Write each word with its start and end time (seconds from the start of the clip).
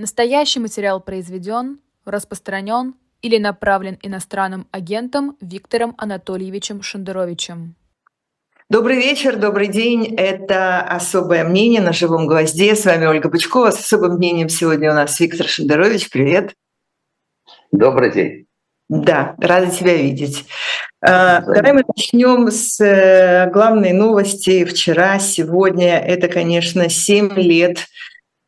Настоящий 0.00 0.60
материал 0.60 0.98
произведен, 0.98 1.78
распространен 2.06 2.94
или 3.20 3.36
направлен 3.36 3.98
иностранным 4.00 4.66
агентом 4.70 5.36
Виктором 5.42 5.94
Анатольевичем 5.98 6.80
Шендеровичем. 6.80 7.74
Добрый 8.70 8.96
вечер, 8.96 9.36
добрый 9.36 9.68
день. 9.68 10.14
Это 10.16 10.80
«Особое 10.80 11.44
мнение» 11.44 11.82
на 11.82 11.92
«Живом 11.92 12.26
гвозде». 12.26 12.74
С 12.74 12.86
вами 12.86 13.04
Ольга 13.04 13.28
Бычкова. 13.28 13.72
С 13.72 13.80
особым 13.80 14.14
мнением 14.14 14.48
сегодня 14.48 14.90
у 14.90 14.94
нас 14.94 15.20
Виктор 15.20 15.46
Шендерович. 15.46 16.08
Привет. 16.08 16.54
Добрый 17.70 18.10
день. 18.10 18.46
Да, 18.88 19.34
рада 19.36 19.70
тебя 19.70 19.96
видеть. 19.96 20.46
А, 21.02 21.42
давай 21.42 21.74
мы 21.74 21.84
начнем 21.94 22.50
с 22.50 22.80
э, 22.80 23.50
главной 23.50 23.92
новости 23.92 24.64
вчера, 24.64 25.18
сегодня. 25.18 25.98
Это, 25.98 26.28
конечно, 26.28 26.88
7 26.88 27.34
лет 27.34 27.86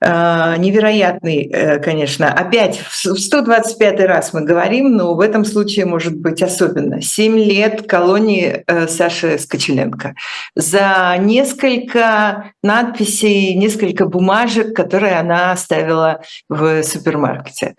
невероятный, 0.02 1.44
э, 1.44 1.78
конечно. 1.78 2.32
Опять 2.32 2.78
в 2.78 2.92
125 2.92 4.00
раз 4.00 4.32
мы 4.32 4.42
говорим, 4.42 4.96
но 4.96 5.14
в 5.14 5.20
этом 5.20 5.44
случае 5.44 5.86
может 5.86 6.16
быть 6.16 6.42
особенно. 6.42 7.00
Семь 7.00 7.38
лет 7.38 7.86
колонии 7.86 8.64
э, 8.66 8.88
Саши 8.88 9.38
Скочеленко. 9.38 10.14
За 10.56 11.16
несколько 11.18 12.52
надписей, 12.62 13.54
несколько 13.54 14.06
бумажек, 14.06 14.74
которые 14.74 15.18
она 15.18 15.52
оставила 15.52 16.22
в 16.48 16.82
супермаркете 16.82 17.74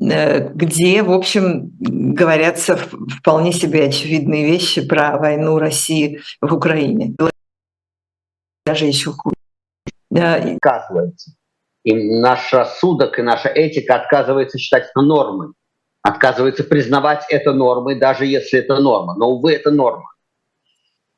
э, 0.00 0.48
где, 0.54 1.02
в 1.02 1.10
общем, 1.10 1.72
говорятся 1.80 2.76
вполне 2.76 3.52
себе 3.52 3.86
очевидные 3.86 4.46
вещи 4.46 4.86
про 4.86 5.16
войну 5.18 5.58
России 5.58 6.20
в 6.40 6.54
Украине. 6.54 7.14
Даже 8.64 8.84
еще 8.86 9.12
хуже. 9.12 9.34
Оказывается, 10.12 11.32
и 11.86 11.94
наш 11.94 12.52
рассудок, 12.52 13.16
и 13.16 13.22
наша 13.22 13.48
этика 13.48 13.94
отказывается 13.94 14.58
считать 14.58 14.90
это 14.90 15.02
нормой, 15.02 15.52
отказывается 16.02 16.64
признавать 16.64 17.24
это 17.28 17.52
нормой, 17.52 17.94
даже 17.94 18.26
если 18.26 18.58
это 18.58 18.80
норма. 18.80 19.14
Но, 19.14 19.30
увы, 19.30 19.52
это 19.52 19.70
норма. 19.70 20.10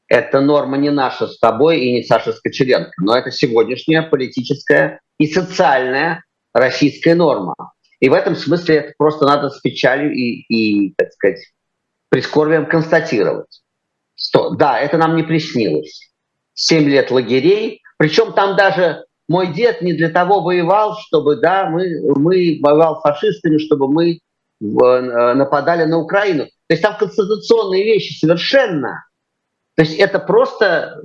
Это 0.08 0.42
норма 0.42 0.76
не 0.76 0.90
наша 0.90 1.26
с 1.26 1.38
тобой 1.38 1.80
и 1.80 1.92
не 1.94 2.02
Саша 2.02 2.34
Скочеленко, 2.34 2.92
но 2.98 3.16
это 3.16 3.30
сегодняшняя 3.30 4.02
политическая 4.02 5.00
и 5.16 5.26
социальная 5.26 6.22
российская 6.52 7.14
норма. 7.14 7.54
И 8.00 8.10
в 8.10 8.12
этом 8.12 8.36
смысле 8.36 8.76
это 8.76 8.92
просто 8.98 9.24
надо 9.24 9.48
с 9.48 9.58
печалью 9.60 10.12
и, 10.12 10.44
и 10.50 10.94
так 10.98 11.10
сказать, 11.12 11.38
прискорбием 12.10 12.66
констатировать. 12.66 13.62
Что, 14.16 14.50
да, 14.50 14.78
это 14.78 14.98
нам 14.98 15.16
не 15.16 15.22
приснилось. 15.22 16.10
Семь 16.52 16.90
лет 16.90 17.10
лагерей, 17.10 17.80
причем 17.96 18.34
там 18.34 18.54
даже 18.54 19.06
мой 19.28 19.52
дед 19.52 19.82
не 19.82 19.92
для 19.92 20.08
того 20.08 20.40
воевал, 20.40 20.96
чтобы, 20.96 21.36
да, 21.36 21.68
мы, 21.68 21.86
мы 22.16 22.58
воевал 22.62 23.00
фашистами, 23.00 23.58
чтобы 23.58 23.88
мы 23.88 24.12
э, 24.12 24.18
нападали 24.60 25.84
на 25.84 25.98
Украину. 25.98 26.46
То 26.46 26.74
есть 26.74 26.82
там 26.82 26.96
конституционные 26.96 27.84
вещи 27.84 28.18
совершенно. 28.18 29.04
То 29.76 29.82
есть 29.82 29.98
это 29.98 30.18
просто... 30.18 31.02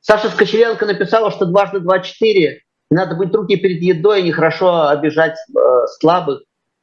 Саша 0.00 0.30
Скочеленко 0.30 0.84
написала, 0.84 1.30
что 1.30 1.46
дважды 1.46 1.78
два 1.78 2.00
четыре. 2.00 2.62
Надо 2.90 3.14
быть 3.14 3.32
руки 3.34 3.56
перед 3.56 3.80
едой, 3.80 4.22
нехорошо 4.22 4.88
обижать 4.88 5.36
э, 5.56 5.86
слабых. 6.00 6.42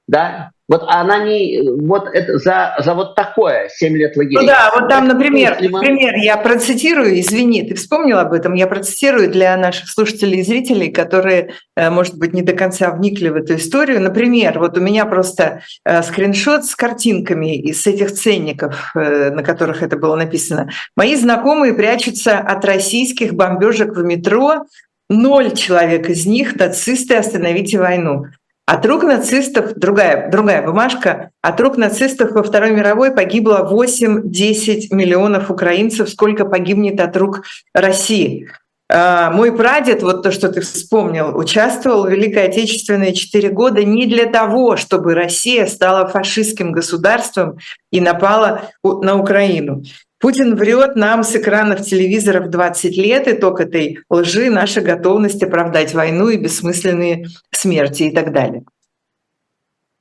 Да? 0.10 0.50
Вот 0.68 0.84
она 0.88 1.24
не, 1.24 1.62
вот 1.82 2.08
это 2.14 2.38
за, 2.38 2.76
за 2.80 2.94
вот 2.94 3.16
такое 3.16 3.70
7 3.70 3.96
лет 3.96 4.16
лагеря. 4.16 4.42
Ну 4.42 4.48
да, 4.48 4.72
вот 4.76 4.90
там, 4.90 5.08
например, 5.08 5.58
например, 5.62 6.16
я 6.16 6.38
процитирую, 6.38 7.20
извини, 7.20 7.68
ты 7.68 7.76
вспомнил 7.76 8.20
об 8.20 8.34
этом, 8.34 8.54
я 8.54 8.68
процитирую 8.68 9.32
для 9.32 9.58
наших 9.58 9.90
слушателей 9.90 10.40
и 10.40 10.44
зрителей, 10.44 10.92
которые, 10.92 11.54
э, 11.76 11.90
может 11.90 12.18
быть, 12.18 12.34
не 12.34 12.42
до 12.44 12.54
конца 12.54 12.92
вникли 12.92 13.30
в 13.30 13.36
эту 13.36 13.56
историю. 13.56 14.00
Например, 14.00 14.60
вот 14.60 14.78
у 14.78 14.82
меня 14.82 15.06
просто 15.06 15.62
э, 15.86 16.04
скриншот 16.04 16.66
с 16.66 16.76
картинками 16.76 17.56
из 17.56 17.86
этих 17.86 18.12
ценников, 18.12 18.92
э, 18.96 19.32
на 19.32 19.44
которых 19.44 19.82
это 19.84 19.98
было 19.98 20.16
написано. 20.16 20.70
Мои 20.96 21.16
знакомые 21.16 21.74
прячутся 21.74 22.38
от 22.38 22.64
российских 22.66 23.34
бомбежек 23.34 23.96
в 23.96 24.04
метро, 24.04 24.66
Ноль 25.12 25.56
человек 25.56 26.08
из 26.08 26.28
них 26.28 26.56
нацисты 26.56 27.16
«Остановите 27.16 27.80
войну». 27.80 28.26
От 28.72 28.86
рук 28.86 29.02
нацистов, 29.02 29.74
другая, 29.74 30.30
другая 30.30 30.62
бумажка, 30.62 31.32
от 31.42 31.60
рук 31.60 31.78
нацистов 31.78 32.34
во 32.34 32.44
Второй 32.44 32.70
мировой 32.70 33.10
погибло 33.10 33.68
8-10 33.68 34.90
миллионов 34.92 35.50
украинцев, 35.50 36.08
сколько 36.08 36.46
погибнет 36.46 37.00
от 37.00 37.18
рук 37.18 37.42
России. 37.74 38.48
А, 38.88 39.32
мой 39.32 39.58
прадед, 39.58 40.04
вот 40.04 40.22
то, 40.22 40.32
что 40.32 40.50
ты 40.50 40.62
вспомнил, 40.62 41.36
участвовал 41.36 42.06
в 42.06 42.12
Великой 42.12 42.46
Отечественной 42.46 43.14
4 43.14 43.50
года 43.50 43.84
не 43.84 44.06
для 44.06 44.28
того, 44.28 44.78
чтобы 44.78 45.16
Россия 45.16 45.66
стала 45.66 46.08
фашистским 46.08 46.72
государством 46.72 47.58
и 47.92 48.00
напала 48.00 48.70
на 48.84 49.20
Украину. 49.20 49.82
Путин 50.20 50.56
врет 50.56 50.98
нам 50.98 51.24
с 51.24 51.34
экранов 51.34 51.82
телевизоров 51.82 52.50
20 52.50 52.98
лет, 52.98 53.28
итог 53.30 53.62
этой 53.62 54.00
лжи– 54.10 54.50
наша 54.52 54.82
готовность 54.82 55.42
оправдать 55.42 55.94
войну 55.94 56.28
и 56.28 56.38
бессмысленные 56.38 57.26
смерти 57.60 58.04
и 58.04 58.12
так 58.12 58.32
далее. 58.34 58.64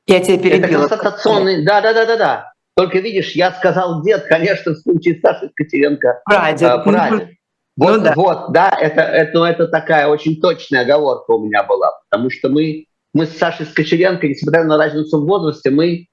Я 0.06 0.20
тебя 0.20 0.38
перебила. 0.38 0.86
Это 0.86 0.96
констатационный, 0.96 1.64
да, 1.64 1.80
да, 1.80 1.92
да, 1.92 2.06
да, 2.06 2.16
да. 2.16 2.52
Только 2.74 3.00
видишь, 3.00 3.32
я 3.32 3.52
сказал 3.52 4.02
дед, 4.02 4.24
конечно, 4.26 4.72
в 4.72 4.78
случае 4.78 5.20
Саши 5.20 5.50
Катеренко. 5.54 6.22
Прадед. 6.24 6.62
Э, 6.62 6.82
прадед. 6.82 7.28
Ну 7.76 7.86
вот, 7.86 7.98
ну, 7.98 8.04
да. 8.04 8.12
вот, 8.16 8.52
да, 8.52 8.70
это, 8.70 9.02
это, 9.02 9.44
это 9.44 9.69
такая 9.69 10.08
очень 10.08 10.41
точная 10.41 10.82
оговорка 10.82 11.30
у 11.32 11.44
меня 11.44 11.62
была, 11.62 11.92
потому 12.08 12.30
что 12.30 12.48
мы, 12.48 12.86
мы 13.14 13.26
с 13.26 13.36
Сашей 13.36 13.66
Скочеленко, 13.66 14.26
несмотря 14.26 14.64
на 14.64 14.76
разницу 14.76 15.20
в 15.20 15.26
возрасте, 15.26 15.70
мы, 15.70 15.88
э, 15.96 16.06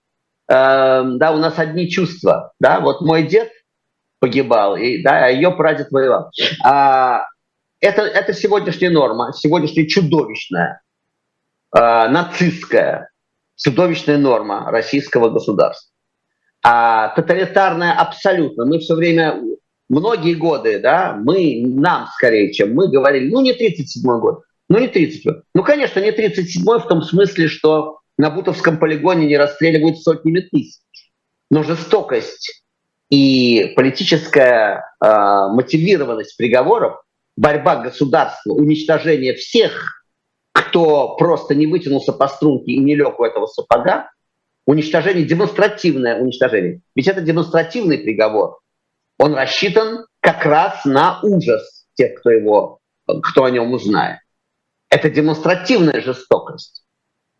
да, 0.47 1.31
у 1.31 1.37
нас 1.37 1.57
одни 1.57 1.89
чувства, 1.89 2.53
да, 2.59 2.79
вот 2.81 3.01
мой 3.01 3.23
дед 3.23 3.49
погибал, 4.19 4.75
и, 4.75 5.01
да, 5.01 5.25
а 5.25 5.29
ее 5.29 5.51
прадед 5.51 5.91
воевал. 5.91 6.29
А, 6.63 7.25
это, 7.79 8.03
это 8.03 8.33
сегодняшняя 8.33 8.89
норма, 8.89 9.33
сегодняшняя 9.33 9.87
чудовищная, 9.87 10.81
нацистская, 11.79 13.09
чудовищная 13.57 14.17
норма 14.17 14.71
российского 14.71 15.29
государства. 15.29 15.91
А 16.63 17.09
тоталитарная 17.09 17.93
абсолютно. 17.93 18.65
Мы 18.65 18.79
все 18.79 18.95
время, 18.95 19.39
многие 19.89 20.33
годы, 20.33 20.79
да, 20.79 21.15
мы, 21.15 21.63
нам 21.65 22.07
скорее, 22.15 22.51
чем 22.53 22.73
мы 22.73 22.87
говорили, 22.87 23.29
ну 23.29 23.41
не 23.41 23.53
37 23.53 24.01
год, 24.19 24.41
ну 24.67 24.79
не 24.79 24.87
37 24.87 25.31
Ну, 25.53 25.63
конечно, 25.63 25.99
не 25.99 26.11
37 26.11 26.63
в 26.63 26.87
том 26.87 27.03
смысле, 27.03 27.47
что 27.47 27.99
на 28.17 28.29
Бутовском 28.29 28.79
полигоне 28.79 29.27
не 29.27 29.37
расстреливают 29.37 29.99
сотнями 29.99 30.39
тысяч. 30.39 30.81
Но 31.51 31.61
жестокость 31.61 32.63
и 33.09 33.73
политическая 33.75 34.83
э, 35.03 35.07
мотивированность 35.49 36.35
приговоров, 36.37 37.01
борьба 37.37 37.75
государства, 37.75 38.53
уничтожение 38.53 39.35
всех, 39.35 40.04
кто 40.55 41.17
просто 41.17 41.53
не 41.53 41.67
вытянулся 41.67 42.13
по 42.13 42.29
струнке 42.29 42.71
и 42.71 42.79
не 42.79 42.95
лег 42.95 43.19
у 43.19 43.25
этого 43.25 43.45
сапога, 43.45 44.09
уничтожение, 44.65 45.25
демонстративное 45.25 46.21
уничтожение. 46.21 46.81
Ведь 46.95 47.09
это 47.09 47.19
демонстративный 47.19 47.97
приговор. 47.97 48.59
Он 49.19 49.35
рассчитан 49.35 50.05
как 50.21 50.45
раз 50.45 50.85
на 50.85 51.19
ужас 51.23 51.85
тех, 51.95 52.17
кто, 52.19 52.31
его, 52.31 52.79
кто 53.05 53.43
о 53.43 53.51
нем 53.51 53.73
узнает. 53.73 54.19
Это 54.89 55.09
демонстративная 55.09 55.99
жестокость. 55.99 56.85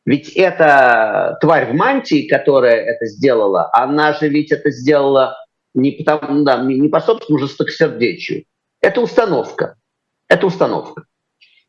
Ведь 0.05 0.33
эта 0.35 1.37
тварь 1.39 1.71
в 1.71 1.73
мантии, 1.73 2.27
которая 2.27 2.83
это 2.83 3.05
сделала, 3.05 3.69
она 3.73 4.11
же 4.13 4.27
ведь 4.27 4.51
это 4.51 4.71
сделала 4.71 5.37
не, 5.73 5.91
потому, 5.91 6.43
да, 6.43 6.57
не 6.57 6.89
по 6.89 6.99
собственному 6.99 7.47
жестокосердечию. 7.47 8.43
Это 8.81 8.99
установка. 8.99 9.77
Это 10.27 10.47
установка. 10.47 11.05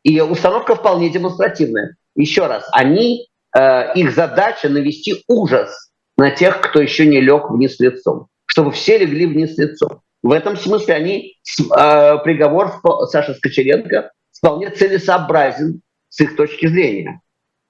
И 0.07 0.21
установка 0.21 0.75
вполне 0.75 1.09
демонстративная. 1.09 1.95
Еще 2.15 2.47
раз, 2.47 2.67
они, 2.71 3.27
э, 3.55 3.93
их 3.93 4.11
задача 4.11 4.69
навести 4.69 5.23
ужас 5.27 5.91
на 6.17 6.31
тех, 6.31 6.61
кто 6.61 6.81
еще 6.81 7.05
не 7.05 7.19
лег 7.19 7.49
вниз 7.49 7.79
лицом, 7.79 8.27
чтобы 8.45 8.71
все 8.71 8.97
легли 8.97 9.25
вниз 9.25 9.57
лицом. 9.57 10.01
В 10.23 10.31
этом 10.31 10.55
смысле 10.55 10.93
они, 10.93 11.35
э, 11.59 12.17
приговор 12.23 12.81
Саши 13.09 13.35
Скочеренко 13.35 14.11
вполне 14.31 14.69
целесообразен 14.69 15.81
с 16.09 16.21
их 16.21 16.35
точки 16.35 16.67
зрения. 16.67 17.21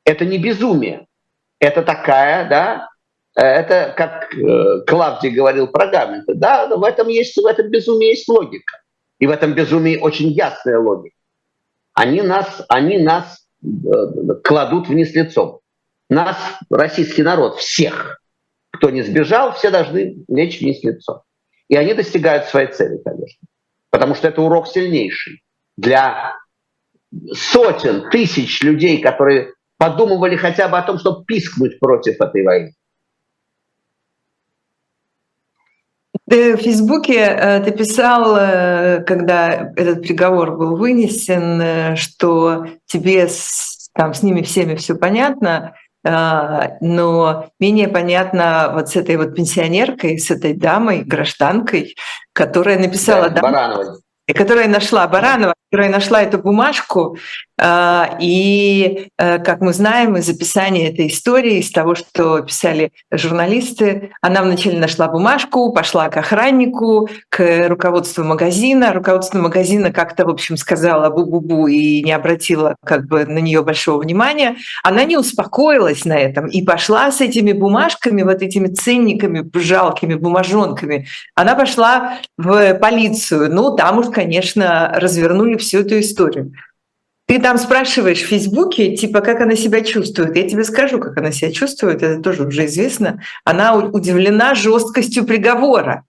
Это 0.05 0.23
не 0.23 0.37
безумие. 0.37 1.07
Это 1.59 1.81
такая, 1.81 2.47
да, 2.47 2.87
Э, 3.37 3.41
это, 3.41 3.93
как 3.95 4.33
э, 4.33 4.81
Клавдий 4.87 5.29
говорил 5.29 5.67
про 5.67 5.87
Гамлета, 5.87 6.33
да, 6.33 6.67
в 6.75 6.83
этом, 6.83 7.07
есть, 7.07 7.37
в 7.37 7.45
этом 7.45 7.69
безумии 7.69 8.09
есть 8.09 8.27
логика. 8.27 8.81
И 9.19 9.27
в 9.27 9.29
этом 9.31 9.53
безумии 9.53 9.97
очень 9.97 10.29
ясная 10.29 10.79
логика. 10.79 11.15
Они 11.97 12.21
нас, 12.21 12.63
они 12.69 12.99
нас 12.99 13.47
э, 13.63 13.67
кладут 14.43 14.87
вниз 14.87 15.15
лицом. 15.15 15.61
Нас, 16.11 16.37
российский 16.69 17.23
народ, 17.23 17.57
всех, 17.57 18.21
кто 18.71 18.91
не 18.91 19.01
сбежал, 19.01 19.53
все 19.53 19.71
должны 19.71 20.23
лечь 20.27 20.61
вниз 20.61 20.83
лицом. 20.83 21.21
И 21.69 21.75
они 21.75 21.95
достигают 21.95 22.45
своей 22.45 22.71
цели, 22.71 23.01
конечно. 23.03 23.47
Потому 23.89 24.13
что 24.13 24.27
это 24.27 24.43
урок 24.43 24.67
сильнейший 24.67 25.41
для 25.75 26.35
сотен 27.33 28.11
тысяч 28.11 28.61
людей, 28.61 29.01
которые 29.01 29.53
подумывали 29.79 30.35
хотя 30.35 30.67
бы 30.67 30.77
о 30.77 30.83
том, 30.83 30.99
чтобы 30.99 31.25
пискнуть 31.25 31.79
против 31.79 32.21
этой 32.21 32.43
войны. 32.43 32.73
В 36.27 36.57
Фейсбуке 36.57 37.19
э, 37.19 37.61
ты 37.61 37.71
писал, 37.71 38.35
э, 38.37 39.01
когда 39.07 39.71
этот 39.77 40.01
приговор 40.01 40.57
был 40.57 40.75
вынесен, 40.75 41.61
э, 41.61 41.95
что 41.95 42.65
тебе 42.85 43.29
с, 43.29 43.89
там, 43.93 44.13
с 44.13 44.23
ними 44.23 44.41
всеми 44.41 44.75
все 44.75 44.95
понятно, 44.95 45.73
но 46.79 47.49
менее 47.59 47.89
понятно 47.89 48.71
вот 48.73 48.87
с 48.87 48.95
этой 48.95 49.17
вот 49.17 49.35
пенсионеркой, 49.35 50.19
с 50.19 50.31
этой 50.31 50.53
дамой, 50.53 51.03
гражданкой, 51.03 51.95
которая 52.31 52.79
написала... 52.79 53.29
Да, 53.29 53.41
Барановой. 53.41 53.87
которая 54.33 54.69
нашла 54.69 55.05
Баранова, 55.07 55.53
которая 55.69 55.89
нашла 55.89 56.21
эту 56.21 56.37
бумажку, 56.39 57.17
а, 57.59 58.17
и, 58.19 59.09
э, 59.17 59.39
как 59.39 59.61
мы 59.61 59.73
знаем 59.73 60.15
из 60.15 60.29
описания 60.29 60.89
этой 60.89 61.07
истории, 61.07 61.57
из 61.57 61.71
того, 61.71 61.95
что 61.95 62.41
писали 62.41 62.91
журналисты, 63.11 64.11
она 64.21 64.43
вначале 64.43 64.77
нашла 64.77 65.07
бумажку, 65.07 65.73
пошла 65.73 66.09
к 66.09 66.17
охраннику, 66.17 67.09
к 67.29 67.67
руководству 67.67 68.23
магазина. 68.23 68.93
Руководство 68.93 69.39
магазина 69.39 69.91
как-то, 69.91 70.25
в 70.25 70.29
общем, 70.29 70.55
сказала 70.55 71.09
бу-бу-бу 71.09 71.67
и 71.67 72.03
не 72.03 72.11
обратила 72.11 72.75
как 72.85 73.07
бы 73.07 73.25
на 73.25 73.39
нее 73.39 73.63
большого 73.63 74.01
внимания. 74.01 74.57
Она 74.83 75.03
не 75.03 75.17
успокоилась 75.17 76.05
на 76.05 76.17
этом 76.17 76.45
и 76.47 76.61
пошла 76.61 77.11
с 77.11 77.21
этими 77.21 77.53
бумажками, 77.53 78.21
вот 78.21 78.43
этими 78.43 78.67
ценниками, 78.67 79.49
жалкими 79.55 80.13
бумажонками. 80.13 81.07
Она 81.33 81.55
пошла 81.55 82.19
в 82.37 82.75
полицию. 82.75 83.51
Ну, 83.51 83.75
там 83.75 83.97
уж, 83.97 84.07
конечно, 84.11 84.91
развернули 84.95 85.57
всю 85.67 85.79
эту 85.79 85.99
историю. 85.99 86.53
Ты 87.27 87.41
там 87.41 87.57
спрашиваешь 87.57 88.21
в 88.21 88.27
Фейсбуке, 88.27 88.95
типа, 88.95 89.19
как 89.19 89.41
она 89.41 89.55
себя 89.55 89.81
чувствует. 89.81 90.37
Я 90.37 90.47
тебе 90.47 90.63
скажу, 90.63 90.97
как 90.97 91.17
она 91.17 91.31
себя 91.31 91.51
чувствует, 91.51 92.01
это 92.01 92.23
тоже 92.23 92.47
уже 92.47 92.65
известно. 92.65 93.21
Она 93.43 93.75
удивлена 93.75 94.55
жесткостью 94.55 95.25
приговора. 95.25 96.05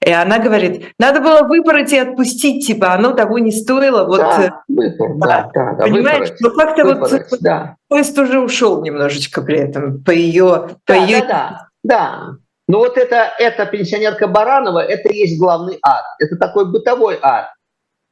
И 0.00 0.10
она 0.10 0.38
говорит, 0.38 0.92
надо 0.98 1.20
было 1.20 1.42
выбрать 1.42 1.92
и 1.92 1.98
отпустить, 1.98 2.66
типа, 2.66 2.94
оно 2.94 3.12
того 3.12 3.38
не 3.38 3.52
стоило. 3.52 4.04
Вот, 4.04 4.18
да, 4.18 4.42
э, 4.42 4.50
выбор, 4.68 5.16
да, 5.16 5.50
да, 5.52 5.72
да, 5.74 5.84
Понимаешь, 5.84 6.30
но 6.40 6.50
как-то 6.50 6.84
вот 6.84 7.40
да. 7.40 7.76
поезд 7.88 8.18
уже 8.18 8.40
ушел 8.40 8.82
немножечко 8.82 9.42
при 9.42 9.58
этом 9.58 10.02
по 10.02 10.10
ее... 10.10 10.68
Да, 10.68 10.76
по 10.86 10.92
ее... 10.92 11.20
да, 11.20 11.26
да, 11.28 11.68
да. 11.82 12.22
Ну 12.68 12.78
вот 12.78 12.96
это, 12.96 13.32
эта 13.38 13.66
пенсионерка 13.66 14.26
Баранова, 14.26 14.78
это 14.80 15.10
и 15.10 15.18
есть 15.18 15.38
главный 15.38 15.78
ад. 15.82 16.04
Это 16.18 16.36
такой 16.36 16.70
бытовой 16.70 17.18
ад 17.20 17.53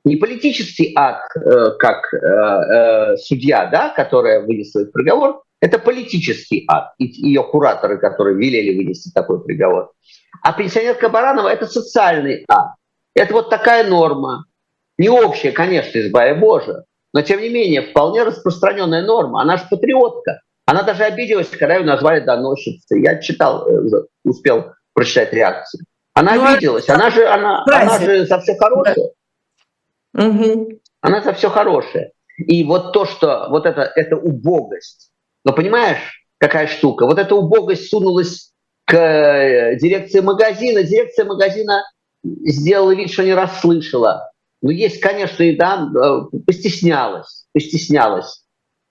не 0.04 0.16
политический 0.16 0.92
акт, 0.96 1.36
э, 1.36 1.70
как 1.78 2.12
э, 2.12 2.16
э, 2.16 3.16
судья, 3.18 3.66
да, 3.66 3.90
которая 3.90 4.40
вынесла 4.40 4.80
этот 4.80 4.92
приговор, 4.92 5.42
это 5.60 5.78
политический 5.78 6.64
акт, 6.68 6.94
и 6.98 7.04
ее 7.04 7.44
кураторы, 7.44 7.98
которые 7.98 8.36
велели 8.36 8.76
вынести 8.76 9.12
такой 9.12 9.42
приговор. 9.44 9.92
А 10.42 10.52
пенсионерка 10.52 11.08
Баранова– 11.08 11.48
это 11.52 11.66
социальный 11.66 12.44
акт. 12.48 12.76
Это 13.14 13.32
вот 13.32 13.50
такая 13.50 13.88
норма. 13.88 14.44
Не 14.98 15.08
общая, 15.08 15.52
конечно, 15.52 15.98
избавя 16.00 16.34
Боже, 16.34 16.84
но 17.12 17.22
тем 17.22 17.40
не 17.40 17.48
менее 17.48 17.82
вполне 17.82 18.24
распространенная 18.24 19.02
норма. 19.02 19.42
Она 19.42 19.56
же 19.56 19.64
патриотка. 19.70 20.40
Она 20.66 20.82
даже 20.82 21.04
обиделась, 21.04 21.48
когда 21.48 21.76
ее 21.76 21.84
назвали 21.84 22.20
доносчицей. 22.20 23.02
Я 23.02 23.20
читал, 23.20 23.68
успел 24.24 24.72
прочитать 24.94 25.32
реакцию. 25.32 25.84
Она 26.14 26.34
ну, 26.34 26.46
обиделась. 26.46 26.88
Она 26.88 27.10
же, 27.10 27.26
она, 27.26 27.64
она 27.66 27.98
же 27.98 28.26
за 28.26 28.40
все 28.40 28.56
хорошее. 28.56 29.12
Угу. 30.14 30.80
Она 31.00 31.20
за 31.22 31.32
все 31.32 31.50
хорошее. 31.50 32.12
И 32.38 32.64
вот 32.64 32.92
то, 32.92 33.04
что 33.04 33.48
вот 33.50 33.66
это, 33.66 33.90
это 33.94 34.16
убогость. 34.16 35.10
Но 35.44 35.52
понимаешь, 35.52 36.26
какая 36.38 36.66
штука? 36.66 37.06
Вот 37.06 37.18
эта 37.18 37.34
убогость 37.34 37.88
сунулась 37.88 38.52
к 38.84 38.94
э, 38.94 39.76
дирекции 39.76 40.20
магазина. 40.20 40.82
Дирекция 40.82 41.24
магазина 41.24 41.82
сделала 42.22 42.94
вид, 42.94 43.10
что 43.10 43.24
не 43.24 43.34
расслышала. 43.34 44.30
Ну, 44.60 44.70
есть, 44.70 45.00
конечно, 45.00 45.42
и 45.42 45.56
да, 45.56 45.88
э, 45.94 46.38
постеснялась, 46.46 47.46
постеснялась, 47.52 48.44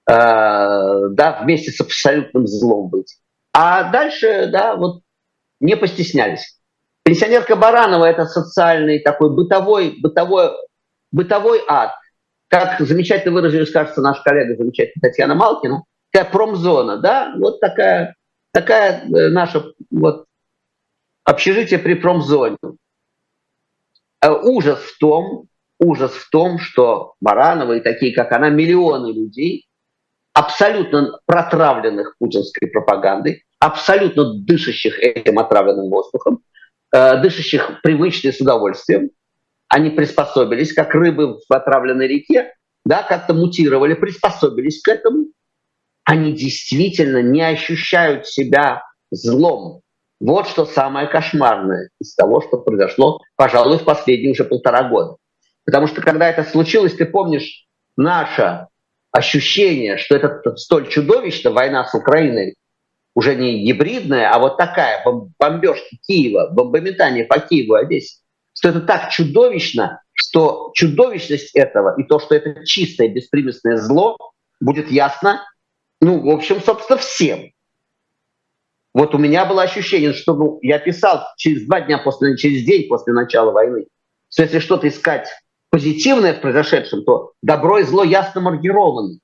э, 0.09 0.13
да, 0.13 1.39
вместе 1.41 1.71
с 1.71 1.79
абсолютным 1.79 2.45
злом 2.45 2.89
быть. 2.89 3.17
А 3.53 3.89
дальше, 3.91 4.49
да, 4.51 4.75
вот 4.75 5.01
не 5.59 5.77
постеснялись. 5.77 6.59
Пенсионерка 7.03 7.55
Баранова– 7.55 8.05
это 8.05 8.25
социальный 8.25 8.99
такой 8.99 9.33
бытовой, 9.33 9.97
бытовой 10.01 10.51
бытовой 11.11 11.61
ад. 11.67 11.91
Как 12.47 12.79
замечательно 12.81 13.33
выразилась, 13.33 13.71
кажется, 13.71 14.01
наш 14.01 14.21
коллега 14.21 14.55
замечательная 14.55 15.09
Татьяна 15.09 15.35
Малкина, 15.35 15.83
такая 16.11 16.29
промзона, 16.29 16.97
да, 16.97 17.33
вот 17.37 17.59
такая, 17.59 18.15
такая 18.51 19.03
э, 19.03 19.29
наша 19.29 19.71
вот 19.89 20.25
общежитие 21.23 21.79
при 21.79 21.93
промзоне. 21.93 22.57
Э, 24.21 24.31
ужас 24.31 24.79
в 24.79 24.97
том, 24.99 25.45
ужас 25.79 26.11
в 26.11 26.29
том, 26.29 26.59
что 26.59 27.13
Баранова 27.21 27.73
и 27.73 27.81
такие, 27.81 28.13
как 28.13 28.31
она, 28.31 28.49
миллионы 28.49 29.13
людей, 29.13 29.67
абсолютно 30.33 31.19
протравленных 31.25 32.15
путинской 32.17 32.67
пропагандой, 32.67 33.43
абсолютно 33.59 34.33
дышащих 34.33 34.99
этим 34.99 35.39
отравленным 35.39 35.89
воздухом, 35.89 36.43
э, 36.93 37.21
дышащих 37.21 37.81
привычно 37.81 38.31
с 38.31 38.39
удовольствием, 38.39 39.11
они 39.71 39.89
приспособились, 39.89 40.73
как 40.73 40.93
рыбы 40.93 41.39
в 41.47 41.53
отравленной 41.53 42.07
реке, 42.07 42.53
да, 42.85 43.03
как-то 43.03 43.33
мутировали, 43.33 43.93
приспособились 43.93 44.81
к 44.81 44.89
этому. 44.89 45.27
Они 46.03 46.33
действительно 46.33 47.21
не 47.21 47.41
ощущают 47.41 48.27
себя 48.27 48.83
злом. 49.11 49.81
Вот 50.19 50.47
что 50.47 50.65
самое 50.65 51.07
кошмарное 51.07 51.89
из 52.01 52.13
того, 52.15 52.41
что 52.41 52.57
произошло, 52.57 53.19
пожалуй, 53.37 53.77
в 53.77 53.85
последние 53.85 54.33
уже 54.33 54.43
полтора 54.43 54.89
года. 54.89 55.15
Потому 55.65 55.87
что 55.87 56.01
когда 56.01 56.29
это 56.29 56.43
случилось, 56.43 56.95
ты 56.95 57.05
помнишь 57.05 57.65
наше 57.95 58.67
ощущение, 59.11 59.97
что 59.97 60.17
это 60.17 60.41
столь 60.57 60.89
чудовищно, 60.89 61.51
война 61.51 61.85
с 61.85 61.93
Украиной, 61.95 62.55
уже 63.15 63.35
не 63.35 63.63
гибридная, 63.63 64.31
а 64.31 64.39
вот 64.39 64.57
такая, 64.57 65.01
бомбежки 65.39 65.97
Киева, 66.05 66.49
бомбометание 66.51 67.25
по 67.25 67.39
Киеву, 67.39 67.75
Одессе, 67.75 68.20
что 68.61 68.69
это 68.69 68.81
так 68.81 69.09
чудовищно, 69.09 70.03
что 70.13 70.71
чудовищность 70.75 71.55
этого 71.55 71.99
и 71.99 72.03
то, 72.03 72.19
что 72.19 72.35
это 72.35 72.63
чистое 72.63 73.07
беспримесное 73.07 73.77
зло, 73.77 74.15
будет 74.59 74.91
ясно, 74.91 75.43
ну, 75.99 76.21
в 76.21 76.29
общем, 76.29 76.61
собственно, 76.61 76.99
всем. 76.99 77.49
Вот 78.93 79.15
у 79.15 79.17
меня 79.17 79.45
было 79.45 79.63
ощущение, 79.63 80.13
что 80.13 80.35
ну, 80.35 80.59
я 80.61 80.77
писал 80.77 81.23
через 81.37 81.65
два 81.65 81.81
дня 81.81 81.97
после, 81.97 82.37
через 82.37 82.63
день 82.63 82.87
после 82.87 83.13
начала 83.13 83.49
войны, 83.49 83.87
что 84.29 84.43
если 84.43 84.59
что-то 84.59 84.87
искать 84.87 85.27
позитивное 85.71 86.35
в 86.35 86.41
произошедшем, 86.41 87.03
то 87.03 87.31
добро 87.41 87.79
и 87.79 87.83
зло 87.83 88.03
ясно 88.03 88.41
маркированы. 88.41 89.17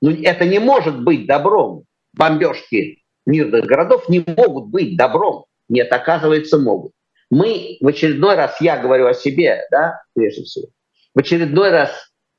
Но 0.00 0.12
это 0.12 0.46
не 0.46 0.60
может 0.60 1.04
быть 1.04 1.26
добром. 1.26 1.84
Бомбежки 2.14 3.02
мирных 3.26 3.66
городов 3.66 4.08
не 4.08 4.24
могут 4.26 4.68
быть 4.68 4.96
добром. 4.96 5.44
Нет, 5.68 5.92
оказывается, 5.92 6.56
могут 6.58 6.92
мы 7.32 7.78
в 7.80 7.86
очередной 7.86 8.34
раз, 8.34 8.60
я 8.60 8.76
говорю 8.76 9.06
о 9.06 9.14
себе, 9.14 9.62
да, 9.70 10.02
прежде 10.12 10.42
всего, 10.42 10.66
в 11.14 11.18
очередной 11.18 11.70
раз 11.70 11.90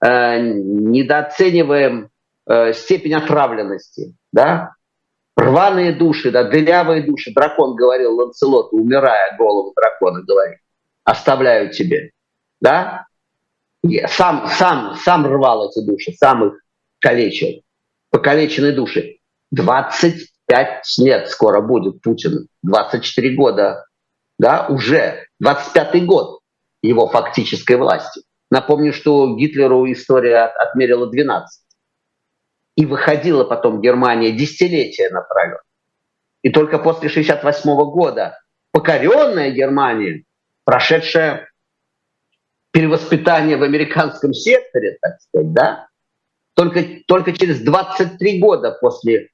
э, 0.05 0.39
недооцениваем 0.39 2.11
э, 2.45 2.73
степень 2.73 3.15
отравленности, 3.15 4.13
да, 4.31 4.75
рваные 5.35 5.93
души, 5.93 6.29
да, 6.29 6.43
дырявые 6.43 7.01
души. 7.01 7.33
Дракон 7.33 7.75
говорил 7.75 8.15
Ланцелоту, 8.19 8.77
умирая, 8.77 9.35
голову 9.35 9.73
дракона 9.75 10.21
говорит, 10.21 10.59
оставляю 11.03 11.71
тебе, 11.71 12.11
да. 12.61 13.07
Я 13.81 14.07
сам, 14.07 14.47
сам, 14.47 14.95
сам 14.97 15.25
рвал 15.25 15.71
эти 15.71 15.83
души, 15.83 16.13
сам 16.19 16.49
их 16.49 16.53
калечил, 16.99 17.63
покалеченные 18.11 18.73
души. 18.73 19.17
25 19.49 20.97
лет 20.99 21.29
скоро 21.29 21.61
будет 21.61 21.99
Путин, 22.03 22.47
24 22.61 23.35
года 23.35 23.85
да, 24.39 24.67
уже 24.67 25.27
25-й 25.43 26.01
год 26.01 26.39
его 26.81 27.07
фактической 27.07 27.75
власти. 27.77 28.21
Напомню, 28.49 28.93
что 28.93 29.35
Гитлеру 29.35 29.91
история 29.91 30.45
отмерила 30.45 31.09
12. 31.09 31.61
И 32.75 32.85
выходила 32.85 33.43
потом 33.43 33.81
Германия 33.81 34.31
десятилетия 34.31 35.09
напролет. 35.09 35.61
И 36.41 36.49
только 36.49 36.77
после 36.79 37.09
68 37.09 37.75
года 37.91 38.39
покоренная 38.71 39.51
Германия, 39.51 40.23
прошедшая 40.65 41.49
перевоспитание 42.71 43.55
в 43.57 43.63
американском 43.63 44.33
секторе, 44.33 44.97
так 44.99 45.21
сказать, 45.21 45.53
да, 45.53 45.87
только, 46.55 46.83
только 47.07 47.33
через 47.33 47.61
23 47.61 48.39
года 48.39 48.71
после 48.81 49.29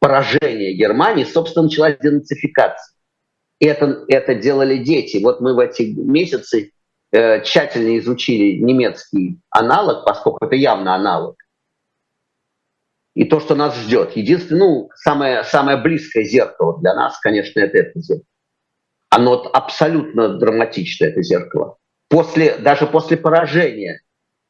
поражения 0.00 0.74
Германии, 0.74 1.24
собственно, 1.24 1.64
началась 1.64 1.98
денацификация 1.98 2.92
это, 3.66 4.04
это 4.08 4.34
делали 4.34 4.78
дети. 4.78 5.22
Вот 5.22 5.40
мы 5.40 5.54
в 5.54 5.58
эти 5.58 5.82
месяцы 5.82 6.72
э, 7.12 7.42
тщательно 7.42 7.98
изучили 7.98 8.58
немецкий 8.58 9.38
аналог, 9.50 10.04
поскольку 10.04 10.44
это 10.44 10.56
явно 10.56 10.94
аналог. 10.94 11.36
и 13.14 13.24
то, 13.24 13.40
что 13.40 13.54
нас 13.54 13.76
ждет. 13.76 14.16
Единственное, 14.16 14.60
ну, 14.60 14.90
самое, 14.94 15.44
самое 15.44 15.76
близкое 15.76 16.24
зеркало 16.24 16.80
для 16.80 16.94
нас, 16.94 17.18
конечно, 17.20 17.60
это 17.60 17.78
это 17.78 18.00
зеркало. 18.00 18.26
Оно 19.10 19.50
абсолютно 19.52 20.38
драматичное, 20.38 21.10
это 21.10 21.22
зеркало. 21.22 21.76
После, 22.08 22.56
даже 22.56 22.86
после 22.86 23.18
поражения 23.18 24.00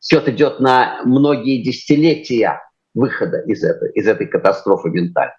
счет 0.01 0.29
идет 0.29 0.61
на 0.61 1.03
многие 1.05 1.63
десятилетия 1.63 2.61
выхода 2.95 3.41
из 3.41 3.65
этой, 3.65 3.91
из 3.93 4.07
этой 4.07 4.27
катастрофы 4.27 4.91
ментальной. 4.91 5.35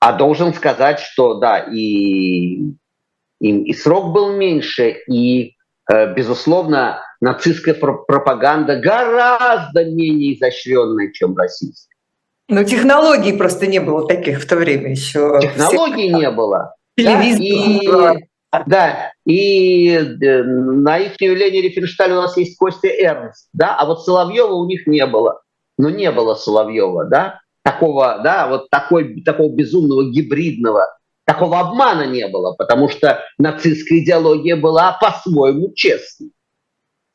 А 0.00 0.12
должен 0.12 0.54
сказать, 0.54 0.98
что 0.98 1.34
да, 1.34 1.58
и, 1.58 2.72
и, 3.40 3.62
и 3.64 3.72
срок 3.74 4.12
был 4.12 4.32
меньше, 4.32 4.96
и, 5.06 5.56
э, 5.92 6.14
безусловно, 6.14 7.02
нацистская 7.20 7.74
пропаганда 7.74 8.80
гораздо 8.80 9.84
менее 9.84 10.34
изощренная, 10.36 11.12
чем 11.12 11.36
российская. 11.36 11.94
Но 12.48 12.64
технологий 12.64 13.32
просто 13.32 13.66
не 13.66 13.78
было 13.78 14.08
таких 14.08 14.42
в 14.42 14.48
то 14.48 14.56
время 14.56 14.90
еще. 14.90 15.38
Технологий 15.40 16.08
Всех... 16.08 16.18
не 16.18 16.30
было. 16.30 16.74
Телевизор. 16.96 18.16
Да, 18.52 18.62
и, 18.64 18.66
да, 18.66 19.12
и 19.24 19.88
э, 19.90 20.42
на 20.42 20.98
их 20.98 21.20
явление 21.20 21.62
Рифеншталь 21.62 22.10
у 22.12 22.22
нас 22.22 22.36
есть 22.36 22.56
Костя 22.58 22.88
Эрнст, 22.88 23.48
да, 23.52 23.76
а 23.76 23.86
вот 23.86 24.04
Соловьева 24.04 24.54
у 24.54 24.66
них 24.66 24.86
не 24.86 25.06
было. 25.06 25.42
Ну, 25.78 25.88
не 25.88 26.10
было 26.10 26.34
Соловьева, 26.34 27.04
да, 27.04 27.40
такого, 27.62 28.20
да, 28.22 28.46
вот 28.48 28.70
такой, 28.70 29.22
такого 29.22 29.54
безумного 29.54 30.10
гибридного, 30.10 30.86
такого 31.24 31.60
обмана 31.60 32.06
не 32.06 32.26
было, 32.28 32.54
потому 32.54 32.88
что 32.88 33.22
нацистская 33.38 34.00
идеология 34.00 34.56
была 34.56 34.98
по-своему 35.00 35.72
честной. 35.74 36.32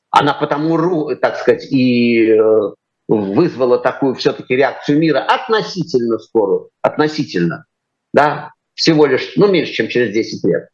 Она 0.10 0.34
потому, 0.34 1.14
так 1.16 1.38
сказать, 1.38 1.66
и 1.72 2.30
э, 2.30 2.62
вызвала 3.08 3.80
такую 3.80 4.16
все-таки 4.16 4.56
реакцию 4.56 5.00
мира 5.00 5.20
относительно 5.20 6.20
скорую, 6.20 6.70
относительно, 6.82 7.66
да, 8.14 8.52
всего 8.74 9.06
лишь, 9.06 9.34
ну, 9.36 9.48
меньше, 9.48 9.74
чем 9.74 9.88
через 9.90 10.14
10 10.14 10.44
лет. 10.46 10.70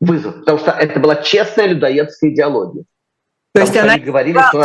Вызов, 0.00 0.38
потому 0.40 0.58
что 0.58 0.70
это 0.70 0.98
была 0.98 1.16
честная 1.16 1.66
людоедская 1.66 2.30
идеология. 2.30 2.84
То 3.52 3.60
есть 3.60 3.76
она 3.76 3.98
говорили, 3.98 4.38
что 4.48 4.64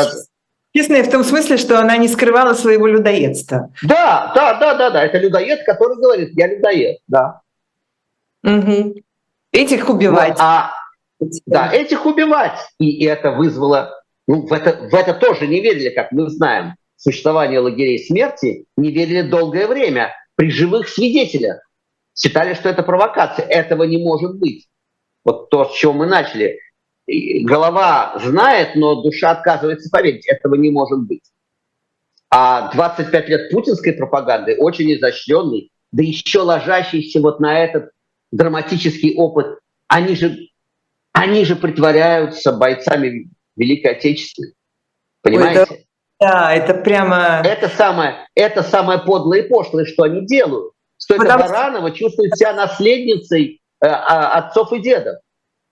Честная 0.76 1.04
в 1.06 1.10
том 1.10 1.24
смысле, 1.24 1.56
что 1.56 1.80
она 1.80 1.96
не 1.96 2.10
скрывала 2.10 2.54
своего 2.54 2.86
людоедства. 2.86 3.72
Да, 3.82 4.34
да, 4.36 4.60
да, 4.60 4.74
да, 4.74 4.90
да. 4.90 5.06
Это 5.06 5.20
людоед, 5.20 5.64
который 5.66 5.96
говорит, 5.96 6.32
я 6.34 6.48
людоед, 6.48 6.98
да. 7.08 7.40
Угу. 8.44 8.96
Этих 9.54 9.90
убивать. 9.90 10.32
Вот, 10.32 10.42
а, 10.42 10.74
да, 11.46 11.72
этих 11.72 12.06
убивать. 12.06 12.60
И 12.78 13.06
это 13.06 13.32
вызвало, 13.32 14.04
ну, 14.28 14.46
в 14.46 14.52
это, 14.52 14.90
в 14.90 14.94
это 14.94 15.14
тоже 15.14 15.48
не 15.48 15.62
верили, 15.62 15.92
как 15.92 16.12
мы 16.12 16.30
знаем. 16.30 16.76
Существование 16.98 17.62
лагерей 17.62 18.06
смерти 18.06 18.66
не 18.76 18.92
верили 18.92 19.22
долгое 19.22 19.68
время 19.68 20.12
при 20.36 20.52
живых 20.52 20.90
свидетелях. 20.90 21.60
Считали, 22.14 22.54
что 22.54 22.68
это 22.68 22.84
провокация. 22.84 23.46
Этого 23.46 23.84
не 23.84 24.04
может 24.04 24.38
быть. 24.40 24.68
Вот 25.24 25.50
то, 25.50 25.70
с 25.70 25.74
чего 25.78 25.94
мы 25.94 26.06
начали 26.06 26.60
голова 27.08 28.20
знает, 28.24 28.76
но 28.76 29.02
душа 29.02 29.32
отказывается 29.32 29.90
поверить. 29.90 30.28
Этого 30.28 30.56
не 30.56 30.72
может 30.72 31.00
быть. 31.02 31.24
А 32.30 32.72
25 32.74 33.30
лет 33.30 33.52
путинской 33.52 33.94
пропаганды 33.94 34.58
очень 34.58 34.92
изощренный, 34.94 35.72
да 35.92 36.04
еще 36.04 36.40
ложащийся 36.40 37.22
вот 37.22 37.40
на 37.40 37.60
этот 37.60 37.92
драматический 38.32 39.16
опыт, 39.16 39.60
они 39.88 40.16
же, 40.16 40.38
они 41.14 41.46
же 41.46 41.56
притворяются 41.56 42.52
бойцами 42.52 43.30
Великой 43.56 43.92
Отечественной. 43.92 44.54
Понимаете? 45.22 45.62
это, 45.62 45.76
да, 46.20 46.54
это 46.54 46.74
прямо... 46.74 47.42
Это 47.46 47.70
самое, 47.70 48.28
это 48.36 48.64
самое 48.64 49.00
подлое 49.00 49.44
и 49.44 49.48
пошлое, 49.48 49.86
что 49.86 50.04
они 50.04 50.26
делают. 50.26 50.74
Что 50.98 51.16
Потому... 51.16 51.40
это 51.40 51.50
Баранова 51.50 51.92
чувствует 51.92 52.36
себя 52.36 52.54
наследницей 52.54 53.62
э, 53.82 53.88
а, 53.88 54.40
отцов 54.40 54.74
и 54.74 54.80
дедов. 54.80 55.18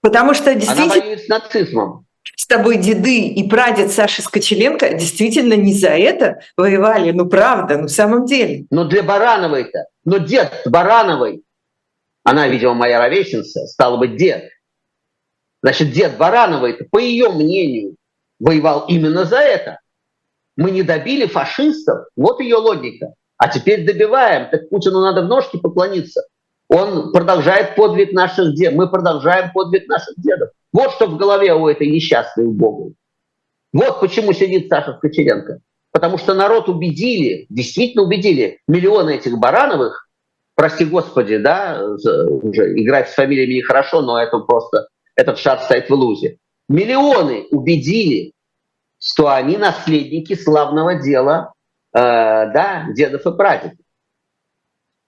Потому 0.04 0.34
что 0.34 0.54
действительно... 0.54 0.94
Она 0.94 1.02
воюет 1.02 1.22
с 1.22 1.28
нацизмом. 1.30 2.06
С 2.36 2.46
тобой 2.46 2.78
деды 2.78 3.28
и 3.28 3.48
прадед 3.48 3.90
Саши 3.90 4.22
Скочеленко 4.22 4.96
действительно 4.96 5.54
не 5.54 5.74
за 5.74 5.90
это 5.90 6.42
воевали. 6.58 7.12
Ну, 7.12 7.26
правда, 7.26 7.78
ну, 7.78 7.88
в 7.88 7.92
самом 7.92 8.26
деле. 8.26 8.66
Но 8.70 8.84
для 8.84 9.02
Барановой-то. 9.02 9.86
Но 10.04 10.18
дед 10.18 10.52
Барановой, 10.66 11.44
она, 12.26 12.50
видимо, 12.50 12.74
моя 12.74 13.00
ровесница, 13.00 13.66
стала 13.68 13.96
быть, 13.96 14.18
дед. 14.18 14.50
Значит, 15.62 15.92
дед 15.92 16.18
Барановой, 16.18 16.74
по 16.92 16.98
ее 16.98 17.30
мнению, 17.30 17.96
воевал 18.40 18.86
именно 18.90 19.24
за 19.24 19.38
это. 19.38 19.80
Мы 20.58 20.72
не 20.72 20.84
добили 20.84 21.28
фашистов, 21.28 22.08
вот 22.18 22.42
ее 22.42 22.58
логика. 22.58 23.14
А 23.38 23.48
теперь 23.48 23.86
добиваем, 23.86 24.50
так 24.50 24.70
Путину 24.70 25.02
надо 25.02 25.22
в 25.22 25.30
ножки 25.30 25.58
поклониться 25.58 26.24
он 26.74 27.12
продолжает 27.12 27.76
подвиг 27.76 28.14
наших 28.14 28.56
дедов. 28.56 28.80
Мы 28.80 28.90
продолжаем 28.90 29.52
подвиг 29.54 29.88
наших 29.88 30.16
дедов. 30.18 30.50
Вот 30.72 30.92
что 30.94 31.06
в 31.06 31.18
голове 31.18 31.54
у 31.54 31.68
этой 31.68 31.88
несчастной 31.88 32.48
Богу. 32.48 32.96
Вот 33.72 34.00
почему 34.00 34.34
сидит 34.34 34.70
Саша 34.70 34.96
Скочеренко. 34.98 35.60
Потому 35.92 36.18
что 36.18 36.34
народ 36.34 36.70
убедили, 36.70 37.46
действительно 37.50 38.02
убедили, 38.04 38.60
миллионы 38.68 39.12
этих 39.12 39.38
Барановых, 39.38 40.10
прости 40.56 40.86
господи, 40.86 41.38
да, 41.38 41.80
уже 41.86 42.74
играть 42.82 43.10
с 43.10 43.14
фамилиями 43.14 43.60
нехорошо, 43.60 44.02
но 44.02 44.20
это 44.20 44.40
просто, 44.40 44.88
этот 45.16 45.38
шаг 45.38 45.62
стоит 45.62 45.92
в 45.92 45.94
лузе. 45.94 46.38
Миллионы 46.68 47.46
убедили, 47.52 48.32
что 49.00 49.28
они 49.30 49.58
наследники 49.58 50.34
славного 50.34 50.96
дела, 50.96 51.54
э, 51.94 52.00
да, 52.00 52.88
дедов 52.96 53.28
и 53.28 53.38
прадедов. 53.38 53.78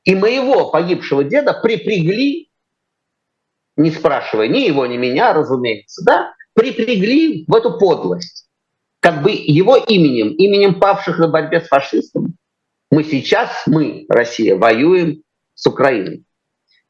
И 0.06 0.14
моего 0.16 0.70
погибшего 0.70 1.24
деда 1.24 1.54
припрягли, 1.54 2.50
не 3.76 3.92
спрашивая 3.92 4.48
ни 4.48 4.60
его, 4.60 4.86
ни 4.86 4.98
меня, 4.98 5.34
разумеется, 5.34 6.04
да, 6.06 6.34
припрягли 6.54 7.46
в 7.48 7.54
эту 7.54 7.78
подлость. 7.78 8.48
Как 9.00 9.22
бы 9.22 9.32
его 9.32 9.76
именем, 9.76 10.30
именем 10.30 10.80
павших 10.80 11.20
на 11.20 11.28
борьбе 11.28 11.62
с 11.62 11.68
фашистом, 11.68 12.36
мы 12.92 13.04
сейчас, 13.04 13.64
мы, 13.66 14.06
Россия, 14.08 14.56
воюем 14.56 15.24
с 15.56 15.66
Украиной. 15.68 16.24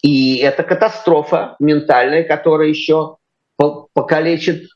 И 0.02 0.38
это 0.38 0.64
катастрофа 0.64 1.56
ментальная, 1.60 2.24
которая 2.24 2.68
еще 2.68 3.18
покалечит 3.58 4.68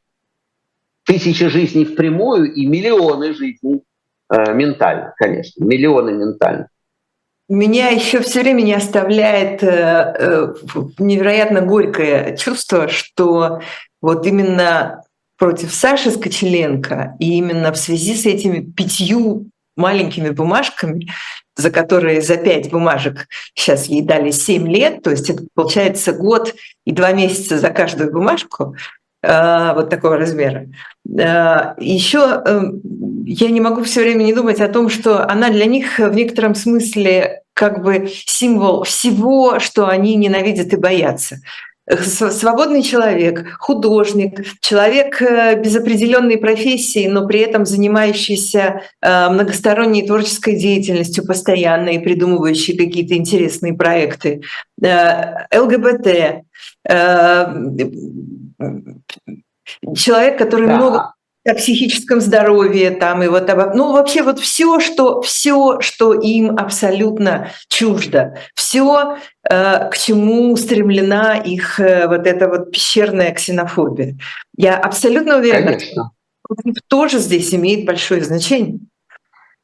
тысячи 1.04 1.48
жизней 1.48 1.86
впрямую 1.86 2.54
и 2.54 2.66
миллионы 2.66 3.34
жизней 3.34 3.84
э, 4.32 4.54
ментально, 4.54 5.14
конечно, 5.18 5.64
миллионы 5.64 6.12
ментально. 6.12 6.70
Меня 7.50 7.90
еще 7.90 8.22
все 8.22 8.42
время 8.42 8.62
не 8.62 8.76
оставляет 8.76 9.64
э, 9.64 10.14
э, 10.20 10.54
невероятно 11.00 11.62
горькое 11.62 12.38
чувство, 12.38 12.88
что 12.88 13.62
вот 14.02 14.28
именно 14.28 15.04
против 15.36 15.74
Саши 15.74 16.12
Скочеленко 16.12 17.16
и 17.20 17.38
именно 17.40 17.72
в 17.72 17.78
связи 17.78 18.14
с 18.14 18.28
этими 18.28 18.60
пятью 18.60 19.48
маленькими 19.76 20.30
бумажками, 20.30 21.08
за 21.56 21.72
которые 21.72 22.22
за 22.22 22.38
пять 22.38 22.70
бумажек 22.70 23.26
сейчас 23.56 23.88
ей 23.88 24.04
дали 24.04 24.30
семь 24.30 24.68
лет, 24.68 25.02
то 25.02 25.10
есть 25.10 25.28
это 25.32 25.44
получается 25.56 26.14
год 26.14 26.54
и 26.86 26.92
два 26.92 27.14
месяца 27.14 27.58
за 27.58 27.72
каждую 27.72 28.12
бумажку, 28.12 28.76
э, 29.24 29.74
вот 29.74 29.90
такого 29.90 30.18
размера. 30.18 30.68
Еще 31.04 32.44
я 33.26 33.50
не 33.50 33.62
могу 33.62 33.84
все 33.84 34.02
время 34.02 34.24
не 34.24 34.34
думать 34.34 34.60
о 34.60 34.68
том, 34.68 34.90
что 34.90 35.30
она 35.30 35.50
для 35.50 35.66
них 35.66 36.00
в 36.00 36.14
некотором 36.14 36.56
смысле 36.56 37.42
как 37.54 37.84
бы 37.84 38.10
символ 38.26 38.84
всего, 38.84 39.60
что 39.60 39.88
они 39.88 40.16
ненавидят 40.16 40.74
и 40.74 40.78
боятся 40.78 41.40
свободный 41.98 42.84
человек, 42.84 43.58
художник, 43.60 44.46
человек 44.62 45.22
э, 45.22 45.60
без 45.60 45.76
определенной 45.76 46.38
профессии, 46.38 47.08
но 47.08 47.28
при 47.28 47.40
этом 47.40 47.66
занимающийся 47.66 48.84
э, 49.02 49.30
многосторонней 49.30 50.06
творческой 50.06 50.56
деятельностью 50.56 51.26
постоянно 51.26 51.90
и 51.90 52.00
придумывающий 52.00 52.78
какие-то 52.78 53.16
интересные 53.16 53.74
проекты, 53.74 54.42
э, 54.82 55.58
ЛГБТ, 55.58 56.44
человек, 59.96 60.38
который 60.38 60.68
да. 60.68 60.76
много 60.76 61.14
о 61.50 61.56
психическом 61.56 62.22
здоровье, 62.22 62.92
там 62.92 63.24
и 63.24 63.28
вот 63.28 63.50
об, 63.50 63.76
ну 63.76 63.92
вообще 63.92 64.24
вот 64.24 64.40
все, 64.40 64.80
что 64.80 65.22
все, 65.22 65.80
что 65.82 66.14
им 66.14 66.58
абсолютно 66.58 67.52
чуждо, 67.68 68.38
все, 68.56 69.18
э, 69.44 69.90
к 69.90 69.98
чему 69.98 70.54
устремлена 70.54 71.38
их 71.38 71.80
э, 71.80 72.08
вот 72.08 72.26
эта 72.28 72.48
вот 72.48 72.72
пещерная 72.72 73.34
ксенофобия. 73.34 74.18
Я 74.56 74.78
абсолютно 74.78 75.38
уверена, 75.38 75.74
Конечно. 75.74 76.12
что 76.64 76.74
тоже 76.88 77.20
здесь 77.20 77.54
имеет 77.54 77.86
большое 77.86 78.24
значение. 78.24 78.80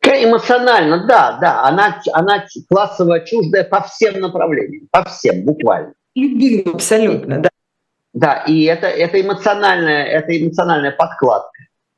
Эмоционально, 0.02 1.08
да, 1.08 1.38
да, 1.42 1.64
она, 1.64 2.00
она 2.14 2.46
классово 2.70 3.22
чуждая 3.22 3.64
по 3.64 3.82
всем 3.82 4.20
направлениям, 4.20 4.88
по 4.92 5.04
всем 5.06 5.44
буквально. 5.44 5.94
Любим 6.14 6.74
абсолютно, 6.76 7.40
да. 7.40 7.50
Да, 8.14 8.44
и 8.48 8.64
это, 8.64 8.88
это, 8.88 9.20
эмоциональная, 9.20 10.06
это 10.06 10.40
эмоциональная 10.40 10.92
подкладка. 10.92 11.55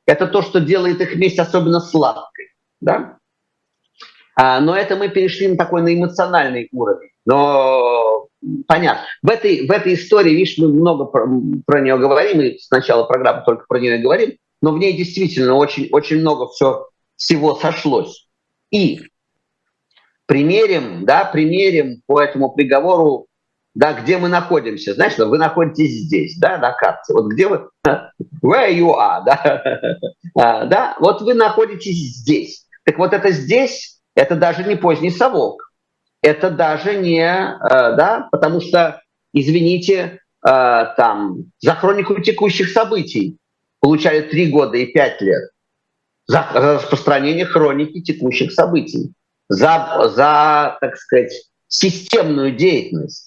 Это 0.07 0.25
то, 0.25 0.41
что 0.41 0.59
делает 0.59 1.01
их 1.01 1.15
месть 1.15 1.37
особенно 1.37 1.79
сладкой. 1.79 2.47
Да? 2.81 3.19
А, 4.35 4.59
но 4.61 4.75
это 4.75 4.95
мы 4.95 5.09
перешли 5.09 5.49
на 5.49 5.57
такой 5.57 5.81
на 5.81 5.93
эмоциональный 5.93 6.69
уровень. 6.71 7.09
Но 7.25 8.27
понятно. 8.67 9.03
В 9.21 9.29
этой, 9.29 9.67
в 9.67 9.71
этой 9.71 9.95
истории, 9.95 10.31
видишь, 10.31 10.57
мы 10.57 10.69
много 10.69 11.05
про, 11.05 11.27
про 11.65 11.81
нее 11.81 11.97
говорим, 11.97 12.41
и 12.41 12.57
сначала 12.59 13.03
программы 13.03 13.43
только 13.45 13.65
про 13.67 13.79
нее 13.79 13.97
говорим, 13.97 14.37
но 14.61 14.71
в 14.71 14.79
ней 14.79 14.95
действительно 14.95 15.55
очень, 15.55 15.89
очень 15.91 16.21
много 16.21 16.47
все, 16.47 16.87
всего 17.17 17.55
сошлось. 17.55 18.27
И 18.71 19.01
примерим, 20.25 21.05
да, 21.05 21.25
примерим 21.25 22.01
по 22.05 22.21
этому 22.21 22.53
приговору, 22.53 23.27
да, 23.77 23.93
где 23.93 24.17
мы 24.17 24.27
находимся. 24.27 24.95
Знаешь, 24.95 25.17
вы 25.19 25.37
находитесь 25.37 26.05
здесь, 26.05 26.35
да, 26.39 26.57
на 26.57 26.71
карте. 26.71 27.13
Вот 27.13 27.27
где 27.27 27.47
вы, 27.47 27.69
where 28.43 28.73
you 28.73 28.91
are, 28.91 29.23
да, 29.23 29.61
а, 30.35 30.65
да, 30.65 30.95
вот 30.99 31.21
вы 31.21 31.35
находитесь 31.35 32.17
здесь. 32.17 32.65
Так 32.85 32.97
вот 32.97 33.13
это 33.13 33.29
здесь, 33.29 33.99
это 34.15 34.35
даже 34.35 34.63
не 34.63 34.75
поздний 34.75 35.11
совок, 35.11 35.71
это 36.23 36.49
даже 36.49 36.95
не, 36.95 37.21
э, 37.21 37.55
да, 37.69 38.27
потому 38.31 38.61
что, 38.61 38.99
извините, 39.31 40.21
э, 40.43 40.85
там, 40.97 41.43
за 41.59 41.75
хронику 41.75 42.19
текущих 42.19 42.69
событий 42.69 43.37
получали 43.79 44.21
три 44.21 44.49
года 44.49 44.77
и 44.77 44.87
пять 44.87 45.21
лет 45.21 45.51
за 46.25 46.47
распространение 46.51 47.45
хроники 47.45 48.01
текущих 48.01 48.51
событий, 48.53 49.13
за, 49.49 50.09
за 50.15 50.79
так 50.81 50.97
сказать, 50.97 51.31
системную 51.67 52.55
деятельность. 52.55 53.26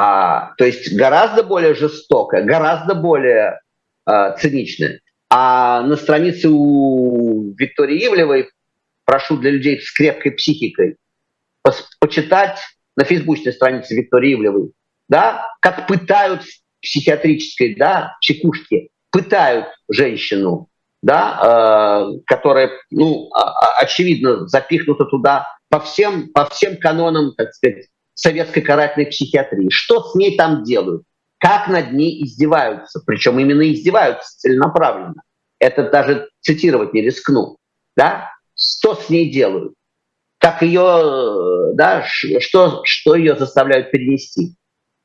А, 0.00 0.54
то 0.56 0.64
есть 0.64 0.94
гораздо 0.94 1.42
более 1.42 1.74
жестокая, 1.74 2.44
гораздо 2.44 2.94
более 2.94 3.60
а, 4.04 4.30
циничная. 4.36 5.00
А 5.28 5.82
на 5.82 5.96
странице 5.96 6.48
у 6.48 7.52
Виктории 7.58 8.06
Ивлевой, 8.06 8.48
прошу 9.04 9.38
для 9.38 9.50
людей 9.50 9.80
с 9.80 9.90
крепкой 9.90 10.32
психикой, 10.32 10.98
почитать 11.98 12.60
на 12.96 13.02
фейсбучной 13.02 13.52
странице 13.52 13.96
Виктории 13.96 14.34
Ивлевой, 14.34 14.70
да, 15.08 15.44
как 15.60 15.88
пытают 15.88 16.44
в 16.44 16.60
психиатрической 16.80 17.74
да, 17.74 18.16
чекушке 18.20 18.90
пытают 19.10 19.66
женщину, 19.90 20.68
да, 21.02 22.04
э, 22.12 22.20
которая, 22.24 22.70
ну, 22.92 23.30
очевидно, 23.80 24.46
запихнута 24.46 25.06
туда 25.06 25.48
по 25.68 25.80
всем, 25.80 26.28
по 26.28 26.44
всем 26.46 26.76
канонам, 26.76 27.34
так 27.36 27.52
сказать, 27.52 27.88
советской 28.18 28.62
карательной 28.62 29.06
психиатрии. 29.06 29.70
Что 29.70 30.02
с 30.02 30.14
ней 30.14 30.36
там 30.36 30.64
делают? 30.64 31.04
Как 31.38 31.68
над 31.68 31.92
ней 31.92 32.24
издеваются? 32.24 33.00
Причем 33.06 33.38
именно 33.38 33.62
издеваются 33.62 34.38
целенаправленно. 34.38 35.22
Это 35.60 35.88
даже 35.88 36.28
цитировать 36.40 36.92
не 36.92 37.02
рискну. 37.02 37.56
Да? 37.96 38.30
Что 38.56 38.96
с 38.96 39.08
ней 39.08 39.30
делают? 39.30 39.74
Как 40.38 40.62
ее, 40.62 41.74
да, 41.74 42.04
что, 42.04 42.82
что 42.84 43.14
ее 43.14 43.36
заставляют 43.36 43.92
перенести? 43.92 44.56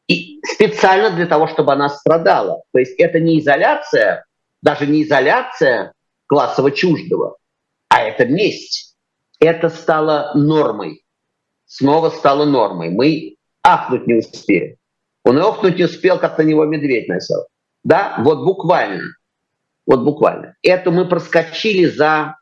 И 0.07 0.39
специально 0.43 1.11
для 1.11 1.27
того, 1.27 1.47
чтобы 1.47 1.73
она 1.73 1.89
страдала. 1.89 2.63
То 2.71 2.79
есть 2.79 2.99
это 2.99 3.19
не 3.19 3.39
изоляция, 3.39 4.25
даже 4.61 4.87
не 4.87 5.03
изоляция 5.03 5.93
классово 6.27 6.71
чуждого, 6.71 7.37
а 7.89 8.01
это 8.01 8.25
месть. 8.25 8.95
Это 9.39 9.69
стало 9.69 10.31
нормой. 10.35 11.02
Снова 11.75 12.11
стало 12.11 12.45
нормой. 12.45 12.91
Мы 12.91 13.37
ахнуть 13.63 14.05
не 14.05 14.13
успели. 14.19 14.77
Он 15.23 15.39
и 15.39 15.41
охнуть 15.41 15.75
не 15.79 15.85
успел, 15.85 16.19
как 16.19 16.37
на 16.37 16.43
него 16.43 16.65
медведь 16.65 17.07
носил. 17.07 17.47
Да, 17.83 18.17
вот 18.19 18.45
буквально. 18.45 19.01
Вот 19.87 20.01
буквально. 20.01 20.55
Это 20.61 20.91
мы 20.91 21.07
проскочили 21.07 21.85
за... 21.85 22.37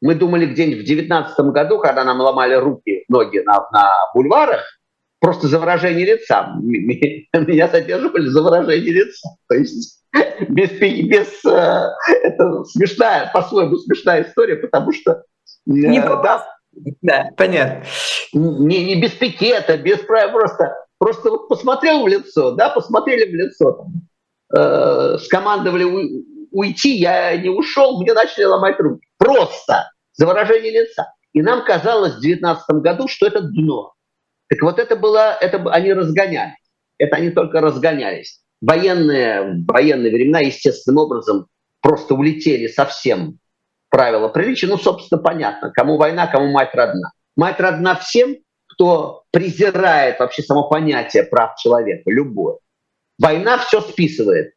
Мы 0.00 0.16
думали 0.16 0.46
где-нибудь 0.46 0.82
в 0.82 0.88
девятнадцатом 0.88 1.52
году, 1.52 1.78
когда 1.78 2.02
нам 2.02 2.18
ломали 2.20 2.54
руки, 2.54 3.04
ноги 3.08 3.38
на, 3.38 3.64
на 3.70 3.92
бульварах, 4.12 4.64
просто 5.20 5.46
за 5.46 5.60
выражение 5.60 6.04
лица. 6.04 6.52
Меня 6.60 7.68
задерживали 7.68 8.26
за 8.26 8.42
выражение 8.42 8.92
лица. 8.92 9.28
То 9.48 9.54
есть 9.54 10.02
без, 10.48 10.70
без 10.72 11.44
э, 11.44 11.90
это 12.24 12.64
смешная, 12.64 13.30
по-своему 13.32 13.76
смешная 13.76 14.24
история, 14.24 14.56
потому 14.56 14.92
что 14.92 15.12
э, 15.12 15.22
не 15.64 16.00
да, 16.00 16.44
да, 17.02 17.30
понятно. 17.36 17.84
Не, 18.32 18.84
не 18.84 19.00
без 19.00 19.12
пикета, 19.12 19.76
без 19.76 19.98
просто 19.98 20.74
просто 20.98 21.30
вот 21.30 21.48
посмотрел 21.48 22.02
в 22.02 22.08
лицо, 22.08 22.52
да, 22.52 22.70
посмотрели 22.70 23.30
в 23.30 23.34
лицо, 23.34 23.72
там, 23.72 23.92
э, 24.56 25.18
скомандовали 25.18 25.84
у, 25.84 26.24
уйти, 26.50 26.96
я 26.96 27.36
не 27.36 27.50
ушел, 27.50 28.00
мне 28.00 28.12
начали 28.14 28.44
ломать 28.44 28.78
руки. 28.78 29.06
Просто 29.18 29.90
за 30.14 30.26
выражение 30.26 30.72
лица. 30.72 31.12
И 31.32 31.42
нам 31.42 31.64
казалось 31.64 32.12
в 32.12 32.20
2019 32.20 32.76
году, 32.76 33.08
что 33.08 33.26
это 33.26 33.40
дно. 33.42 33.92
Так 34.48 34.62
вот 34.62 34.78
это 34.78 34.96
было, 34.96 35.36
это 35.40 35.58
они 35.70 35.92
разгонялись. 35.92 36.54
Это 36.98 37.16
они 37.16 37.30
только 37.30 37.60
разгонялись. 37.60 38.40
Военные, 38.60 39.64
военные 39.66 40.12
времена 40.12 40.40
естественным 40.40 40.98
образом 41.04 41.48
просто 41.82 42.14
улетели 42.14 42.68
совсем 42.68 43.38
правила 43.94 44.26
приличия. 44.26 44.66
Ну, 44.66 44.76
собственно, 44.76 45.22
понятно, 45.22 45.70
кому 45.70 45.96
война, 45.96 46.26
кому 46.26 46.50
мать 46.50 46.74
родна. 46.74 47.12
Мать 47.36 47.60
родна 47.60 47.94
всем, 47.94 48.34
кто 48.66 49.22
презирает 49.30 50.18
вообще 50.18 50.42
само 50.42 50.68
понятие 50.68 51.22
прав 51.22 51.54
человека, 51.54 52.02
любое. 52.10 52.56
Война 53.20 53.58
все 53.58 53.80
списывает. 53.80 54.54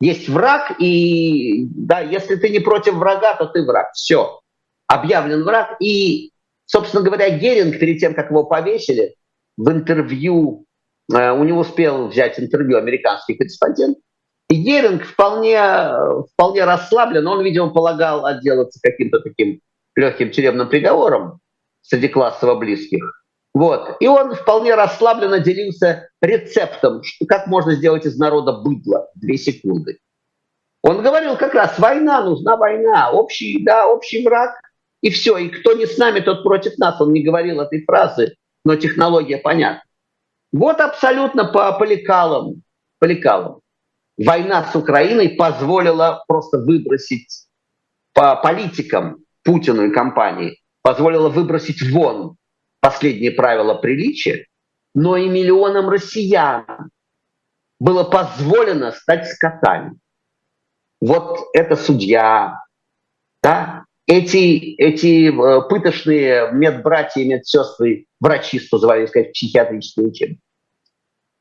Есть 0.00 0.28
враг, 0.28 0.78
и 0.78 1.64
да, 1.64 2.00
если 2.00 2.36
ты 2.36 2.50
не 2.50 2.58
против 2.58 2.96
врага, 2.96 3.34
то 3.36 3.46
ты 3.46 3.64
враг. 3.64 3.90
Все. 3.94 4.40
Объявлен 4.86 5.44
враг. 5.44 5.76
И, 5.80 6.32
собственно 6.66 7.02
говоря, 7.02 7.30
Геринг 7.30 7.78
перед 7.78 8.00
тем, 8.00 8.14
как 8.14 8.28
его 8.28 8.44
повесили, 8.44 9.14
в 9.56 9.70
интервью, 9.70 10.66
э, 11.10 11.30
у 11.30 11.42
него 11.44 11.60
успел 11.60 12.08
взять 12.08 12.38
интервью 12.38 12.76
американский 12.76 13.34
корреспондент, 13.34 13.96
и 14.48 14.56
Геринг 14.56 15.04
вполне, 15.04 15.58
вполне 16.32 16.64
расслаблен, 16.64 17.26
он, 17.26 17.42
видимо, 17.42 17.70
полагал 17.70 18.26
отделаться 18.26 18.78
каким-то 18.82 19.20
таким 19.20 19.60
легким 19.96 20.30
тюремным 20.30 20.68
приговором 20.68 21.40
среди 21.82 22.08
классово 22.08 22.54
близких. 22.56 23.24
Вот. 23.54 23.96
И 24.00 24.06
он 24.06 24.34
вполне 24.34 24.74
расслабленно 24.74 25.38
делился 25.38 26.08
рецептом, 26.20 27.02
что, 27.04 27.24
как 27.26 27.46
можно 27.46 27.74
сделать 27.74 28.04
из 28.04 28.18
народа 28.18 28.52
быдло. 28.52 29.08
Две 29.14 29.38
секунды. 29.38 29.98
Он 30.82 31.02
говорил 31.02 31.36
как 31.36 31.54
раз, 31.54 31.78
война, 31.78 32.22
нужна 32.22 32.56
война, 32.56 33.10
общий, 33.12 33.64
да, 33.64 33.86
общий 33.86 34.22
враг, 34.24 34.50
и 35.00 35.10
все. 35.10 35.38
И 35.38 35.48
кто 35.48 35.72
не 35.72 35.86
с 35.86 35.96
нами, 35.96 36.20
тот 36.20 36.42
против 36.42 36.76
нас. 36.78 37.00
Он 37.00 37.12
не 37.12 37.22
говорил 37.22 37.60
этой 37.60 37.84
фразы, 37.84 38.34
но 38.64 38.76
технология 38.76 39.38
понятна. 39.38 39.82
Вот 40.52 40.80
абсолютно 40.80 41.46
по, 41.46 41.72
по 41.78 41.84
лекалам, 41.84 42.62
по 42.98 43.04
лекалам. 43.06 43.60
Война 44.16 44.70
с 44.70 44.76
Украиной 44.76 45.30
позволила 45.30 46.24
просто 46.28 46.58
выбросить 46.58 47.46
по 48.12 48.36
политикам 48.36 49.24
Путину 49.42 49.86
и 49.86 49.92
компании, 49.92 50.60
позволила 50.82 51.28
выбросить 51.28 51.82
вон 51.90 52.36
последние 52.80 53.32
правила 53.32 53.74
приличия, 53.74 54.46
но 54.94 55.16
и 55.16 55.28
миллионам 55.28 55.88
россиян 55.88 56.64
было 57.80 58.04
позволено 58.04 58.92
стать 58.92 59.26
скотами. 59.26 59.98
Вот 61.00 61.40
это 61.52 61.76
судья, 61.76 62.60
да, 63.42 63.84
эти, 64.06 64.74
эти 64.76 65.28
э, 65.28 65.68
пыточные 65.68 66.52
медбратья 66.52 67.20
и 67.20 67.28
медсестры, 67.28 68.06
врачи, 68.20 68.60
что 68.60 68.78
звали, 68.78 69.06
сказать, 69.06 69.32
психиатрические 69.32 70.06
учебники. 70.06 70.40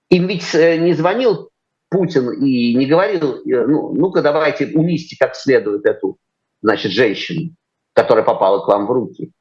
Им 0.09 0.27
ведь 0.27 0.53
э, 0.55 0.77
не 0.77 0.93
звонил 0.93 1.49
Путин 1.93 2.31
и 2.31 2.73
не 2.75 2.87
говорил, 2.87 3.35
э, 3.35 3.67
ну, 3.67 3.93
ну-ка 3.93 4.23
давайте 4.23 4.65
унести 4.73 5.15
как 5.15 5.35
следует 5.35 5.85
эту, 5.85 6.17
значит, 6.63 6.91
женщину, 6.91 7.51
которая 7.93 8.25
попала 8.25 8.65
к 8.65 8.67
вам 8.67 8.87
в 8.87 8.91
руки. 8.91 9.31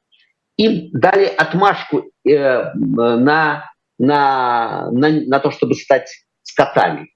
Им 0.57 0.91
дали 0.91 1.25
отмашку 1.25 2.11
э, 2.23 2.73
на, 2.75 3.71
на, 3.97 4.91
на, 4.91 5.09
на 5.09 5.39
то, 5.39 5.49
чтобы 5.49 5.73
стать 5.73 6.11
скотами. 6.43 7.11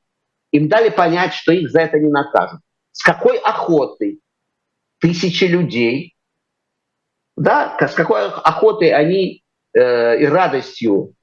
Им 0.52 0.70
дали 0.70 0.90
понять, 0.90 1.34
что 1.34 1.52
их 1.52 1.70
за 1.70 1.82
это 1.82 2.00
не 2.00 2.10
накажут. 2.10 2.62
С 2.94 3.04
какой 3.04 3.38
охотой 3.38 4.20
тысячи 5.00 5.44
людей, 5.44 6.16
да, 7.36 7.78
с 7.80 7.94
какой 7.94 8.26
охотой 8.26 8.90
они 8.90 9.44
э, 9.74 10.20
и 10.20 10.26
радостью 10.26 11.14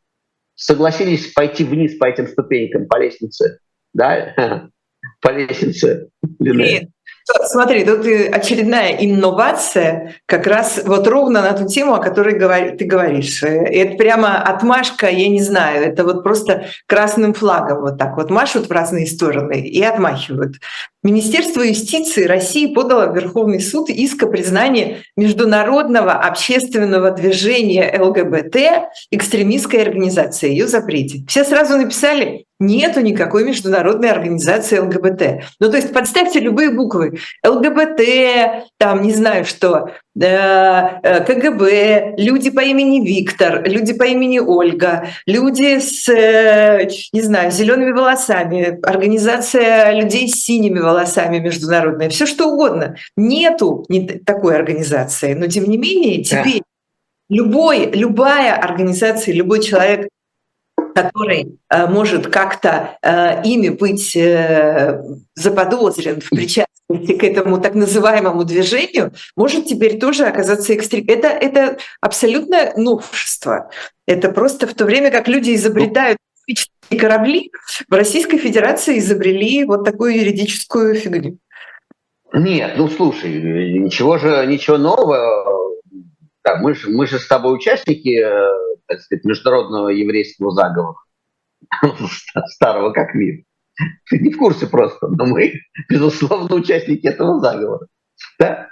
согласились 0.55 1.33
пойти 1.33 1.65
вниз 1.65 1.97
по 1.99 2.05
этим 2.05 2.29
ступенькам, 2.29 2.87
по 2.87 3.01
лестнице, 3.01 3.59
да, 3.95 4.35
по 5.21 5.31
лестнице. 5.31 6.09
Смотри, 7.45 7.87
тут 7.87 8.01
очередная 8.33 8.97
инновация 9.01 10.17
как 10.27 10.47
раз 10.47 10.83
вот 10.85 11.07
ровно 11.09 11.41
на 11.41 11.55
ту 11.55 11.67
тему, 11.67 11.95
о 11.95 11.99
которой 12.03 12.35
ты 12.77 12.85
говоришь. 12.85 13.43
Это 13.43 13.97
прямо 13.97 14.43
отмашка, 14.43 15.09
я 15.09 15.29
не 15.29 15.41
знаю, 15.41 15.87
это 15.87 16.05
вот 16.05 16.23
просто 16.23 16.67
красным 16.87 17.33
флагом 17.33 17.81
вот 17.81 17.99
так 17.99 18.17
вот 18.19 18.31
машут 18.31 18.69
в 18.69 18.73
разные 18.73 19.07
стороны 19.07 19.61
и 19.61 19.83
отмахивают. 19.83 20.57
Министерство 21.05 21.61
юстиции 21.61 22.25
России 22.25 22.73
подало 22.73 23.13
в 23.13 23.15
Верховный 23.15 23.61
суд 23.61 23.91
иск 23.91 24.23
о 24.23 24.27
признании 24.27 25.03
международного 25.19 26.13
общественного 26.13 27.11
движения 27.11 27.95
ЛГБТ 28.01 28.57
экстремистской 29.11 29.83
организацией, 29.83 30.53
ее 30.53 30.67
запрете. 30.67 31.23
Все 31.29 31.45
сразу 31.45 31.77
написали, 31.77 32.47
нету 32.59 33.01
никакой 33.01 33.45
международной 33.45 34.11
организации 34.11 34.79
ЛГБТ. 34.79 35.45
Ну, 35.61 35.71
то 35.71 35.77
есть 35.77 35.93
подставьте 35.93 36.41
любые 36.41 36.71
буквы. 36.71 37.19
ЛГБТ, 37.47 38.65
там, 38.79 39.03
не 39.03 39.13
знаю 39.13 39.45
что, 39.45 39.91
э, 40.19 41.25
КГБ, 41.27 42.15
люди 42.17 42.49
по 42.49 42.61
имени 42.61 43.07
Виктор, 43.07 43.63
люди 43.69 43.93
по 43.93 44.05
имени 44.05 44.39
Ольга, 44.39 45.09
люди 45.27 45.81
с, 45.81 46.09
э, 46.09 46.89
не 47.13 47.21
знаю, 47.21 47.51
зелеными 47.51 47.93
волосами, 47.93 48.79
организация 48.83 49.93
людей 49.93 50.29
с 50.29 50.43
синими 50.43 50.79
волосами 50.79 50.94
международная, 51.41 52.09
все 52.09 52.27
что 52.27 52.49
угодно. 52.49 52.97
Нету 53.17 53.87
такой 54.25 54.57
организации, 54.57 55.35
но 55.35 55.47
тем 55.47 55.65
не 55.65 55.77
менее 55.77 56.23
теперь 56.23 56.63
любой, 57.29 57.91
любая 57.91 58.55
организация, 58.55 59.35
любой 59.35 59.63
человек, 59.63 60.09
который 60.95 61.59
э, 61.71 61.87
может 61.87 62.29
как-то 62.29 62.99
э, 63.03 63.43
ими 63.45 63.71
быть 63.71 64.17
э, 64.17 65.03
заподозрен 65.35 66.21
в 66.21 66.31
причастности 66.31 67.17
к 67.19 67.25
этому 67.25 67.61
так 67.61 67.75
называемому 67.75 68.45
движению, 68.45 69.13
может 69.37 69.67
теперь 69.67 69.99
тоже 69.99 70.27
оказаться 70.27 70.73
экстрем. 70.73 71.05
Это, 71.09 71.29
это 71.29 71.79
абсолютное 72.01 72.75
новшество. 72.77 73.71
Это 74.07 74.31
просто 74.31 74.67
в 74.67 74.75
то 74.75 74.85
время, 74.85 75.11
как 75.11 75.27
люди 75.27 75.55
изобретают 75.55 76.19
космические 76.47 77.01
корабли, 77.01 77.51
в 77.89 77.93
Российской 77.95 78.39
Федерации 78.39 78.99
изобрели 78.99 79.65
вот 79.65 79.85
такую 79.85 80.17
юридическую 80.17 80.95
фигню. 80.95 81.39
Нет, 82.33 82.75
ну 82.77 82.89
слушай, 82.89 83.79
ничего 83.79 84.19
же, 84.19 84.47
ничего 84.47 84.79
нового. 84.79 85.79
Да, 86.45 86.57
мы, 86.57 86.75
же, 86.75 86.91
мы 86.91 87.07
же 87.07 87.19
с 87.19 87.27
тобой 87.27 87.55
участники 87.55 88.23
так 88.87 89.01
сказать, 89.01 89.25
международного 89.25 89.89
еврейского 89.89 90.53
заговора, 90.53 90.97
старого 92.47 92.93
как 92.93 93.15
мир. 93.15 93.45
Ты 94.09 94.19
не 94.19 94.31
в 94.31 94.39
курсе 94.39 94.67
просто, 94.67 95.09
но 95.09 95.27
мы, 95.27 95.55
безусловно, 95.89 96.55
участники 96.55 97.07
этого 97.07 97.41
заговора. 97.41 97.87
Да? 98.39 98.69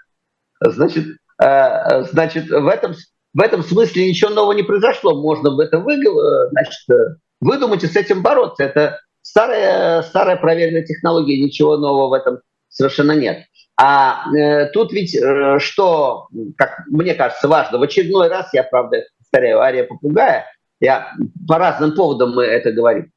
Значит, 0.60 1.16
э, 1.42 2.04
значит 2.04 2.48
в, 2.48 2.68
этом, 2.68 2.94
в 3.34 3.40
этом 3.40 3.62
смысле 3.64 4.08
ничего 4.08 4.30
нового 4.30 4.52
не 4.52 4.62
произошло. 4.62 5.20
Можно 5.20 5.50
в 5.50 5.58
это 5.58 5.78
выговор, 5.78 6.50
значит, 6.50 7.18
выдумать 7.42 7.84
и 7.84 7.88
с 7.88 7.96
этим 7.96 8.22
бороться. 8.22 8.62
Это 8.62 9.00
старая, 9.20 10.02
старая 10.02 10.36
проверенная 10.36 10.84
технология, 10.84 11.42
ничего 11.42 11.76
нового 11.76 12.08
в 12.08 12.12
этом 12.12 12.38
совершенно 12.68 13.12
нет. 13.12 13.44
А 13.78 14.32
э, 14.34 14.66
тут 14.66 14.92
ведь 14.92 15.14
э, 15.14 15.58
что, 15.58 16.28
как 16.56 16.84
мне 16.86 17.14
кажется, 17.14 17.48
важно, 17.48 17.78
в 17.78 17.82
очередной 17.82 18.28
раз, 18.28 18.50
я, 18.52 18.62
правда, 18.62 19.04
повторяю, 19.18 19.60
ария 19.60 19.84
попугая, 19.84 20.46
я 20.80 21.12
по 21.48 21.58
разным 21.58 21.94
поводам 21.94 22.34
мы 22.34 22.44
это 22.44 22.72
говорим. 22.72 23.10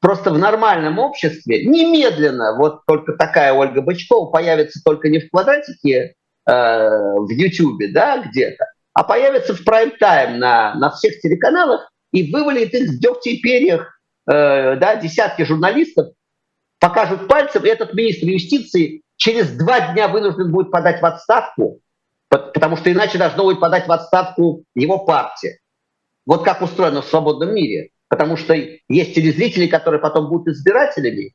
Просто 0.00 0.30
в 0.30 0.38
нормальном 0.38 0.98
обществе 0.98 1.64
немедленно 1.64 2.56
вот 2.58 2.84
только 2.86 3.12
такая 3.12 3.52
Ольга 3.52 3.80
Бычкова 3.80 4.30
появится 4.30 4.80
только 4.84 5.08
не 5.08 5.20
в 5.20 5.30
квадратике 5.30 6.14
э, 6.46 6.52
в 6.52 7.30
Ютьюбе, 7.30 7.88
да, 7.92 8.22
где-то, 8.22 8.66
а 8.92 9.04
появится 9.04 9.54
в 9.54 9.64
прайм-тайм 9.64 10.38
на, 10.38 10.74
на 10.74 10.90
всех 10.90 11.20
телеканалах 11.20 11.91
и 12.12 12.32
вывалит 12.32 12.72
их 12.74 12.90
в 12.90 12.98
дегте 13.00 13.32
и 13.32 13.40
перьях, 13.40 14.00
э, 14.26 14.76
да, 14.76 14.96
десятки 14.96 15.42
журналистов, 15.42 16.12
покажут 16.78 17.28
пальцем, 17.28 17.64
и 17.64 17.68
этот 17.68 17.94
министр 17.94 18.26
юстиции 18.26 19.02
через 19.16 19.50
два 19.50 19.92
дня 19.92 20.08
вынужден 20.08 20.50
будет 20.50 20.70
подать 20.70 21.00
в 21.00 21.06
отставку, 21.06 21.80
потому 22.28 22.76
что 22.76 22.90
иначе 22.90 23.18
должно 23.18 23.44
будет 23.44 23.60
подать 23.60 23.86
в 23.86 23.92
отставку 23.92 24.64
его 24.74 25.04
партия. 25.04 25.58
Вот 26.26 26.44
как 26.44 26.62
устроено 26.62 27.02
в 27.02 27.06
свободном 27.06 27.54
мире. 27.54 27.90
Потому 28.08 28.36
что 28.36 28.54
есть 28.54 29.14
телезрители, 29.14 29.66
которые 29.66 29.98
потом 29.98 30.28
будут 30.28 30.48
избирателями, 30.48 31.32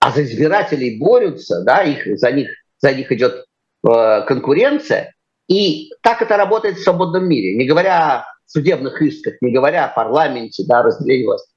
а 0.00 0.10
за 0.10 0.24
избирателей 0.24 0.98
борются, 0.98 1.62
да, 1.62 1.82
их, 1.82 2.18
за, 2.18 2.32
них, 2.32 2.50
за 2.80 2.92
них 2.92 3.12
идет 3.12 3.44
э, 3.88 4.22
конкуренция. 4.26 5.14
И 5.46 5.92
так 6.02 6.20
это 6.20 6.36
работает 6.36 6.76
в 6.76 6.82
свободном 6.82 7.28
мире, 7.28 7.56
не 7.56 7.66
говоря 7.66 8.26
судебных 8.48 9.00
исках, 9.02 9.34
не 9.40 9.52
говоря 9.52 9.84
о 9.84 9.94
парламенте, 9.94 10.64
да, 10.66 10.82
разделении 10.82 11.26
власти. 11.26 11.52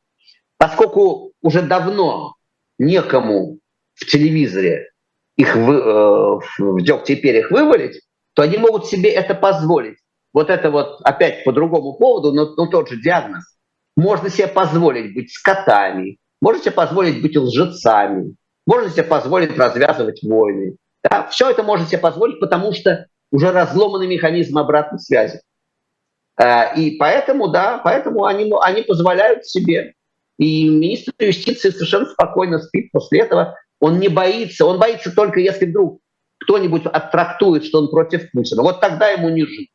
Поскольку 0.58 1.34
уже 1.42 1.62
давно 1.64 2.36
некому 2.78 3.60
в 3.96 4.06
телевизоре 4.06 4.90
их 5.38 5.56
в, 5.56 5.72
э, 5.72 6.40
в 6.60 6.84
дегте 6.84 7.16
перьях 7.16 7.50
вывалить, 7.50 8.02
то 8.34 8.44
они 8.44 8.58
могут 8.58 8.86
себе 8.86 9.10
это 9.10 9.34
позволить. 9.34 9.98
Вот 10.34 10.50
это 10.50 10.70
вот 10.70 11.02
опять 11.04 11.44
по 11.44 11.52
другому 11.52 11.94
поводу, 11.94 12.32
но, 12.32 12.54
но 12.56 12.68
тот 12.68 12.90
же 12.90 13.02
диагноз. 13.02 13.44
Можно 13.98 14.30
себе 14.30 14.48
позволить 14.48 15.14
быть 15.14 15.34
скотами, 15.34 16.18
можно 16.42 16.62
себе 16.62 16.72
позволить 16.72 17.22
быть 17.22 17.36
лжецами, 17.36 18.36
можно 18.66 18.90
себе 18.90 19.04
позволить 19.04 19.58
развязывать 19.58 20.24
войны. 20.24 20.78
Да? 21.04 21.28
Все 21.28 21.50
это 21.50 21.64
можно 21.64 21.86
себе 21.86 21.98
позволить, 21.98 22.40
потому 22.40 22.74
что 22.74 23.08
уже 23.32 23.52
разломаны 23.52 24.08
механизмы 24.08 24.62
обратной 24.62 25.00
связи. 25.00 25.42
Э, 26.42 26.76
и 26.76 26.98
поэтому, 26.98 27.50
да, 27.50 27.80
поэтому 27.84 28.26
они, 28.26 28.52
они 28.62 28.82
позволяют 28.82 29.46
себе. 29.46 29.94
И 30.38 30.68
министр 30.68 31.14
юстиции 31.20 31.70
совершенно 31.70 32.08
спокойно 32.08 32.60
спит 32.60 32.92
после 32.92 33.22
этого. 33.22 33.56
Он 33.80 34.00
не 34.00 34.08
боится, 34.08 34.66
он 34.66 34.80
боится 34.80 35.14
только, 35.16 35.40
если 35.40 35.66
вдруг 35.66 36.00
кто-нибудь 36.44 36.86
оттрактует, 36.86 37.66
что 37.66 37.80
он 37.80 37.90
против 37.90 38.32
Путина. 38.32 38.64
Вот 38.64 38.82
тогда 38.82 39.10
ему 39.10 39.30
не 39.30 39.46
жить, 39.46 39.70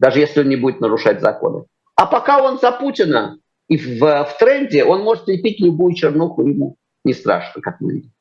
даже 0.00 0.18
если 0.18 0.40
он 0.40 0.48
не 0.48 0.56
будет 0.56 0.80
нарушать 0.80 1.20
законы. 1.20 1.66
А 1.94 2.06
пока 2.06 2.42
он 2.42 2.58
за 2.58 2.72
Путина 2.72 3.38
и 3.68 3.76
в, 3.76 4.00
в 4.00 4.36
тренде, 4.40 4.84
он 4.84 5.02
может 5.02 5.28
лепить 5.28 5.60
любую 5.60 5.94
чернуху, 5.94 6.46
ему 6.46 6.76
не 7.04 7.14
страшно, 7.14 7.60
как 7.60 7.80
мы 7.80 7.92
видим. 7.92 8.12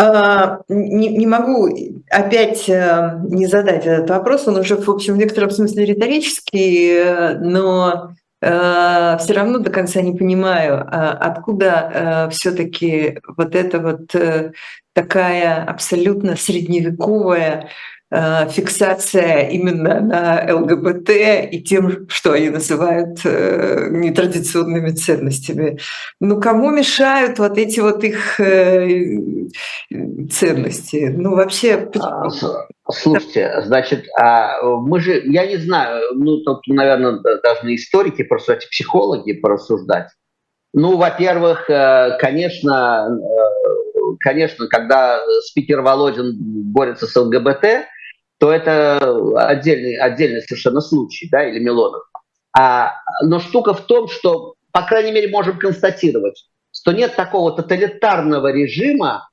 А, 0.00 0.60
не, 0.68 1.08
не 1.08 1.26
могу 1.26 1.68
опять 2.08 2.68
э, 2.68 3.18
не 3.24 3.46
задать 3.46 3.84
этот 3.84 4.08
вопрос, 4.08 4.46
он 4.46 4.58
уже, 4.58 4.76
в 4.76 4.88
общем, 4.88 5.14
в 5.14 5.16
некотором 5.16 5.50
смысле 5.50 5.86
риторический, 5.86 6.92
э, 6.92 7.38
но 7.38 8.12
э, 8.40 9.16
все 9.18 9.32
равно 9.32 9.58
до 9.58 9.70
конца 9.70 10.00
не 10.00 10.16
понимаю, 10.16 10.86
а 10.88 11.10
откуда 11.14 12.28
все-таки 12.30 13.18
вот 13.36 13.56
эта 13.56 13.80
вот 13.80 14.14
такая 14.94 15.64
абсолютно 15.64 16.36
средневековая 16.36 17.64
Э, 17.64 17.68
фиксация 18.10 19.48
именно 19.48 20.00
на 20.00 20.54
ЛГБТ 20.54 21.10
и 21.52 21.62
тем, 21.62 22.08
что 22.08 22.32
они 22.32 22.48
называют 22.48 23.20
э, 23.24 23.88
нетрадиционными 23.90 24.90
ценностями. 24.90 25.78
Ну, 26.18 26.40
кому 26.40 26.70
мешают 26.70 27.38
вот 27.38 27.58
эти 27.58 27.80
вот 27.80 28.02
их 28.04 28.40
э, 28.40 28.98
ценности? 30.30 31.12
Ну, 31.14 31.34
вообще... 31.34 31.90
А, 32.00 32.30
слушайте, 32.90 33.60
значит, 33.66 34.06
а 34.18 34.62
мы 34.62 35.00
же, 35.00 35.22
я 35.26 35.46
не 35.46 35.58
знаю, 35.58 36.14
ну, 36.14 36.38
тут, 36.38 36.66
наверное, 36.66 37.20
должны 37.42 37.74
историки, 37.74 38.22
просто 38.22 38.58
психологи 38.70 39.34
порассуждать. 39.34 40.08
Ну, 40.72 40.96
во-первых, 40.96 41.66
конечно, 42.20 43.18
конечно, 44.20 44.66
когда 44.68 45.20
спикер 45.42 45.82
Володин 45.82 46.36
борется 46.38 47.06
с 47.06 47.16
ЛГБТ, 47.16 47.86
то 48.38 48.52
это 48.52 48.98
отдельный, 49.36 49.96
отдельный 49.96 50.42
совершенно 50.42 50.80
случай, 50.80 51.28
да, 51.30 51.44
или 51.44 51.58
Милонов. 51.58 52.02
А, 52.56 52.94
но 53.22 53.40
штука 53.40 53.74
в 53.74 53.82
том, 53.82 54.08
что, 54.08 54.54
по 54.72 54.82
крайней 54.82 55.12
мере, 55.12 55.28
можем 55.28 55.58
констатировать, 55.58 56.48
что 56.72 56.92
нет 56.92 57.16
такого 57.16 57.52
тоталитарного 57.52 58.52
режима, 58.52 59.28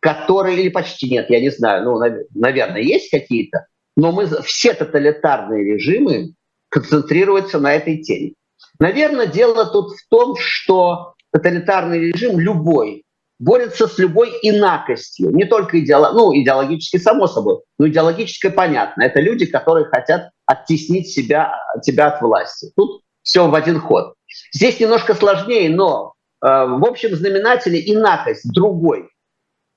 который, 0.00 0.56
или 0.56 0.68
почти 0.68 1.10
нет, 1.10 1.28
я 1.30 1.40
не 1.40 1.50
знаю, 1.50 1.84
ну, 1.84 2.00
наверное, 2.34 2.80
есть 2.80 3.10
какие-то, 3.10 3.66
но 3.96 4.12
мы, 4.12 4.26
все 4.42 4.74
тоталитарные 4.74 5.64
режимы 5.74 6.34
концентрируются 6.68 7.58
на 7.58 7.72
этой 7.74 7.98
теме. 8.02 8.34
Наверное, 8.78 9.26
дело 9.26 9.66
тут 9.66 9.92
в 9.92 10.08
том, 10.08 10.36
что 10.38 11.14
тоталитарный 11.32 12.12
режим 12.12 12.38
любой 12.38 13.05
борется 13.38 13.86
с 13.86 13.98
любой 13.98 14.30
инакостью, 14.42 15.30
не 15.30 15.44
только 15.44 15.80
идеолог, 15.80 16.14
ну, 16.14 16.34
идеологически, 16.34 16.98
само 16.98 17.26
собой, 17.26 17.60
но 17.78 17.88
идеологически 17.88 18.48
понятно. 18.48 19.02
Это 19.02 19.20
люди, 19.20 19.46
которые 19.46 19.86
хотят 19.86 20.30
оттеснить 20.46 21.08
себя, 21.08 21.54
тебя 21.82 22.08
от 22.08 22.22
власти. 22.22 22.70
Тут 22.76 23.02
все 23.22 23.48
в 23.48 23.54
один 23.54 23.80
ход. 23.80 24.14
Здесь 24.52 24.80
немножко 24.80 25.14
сложнее, 25.14 25.68
но 25.68 26.14
э, 26.42 26.46
в 26.46 26.84
общем 26.84 27.14
знаменателе 27.14 27.82
инакость, 27.92 28.50
другой. 28.52 29.08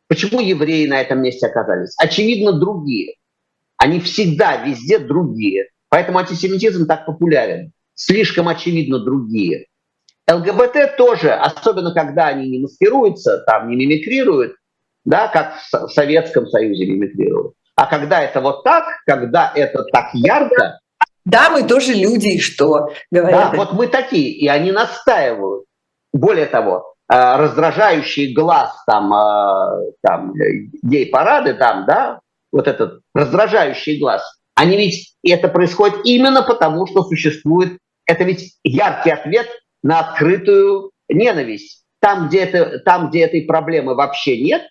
Почему 0.07 0.39
евреи 0.39 0.87
на 0.87 1.01
этом 1.01 1.21
месте 1.21 1.47
оказались? 1.47 1.95
Очевидно, 2.01 2.53
другие. 2.53 3.15
Они 3.77 3.99
всегда 3.99 4.57
везде 4.57 4.99
другие. 4.99 5.69
Поэтому 5.89 6.19
антисемитизм 6.19 6.87
так 6.87 7.05
популярен. 7.05 7.71
Слишком 7.93 8.47
очевидно 8.47 8.99
другие. 8.99 9.67
ЛГБТ 10.29 10.97
тоже, 10.97 11.31
особенно 11.31 11.93
когда 11.93 12.27
они 12.27 12.49
не 12.49 12.59
маскируются, 12.59 13.39
там 13.39 13.69
не 13.69 13.75
мимикрируют, 13.75 14.55
да, 15.05 15.27
как 15.27 15.55
в 15.57 15.89
Советском 15.89 16.47
Союзе 16.47 16.85
мимикрировали. 16.85 17.53
А 17.75 17.85
когда 17.85 18.21
это 18.21 18.41
вот 18.41 18.63
так, 18.63 18.85
когда 19.05 19.51
это 19.55 19.83
так 19.91 20.09
ярко... 20.13 20.79
Да, 21.25 21.49
мы 21.49 21.63
тоже 21.63 21.93
люди, 21.93 22.35
и 22.35 22.39
что 22.39 22.89
говорят. 23.11 23.51
Да, 23.51 23.57
вот 23.57 23.73
мы 23.73 23.87
такие, 23.87 24.31
и 24.31 24.47
они 24.47 24.71
настаивают. 24.71 25.65
Более 26.11 26.47
того, 26.47 26.95
э, 27.11 27.37
раздражающий 27.37 28.33
глаз 28.33 28.73
там, 28.85 29.13
э, 29.13 29.91
там 30.01 30.33
гей-парады 30.83 31.53
там, 31.53 31.85
да, 31.85 32.19
вот 32.51 32.67
этот 32.67 33.01
раздражающий 33.13 33.99
глаз, 33.99 34.23
они 34.55 34.75
ведь, 34.75 35.15
это 35.23 35.47
происходит 35.47 35.99
именно 36.03 36.41
потому, 36.41 36.87
что 36.87 37.03
существует, 37.03 37.77
это 38.05 38.23
ведь 38.23 38.57
яркий 38.63 39.11
ответ 39.11 39.47
на 39.83 39.99
открытую 39.99 40.91
ненависть. 41.07 41.83
Там, 41.99 42.27
где, 42.27 42.39
это, 42.39 42.79
там, 42.79 43.09
где 43.09 43.21
этой 43.21 43.41
проблемы 43.41 43.95
вообще 43.95 44.41
нет, 44.41 44.63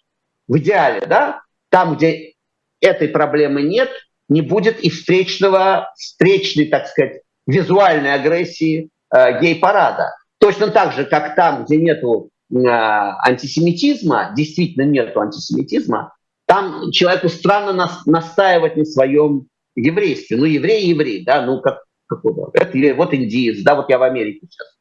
в 0.46 0.58
идеале, 0.58 1.02
да, 1.06 1.42
там, 1.70 1.96
где 1.96 2.32
этой 2.80 3.08
проблемы 3.08 3.62
нет, 3.62 3.90
не 4.28 4.42
будет 4.42 4.80
и 4.80 4.90
встречного, 4.90 5.92
встречной, 5.96 6.66
так 6.66 6.86
сказать, 6.86 7.22
визуальной 7.46 8.14
агрессии 8.14 8.90
э, 9.12 9.40
гей-парада. 9.40 10.14
Точно 10.38 10.68
так 10.68 10.92
же, 10.92 11.04
как 11.04 11.34
там, 11.34 11.64
где 11.64 11.76
нету 11.76 12.30
э, 12.50 12.56
антисемитизма, 12.56 14.32
действительно 14.36 14.84
нету 14.84 15.20
антисемитизма, 15.20 16.14
там 16.46 16.90
человеку 16.92 17.28
странно 17.28 17.72
нас, 17.72 18.06
настаивать 18.06 18.76
на 18.76 18.84
своем 18.84 19.48
еврействе. 19.74 20.36
Ну, 20.36 20.44
еврей 20.44 20.86
еврей, 20.86 21.24
да, 21.24 21.42
ну, 21.42 21.60
как, 21.60 21.82
как 22.06 22.20
это, 22.54 22.94
вот 22.94 23.12
индиец, 23.12 23.62
да, 23.62 23.74
вот 23.74 23.90
я 23.90 23.98
в 23.98 24.02
Америке 24.02 24.46
сейчас. 24.50 24.77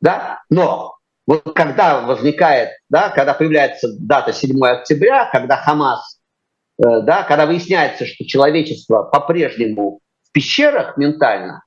Да, 0.00 0.42
но 0.50 0.96
вот 1.26 1.42
когда 1.54 2.00
возникает, 2.00 2.70
да, 2.88 3.10
когда 3.10 3.34
появляется 3.34 3.88
дата 3.98 4.32
7 4.32 4.64
октября, 4.64 5.28
когда 5.30 5.56
Хамас 5.56 6.18
Э, 6.78 7.00
да, 7.02 7.24
когда 7.24 7.46
выясняется, 7.46 8.06
что 8.06 8.24
человечество 8.24 9.02
по-прежнему 9.02 10.00
в 10.22 10.32
пещерах 10.32 10.96
ментально, 10.96 11.62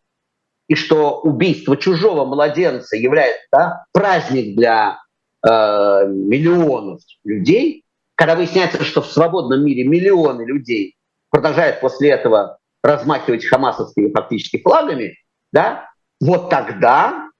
и 0.67 0.75
что 0.75 1.19
убийство 1.19 1.75
чужого 1.75 2.23
младенца 2.23 2.95
является 2.95 3.45
да, 3.51 3.85
праздник 3.91 4.55
для 4.55 4.99
э, 5.45 5.49
миллионов 5.49 7.01
людей, 7.25 7.83
когда 8.15 8.35
выясняется, 8.35 8.83
что 8.85 9.01
в 9.01 9.11
свободном 9.11 9.65
мире 9.65 9.83
миллионы 9.85 10.43
людей 10.43 10.95
продолжают 11.29 11.81
после 11.81 12.11
этого 12.11 12.57
размахивать 12.81 13.45
хамасовскими 13.45 14.11
фактически 14.11 14.61
флагами, 14.61 15.17
да, 15.51 15.89
вот 16.21 16.49
тогда, 16.49 17.30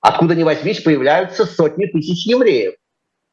откуда 0.00 0.34
ни 0.34 0.42
возьмись, 0.42 0.80
появляются 0.80 1.46
сотни 1.46 1.86
тысяч 1.86 2.26
евреев, 2.26 2.74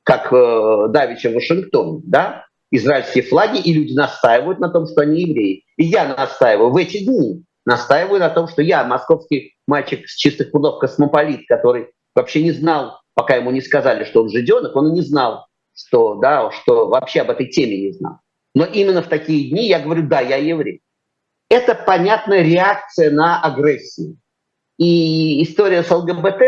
как 0.04 0.32
э, 0.32 0.88
Давича 0.90 1.30
в 1.30 2.02
да, 2.06 2.46
израильские 2.72 3.24
флаги, 3.24 3.60
и 3.60 3.74
люди 3.74 3.94
настаивают 3.94 4.60
на 4.60 4.70
том, 4.70 4.86
что 4.86 5.02
они 5.02 5.22
евреи. 5.22 5.64
И 5.78 5.86
я 5.86 6.16
настаиваю 6.16 6.72
в 6.72 6.78
эти 6.78 7.04
дни, 7.04 7.44
настаиваю 7.66 8.20
на 8.20 8.30
том, 8.30 8.48
что 8.48 8.62
я 8.62 8.84
московский 8.84 9.56
мальчик 9.68 10.08
с 10.08 10.16
чистых 10.16 10.52
пудов 10.52 10.80
космополит, 10.80 11.42
который 11.48 11.88
вообще 12.16 12.44
не 12.44 12.52
знал, 12.52 13.00
пока 13.14 13.36
ему 13.36 13.52
не 13.52 13.62
сказали, 13.62 14.04
что 14.04 14.24
он 14.24 14.30
жиденок, 14.30 14.76
он 14.76 14.90
и 14.90 14.94
не 14.94 15.02
знал, 15.02 15.48
что, 15.76 16.16
да, 16.16 16.52
что 16.52 16.88
вообще 16.88 17.22
об 17.22 17.30
этой 17.30 17.48
теме 17.48 17.78
не 17.78 17.92
знал. 17.92 18.20
Но 18.56 18.66
именно 18.66 19.02
в 19.02 19.08
такие 19.08 19.50
дни 19.50 19.68
я 19.68 19.80
говорю, 19.80 20.08
да, 20.08 20.20
я 20.20 20.38
еврей. 20.38 20.82
Это 21.50 21.76
понятная 21.76 22.42
реакция 22.42 23.12
на 23.12 23.42
агрессию. 23.42 24.18
И 24.78 25.44
история 25.44 25.84
с 25.84 25.92
ЛГБТ, 25.92 26.42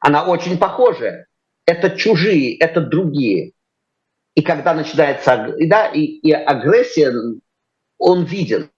она 0.00 0.26
очень 0.26 0.58
похожая. 0.58 1.26
Это 1.66 1.90
чужие, 1.90 2.56
это 2.56 2.80
другие. 2.80 3.52
И 4.34 4.42
когда 4.42 4.72
начинается 4.72 5.54
да, 5.66 5.88
и, 5.88 6.00
и 6.00 6.32
агрессия, 6.32 7.12
он 7.98 8.24
виден. 8.24 8.70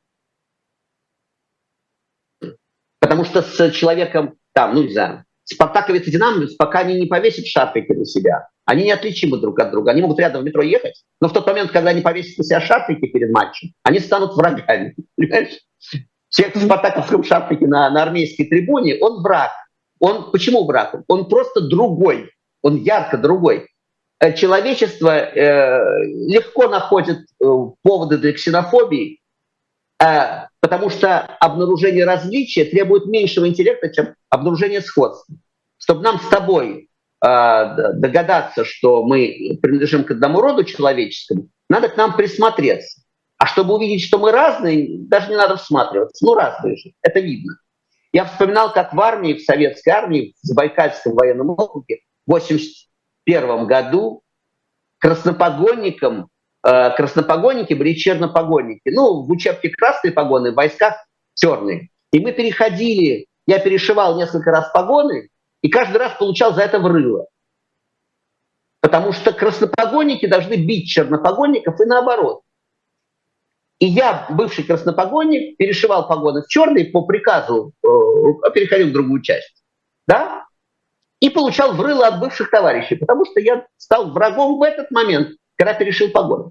Потому 2.99 3.25
что 3.25 3.43
с 3.43 3.71
человеком, 3.73 4.39
там, 4.53 4.75
ну 4.75 4.83
не 4.83 4.93
знаю, 4.93 5.25
спартаковец 5.45 6.07
и 6.07 6.11
динамовец, 6.11 6.55
пока 6.55 6.81
они 6.81 6.95
не 6.95 7.07
повесят 7.07 7.47
шарфики 7.47 7.93
на 7.93 8.05
себя, 8.05 8.49
они 8.65 8.85
неотличимы 8.85 9.39
друг 9.39 9.59
от 9.59 9.71
друга. 9.73 9.91
Они 9.91 10.01
могут 10.01 10.19
рядом 10.19 10.43
в 10.43 10.45
метро 10.45 10.63
ехать, 10.63 11.05
но 11.21 11.29
в 11.29 11.33
тот 11.33 11.47
момент, 11.47 11.73
когда 11.73 11.91
они 11.91 12.03
повесят 12.03 12.39
на 12.39 12.45
себя 12.45 12.61
шарфики 12.61 13.07
перед 13.07 13.31
матчем, 13.31 13.73
они 13.83 13.99
станут 13.99 14.35
врагами. 14.35 14.95
Понимаешь? 15.17 15.59
Человек 16.31 16.57
в 16.57 16.65
спартаковском 16.65 17.25
шарфике 17.25 17.67
на, 17.67 17.91
на 17.91 18.03
армейской 18.03 18.47
трибуне, 18.47 18.97
он 19.01 19.23
враг. 19.23 19.51
Он, 19.99 20.31
почему 20.31 20.65
враг? 20.65 20.95
Он 21.09 21.29
просто 21.29 21.61
другой. 21.61 22.31
Он 22.63 22.77
ярко 22.77 23.19
другой. 23.19 23.69
Э, 24.21 24.35
человечество 24.35 25.17
э, 25.17 25.81
легко 26.29 26.69
находит 26.69 27.19
э, 27.19 27.45
поводы 27.83 28.19
для 28.19 28.33
ксенофобии, 28.33 29.19
потому 30.61 30.89
что 30.89 31.21
обнаружение 31.21 32.07
различия 32.07 32.65
требует 32.65 33.05
меньшего 33.05 33.47
интеллекта, 33.47 33.93
чем 33.93 34.15
обнаружение 34.31 34.81
сходства. 34.81 35.35
Чтобы 35.77 36.03
нам 36.03 36.19
с 36.19 36.29
тобой 36.29 36.89
догадаться, 37.21 38.65
что 38.65 39.05
мы 39.05 39.59
принадлежим 39.61 40.05
к 40.05 40.13
одному 40.13 40.41
роду 40.41 40.65
человеческому, 40.65 41.49
надо 41.69 41.91
к 41.91 41.99
нам 41.99 42.17
присмотреться. 42.17 43.00
А 43.41 43.47
чтобы 43.47 43.75
увидеть, 43.75 44.03
что 44.03 44.19
мы 44.19 44.33
разные, 44.33 44.99
даже 45.09 45.31
не 45.31 45.37
надо 45.37 45.57
всматриваться. 45.57 46.25
Ну, 46.25 46.35
разные 46.35 46.77
же, 46.77 46.91
это 47.01 47.21
видно. 47.21 47.55
Я 48.13 48.27
вспоминал, 48.27 48.71
как 48.71 48.93
в 48.93 49.01
армии, 49.01 49.33
в 49.33 49.43
советской 49.43 49.89
армии, 49.89 50.35
в 50.43 50.47
Забайкальском 50.47 51.15
военном 51.15 51.51
округе, 51.51 52.01
80 52.27 52.91
1941 53.27 53.67
году 53.67 54.23
краснопогонникам, 54.99 56.29
э, 56.67 56.91
краснопогонники 56.97 57.75
были 57.75 57.95
чернопогонники. 57.95 58.91
Ну, 58.91 59.23
в 59.23 59.31
учебке 59.31 59.71
красные 59.71 60.13
погоны, 60.13 60.53
в 60.53 60.55
войсках 60.55 60.95
черные. 61.35 61.89
И 62.13 62.21
мы 62.21 62.33
переходили, 62.33 63.27
я 63.47 63.59
перешивал 63.61 64.19
несколько 64.19 64.51
раз 64.51 64.71
погоны, 64.73 65.29
и 65.63 65.69
каждый 65.69 65.99
раз 65.99 66.13
получал 66.19 66.55
за 66.55 66.63
это 66.63 66.79
врыло. 66.79 67.27
Потому 68.83 69.13
что 69.13 69.33
краснопогонники 69.33 70.27
должны 70.27 70.55
бить 70.55 70.89
чернопогонников 70.89 71.81
и 71.81 71.85
наоборот. 71.85 72.43
И 73.81 73.87
я, 73.87 74.27
бывший 74.31 74.65
краснопогонник, 74.65 75.57
перешивал 75.57 76.07
погоны 76.07 76.43
в 76.43 76.49
черные 76.49 76.87
по 76.87 77.03
приказу, 77.03 77.73
э, 77.83 78.51
переходил 78.55 78.89
в 78.89 78.93
другую 78.93 79.23
часть. 79.23 79.65
Да? 80.07 80.45
и 81.21 81.29
получал 81.29 81.75
врыло 81.75 82.09
от 82.09 82.19
бывших 82.19 82.51
товарищей, 82.51 82.97
потому 82.97 83.25
что 83.27 83.41
я 83.41 83.67
стал 83.77 84.11
врагом 84.11 84.59
в 84.59 84.63
этот 84.63 84.91
момент, 84.91 85.37
когда 85.57 85.75
перешил 85.75 86.11
погоны. 86.11 86.51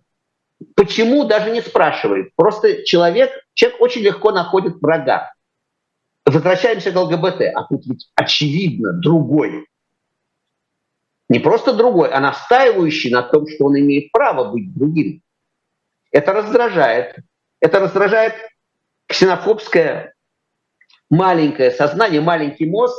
Почему, 0.75 1.25
даже 1.25 1.51
не 1.51 1.61
спрашивает. 1.61 2.31
Просто 2.35 2.83
человек, 2.83 3.31
человек 3.53 3.81
очень 3.81 4.01
легко 4.01 4.31
находит 4.31 4.75
врага. 4.81 5.33
Возвращаемся 6.25 6.91
к 6.91 6.95
ЛГБТ, 6.95 7.41
а 7.55 7.63
тут 7.63 7.85
ведь 7.85 8.11
очевидно 8.15 8.93
другой. 8.93 9.65
Не 11.29 11.39
просто 11.39 11.73
другой, 11.73 12.11
а 12.11 12.19
настаивающий 12.19 13.11
на 13.11 13.23
том, 13.23 13.47
что 13.47 13.65
он 13.65 13.79
имеет 13.79 14.11
право 14.11 14.51
быть 14.51 14.73
другим. 14.73 15.21
Это 16.11 16.33
раздражает. 16.33 17.15
Это 17.59 17.79
раздражает 17.79 18.33
ксенофобское 19.07 20.13
маленькое 21.09 21.71
сознание, 21.71 22.21
маленький 22.21 22.65
мозг, 22.65 22.97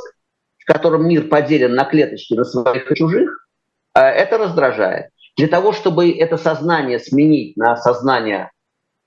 в 0.59 0.65
котором 0.65 1.07
мир 1.07 1.27
поделен 1.27 1.73
на 1.73 1.85
клеточки 1.85 2.33
на 2.33 2.43
своих 2.43 2.91
и 2.91 2.95
чужих, 2.95 3.47
э, 3.95 3.99
это 4.01 4.37
раздражает. 4.37 5.11
Для 5.37 5.47
того, 5.47 5.71
чтобы 5.71 6.11
это 6.11 6.37
сознание 6.37 6.99
сменить 6.99 7.57
на 7.57 7.77
сознание 7.77 8.51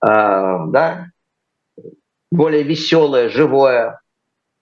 э, 0.03 0.09
да, 0.09 1.07
более 2.31 2.63
веселое, 2.63 3.29
живое, 3.29 4.01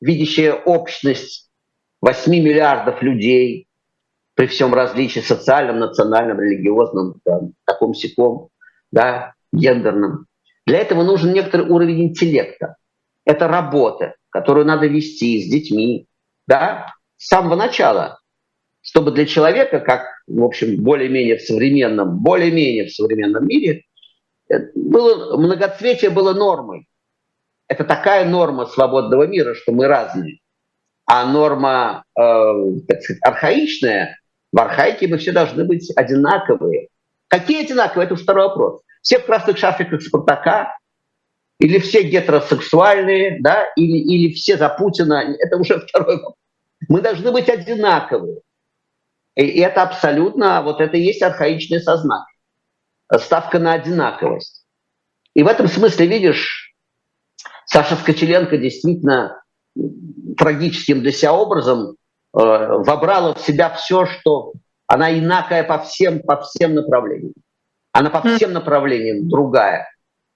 видящее 0.01 0.55
общность 0.55 1.51
8 2.01 2.33
миллиардов 2.33 3.01
людей 3.03 3.69
при 4.35 4.47
всем 4.47 4.75
различии 4.75 5.21
социальном, 5.21 5.79
национальном, 5.79 6.41
религиозном, 6.41 7.21
там, 7.25 7.53
таком 7.65 7.95
сяком, 7.95 8.49
да, 8.93 9.35
гендерном. 9.53 10.27
Для 10.67 10.79
этого 10.79 11.03
нужен 11.03 11.33
некоторый 11.33 11.69
уровень 11.69 12.05
интеллекта. 12.05 12.77
Это 13.25 13.49
работа, 13.49 14.15
которую 14.31 14.67
надо 14.67 14.87
вести 14.87 15.43
с 15.43 15.51
детьми, 15.51 16.07
да, 16.47 16.95
с 17.17 17.29
самого 17.29 17.57
начала, 17.57 18.21
чтобы 18.81 19.13
для 19.13 19.27
человека, 19.27 19.81
как, 19.81 20.05
в 20.27 20.43
общем, 20.43 20.83
более-менее 20.83 21.39
в 21.39 21.43
современном, 21.43 22.19
более-менее 22.19 22.87
в 22.87 22.93
современном 22.93 23.47
мире, 23.47 23.85
э, 24.51 24.59
было, 24.75 25.37
многоцветие 25.37 26.11
было 26.11 26.33
нормой. 26.33 26.89
Это 27.69 27.85
такая 27.85 28.29
норма 28.29 28.67
свободного 28.67 29.27
мира, 29.27 29.55
что 29.55 29.73
мы 29.73 29.87
разные. 29.87 30.39
А 31.07 31.27
норма, 31.27 32.05
э, 32.19 32.23
так 32.89 33.03
сказать, 33.03 33.23
архаичная, 33.23 34.19
в 34.53 34.59
архаике 34.59 35.09
мы 35.09 35.19
все 35.19 35.33
должны 35.33 35.65
быть 35.65 35.91
одинаковые. 35.97 36.89
Какие 37.33 37.65
одинаковые? 37.65 38.05
Это 38.05 38.15
второй 38.15 38.49
вопрос. 38.49 38.83
Все 39.01 39.19
в 39.19 39.25
красных 39.25 39.57
шарфиках 39.57 40.03
Спартака, 40.03 40.77
или 41.59 41.79
все 41.79 42.03
гетеросексуальные, 42.03 43.39
да, 43.41 43.69
или, 43.75 43.97
или 43.97 44.35
все 44.35 44.59
за 44.59 44.69
Путина, 44.69 45.35
это 45.39 45.57
уже 45.57 45.81
второй 45.89 46.17
вопрос. 46.17 46.35
Мы 46.91 47.01
должны 47.01 47.33
быть 47.33 47.49
одинаковые. 47.49 48.43
И 49.35 49.61
это 49.61 49.83
абсолютно, 49.83 50.61
вот 50.61 50.83
это 50.83 50.99
и 50.99 51.05
есть 51.05 51.23
архаичное 51.23 51.81
сознание. 51.81 52.27
Ставка 53.17 53.59
на 53.59 53.73
одинаковость. 53.73 54.67
И 55.33 55.43
в 55.43 55.47
этом 55.47 55.69
смысле, 55.69 56.09
видишь, 56.09 56.75
Саша 57.65 57.97
Скочеленко 57.97 58.59
действительно 58.59 59.43
трагическим 60.37 61.01
для 61.01 61.13
себя 61.13 61.33
образом 61.33 61.93
э, 61.93 61.95
вобрала 62.35 63.33
в 63.33 63.41
себя 63.41 63.71
все, 63.71 64.05
что 64.05 64.53
она 64.93 65.11
инакая 65.19 65.65
по 65.65 65.79
всем, 65.79 66.21
по 66.21 66.43
всем 66.43 66.75
направлениям. 66.75 67.33
Она 67.93 68.11
по 68.11 68.21
всем 68.21 68.53
направлениям 68.53 69.27
другая. 69.27 69.89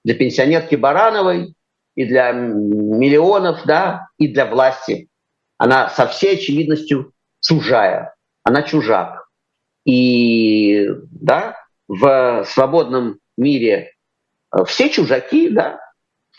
Для 0.02 0.14
пенсионерки 0.14 0.76
Барановой 0.76 1.54
и 1.94 2.06
для 2.06 2.32
миллионов, 2.32 3.66
да, 3.66 4.08
и 4.16 4.28
для 4.28 4.46
власти. 4.46 5.10
Она 5.58 5.90
со 5.90 6.06
всей 6.06 6.38
очевидностью 6.38 7.12
чужая. 7.42 8.14
Она 8.44 8.62
чужак. 8.62 9.28
И, 9.84 10.88
да, 11.10 11.56
в 11.86 12.46
свободном 12.48 13.18
мире 13.36 13.92
э, 14.56 14.64
все 14.64 14.88
чужаки, 14.88 15.50
да. 15.50 15.78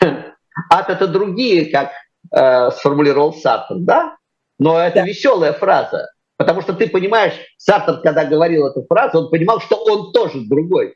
Ад 0.00 0.90
это 0.90 1.06
другие, 1.06 1.66
как 1.66 1.92
э, 2.32 2.72
сформулировал 2.72 3.32
Сартер, 3.32 3.76
да? 3.78 4.16
Но 4.58 4.76
это 4.76 4.96
да. 4.96 5.04
веселая 5.04 5.52
фраза, 5.52 6.08
потому 6.38 6.62
что 6.62 6.72
ты 6.72 6.88
понимаешь, 6.88 7.34
Сартер, 7.58 8.00
когда 8.00 8.24
говорил 8.24 8.66
эту 8.66 8.86
фразу, 8.86 9.18
он 9.18 9.30
понимал, 9.30 9.60
что 9.60 9.76
он 9.76 10.12
тоже 10.12 10.40
другой. 10.48 10.94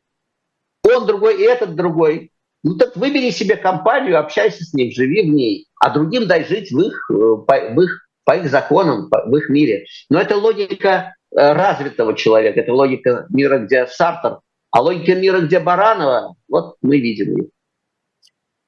Он 0.88 1.06
другой, 1.06 1.40
и 1.40 1.44
этот 1.44 1.74
другой. 1.74 2.30
Ну 2.64 2.76
так 2.76 2.96
выбери 2.96 3.30
себе 3.30 3.56
компанию, 3.56 4.18
общайся 4.18 4.64
с 4.64 4.72
ней, 4.72 4.94
живи 4.94 5.22
в 5.22 5.34
ней, 5.34 5.66
а 5.80 5.90
другим 5.90 6.26
дай 6.26 6.44
жить 6.44 6.70
в 6.70 6.80
их, 6.80 7.10
э, 7.10 7.14
по, 7.46 7.74
в 7.74 7.80
их, 7.82 8.08
по 8.24 8.36
их 8.36 8.48
законам, 8.48 9.10
в 9.10 9.36
их 9.36 9.48
мире. 9.48 9.86
Но 10.08 10.20
это 10.20 10.36
логика 10.36 11.14
э, 11.32 11.52
развитого 11.52 12.14
человека, 12.14 12.60
это 12.60 12.72
логика 12.72 13.26
мира, 13.30 13.58
где 13.58 13.86
Сартер, 13.88 14.38
а 14.70 14.80
логика 14.80 15.14
мира, 15.16 15.40
где 15.40 15.58
Баранова, 15.58 16.36
вот 16.48 16.76
мы 16.82 16.98
видим 16.98 17.36
ее. 17.36 17.48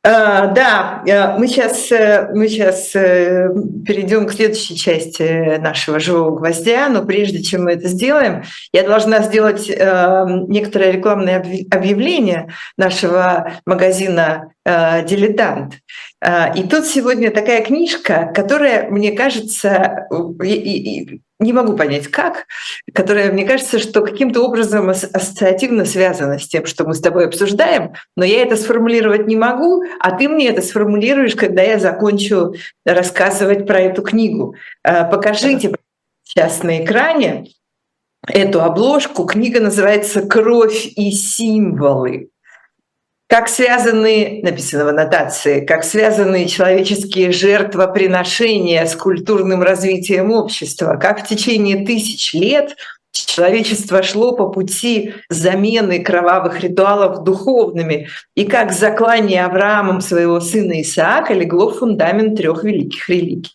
А, 0.07 0.49
да, 0.49 1.03
э, 1.07 1.39
мы 1.39 1.49
сейчас, 1.49 1.91
э, 1.91 2.29
мы 2.35 2.47
сейчас 2.49 2.95
э, 2.95 3.49
перейдем 3.87 4.27
к 4.27 4.33
следующей 4.33 4.77
части 4.77 5.57
нашего 5.57 5.99
живого 5.99 6.37
гвоздя, 6.37 6.91
но 6.91 7.07
прежде 7.07 7.43
чем 7.43 7.65
мы 7.65 7.73
это 7.73 7.89
сделаем, 7.89 8.43
я 8.75 8.83
должна 8.83 9.23
сделать 9.23 9.67
некоторое 9.67 10.91
рекламное 10.91 11.43
объявление 11.71 12.49
нашего 12.77 13.53
магазина 13.65 14.51
«Дилетант». 14.67 15.75
И 16.57 16.63
тут 16.63 16.87
сегодня 16.87 17.31
такая 17.31 17.63
книжка, 17.63 18.33
которая, 18.35 18.89
мне 18.89 19.13
кажется, 19.13 20.07
не 21.45 21.53
могу 21.53 21.77
понять 21.77 22.09
как, 22.09 22.47
которая, 22.93 23.33
мне 23.33 23.45
кажется, 23.45 23.79
что 23.79 24.03
каким-то 24.03 24.43
образом 24.43 24.89
ассоциативно 24.89 25.85
связана 25.85 26.39
с 26.39 26.49
тем, 26.49 26.67
что 26.67 26.85
мы 26.85 26.95
с 26.95 27.01
тобой 27.01 27.27
обсуждаем, 27.27 27.93
но 28.17 28.25
я 28.25 28.43
это 28.43 28.57
сформулировать 28.57 29.27
не 29.27 29.37
могу, 29.37 29.85
а 30.01 30.17
ты 30.17 30.29
мне 30.29 30.49
это 30.49 30.63
сформулируешь, 30.63 31.35
когда 31.35 31.63
я 31.63 31.79
закончу 31.79 32.55
рассказывать 32.85 33.67
про 33.67 33.81
эту 33.81 34.03
книгу. 34.03 34.55
Э, 34.83 35.09
покажите 35.11 35.75
сейчас 36.23 36.63
на 36.63 36.83
экране 36.83 37.47
эту 38.27 38.63
обложку. 38.63 39.27
Книга 39.27 39.61
называется 39.61 40.23
«Кровь 40.23 40.87
и 40.97 41.11
символы» 41.11 42.31
как 43.29 43.49
связаны, 43.49 44.41
написано 44.43 44.85
в 44.85 44.89
аннотации, 44.89 45.65
как 45.65 45.85
связаны 45.85 46.47
человеческие 46.47 47.33
жертвоприношения 47.33 48.85
с 48.87 48.95
культурным 48.95 49.63
развитием 49.63 50.31
общества, 50.31 50.97
как 51.01 51.25
в 51.25 51.29
течение 51.29 51.85
тысяч 51.85 52.35
лет 52.35 52.77
человечество 53.35 54.03
шло 54.03 54.37
по 54.37 54.49
пути 54.49 55.15
замены 55.29 56.03
кровавых 56.03 56.61
ритуалов 56.61 57.25
духовными, 57.25 58.09
и 58.37 58.45
как 58.45 58.73
заклание 58.73 59.45
Авраамом 59.45 60.01
своего 60.01 60.41
сына 60.41 60.81
Исаака 60.83 61.35
легло 61.35 61.71
в 61.71 61.79
фундамент 61.79 62.37
трех 62.37 62.63
великих 62.63 63.09
религий. 63.09 63.51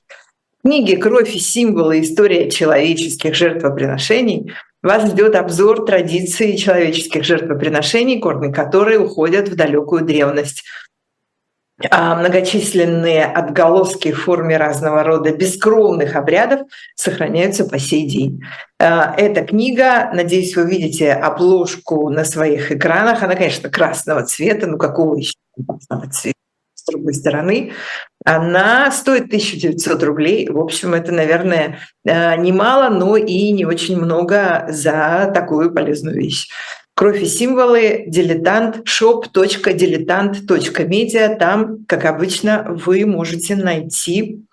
В 0.60 0.67
книге 0.67 0.97
«Кровь 0.97 1.34
и 1.34 1.39
символы. 1.39 2.01
История 2.01 2.49
человеческих 2.49 3.34
жертвоприношений» 3.34 4.51
Вас 4.82 5.10
ждет 5.10 5.36
обзор 5.36 5.86
традиций 5.86 6.56
человеческих 6.56 7.24
жертвоприношений, 7.26 8.20
корни 8.20 8.52
которые 8.52 9.00
уходят 9.00 9.50
в 9.50 9.56
далекую 9.56 10.06
древность. 10.06 10.63
А 11.89 12.15
многочисленные 12.15 13.24
отголоски 13.24 14.12
в 14.12 14.22
форме 14.22 14.58
разного 14.58 15.04
рода 15.04 15.32
бескровных 15.32 16.15
обрядов 16.15 16.62
сохраняются 16.96 17.63
по 17.65 17.80
сей 17.80 18.06
день. 18.06 18.42
А, 18.80 19.13
эта 19.18 19.46
книга, 19.46 20.10
надеюсь, 20.13 20.56
вы 20.58 20.70
видите 20.70 21.13
обложку 21.13 22.10
на 22.10 22.26
своих 22.26 22.74
экранах. 22.74 23.24
Она, 23.24 23.36
конечно, 23.36 23.70
красного 23.70 24.24
цвета, 24.26 24.68
ну 24.68 24.78
какого 24.78 25.15
еще 25.15 25.36
красного 25.65 26.10
цвета? 26.10 26.38
С 26.89 26.91
другой 26.91 27.13
стороны, 27.13 27.71
она 28.25 28.91
стоит 28.91 29.25
1900 29.25 30.04
рублей. 30.04 30.49
В 30.49 30.60
общем, 30.60 30.93
это, 30.93 31.12
наверное, 31.12 31.80
э, 32.06 32.38
немало, 32.38 32.88
но 32.89 33.17
и 33.17 33.52
не 33.52 33.65
очень 33.65 33.97
много 33.97 34.67
за 34.69 35.32
такую 35.34 35.73
полезную 35.73 36.15
вещь. 36.17 36.47
Кровь 36.95 37.21
и 37.21 37.25
символы, 37.25 38.06
дилетант, 38.08 38.88
shop.diletant.media. 38.88 41.36
Там, 41.38 41.86
как 41.88 42.06
обычно, 42.06 42.65
вы 42.67 43.06
можете 43.06 43.56
найти 43.56 44.43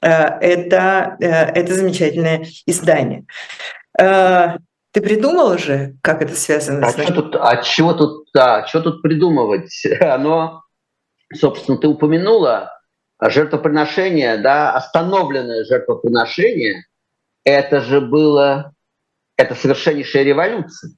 э, 0.00 0.08
это, 0.08 1.16
э, 1.20 1.28
это 1.28 1.74
замечательное 1.74 2.46
издание. 2.66 3.24
Ты 4.92 5.02
придумал 5.02 5.52
уже, 5.52 5.96
как 6.02 6.22
это 6.22 6.34
связано 6.34 6.86
а 6.86 6.90
с 6.90 6.94
что 6.94 7.12
тут, 7.12 7.36
А 7.36 7.62
чего 7.62 7.92
тут, 7.92 8.28
да, 8.32 8.66
что 8.66 8.80
тут 8.80 9.02
придумывать? 9.02 9.70
Оно 10.00 10.62
собственно, 11.34 11.78
ты 11.78 11.88
упомянула 11.88 12.78
жертвоприношение, 13.20 14.38
да, 14.38 14.72
остановленное 14.72 15.64
жертвоприношение, 15.64 16.84
это 17.44 17.80
же 17.80 18.00
было, 18.00 18.72
это 19.36 19.54
совершеннейшая 19.54 20.22
революция. 20.22 20.92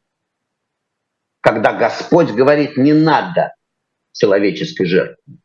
Когда 1.40 1.72
Господь 1.72 2.30
говорит, 2.30 2.76
не 2.76 2.92
надо 2.92 3.54
человеческой 4.12 4.86
жертвы. 4.86 5.38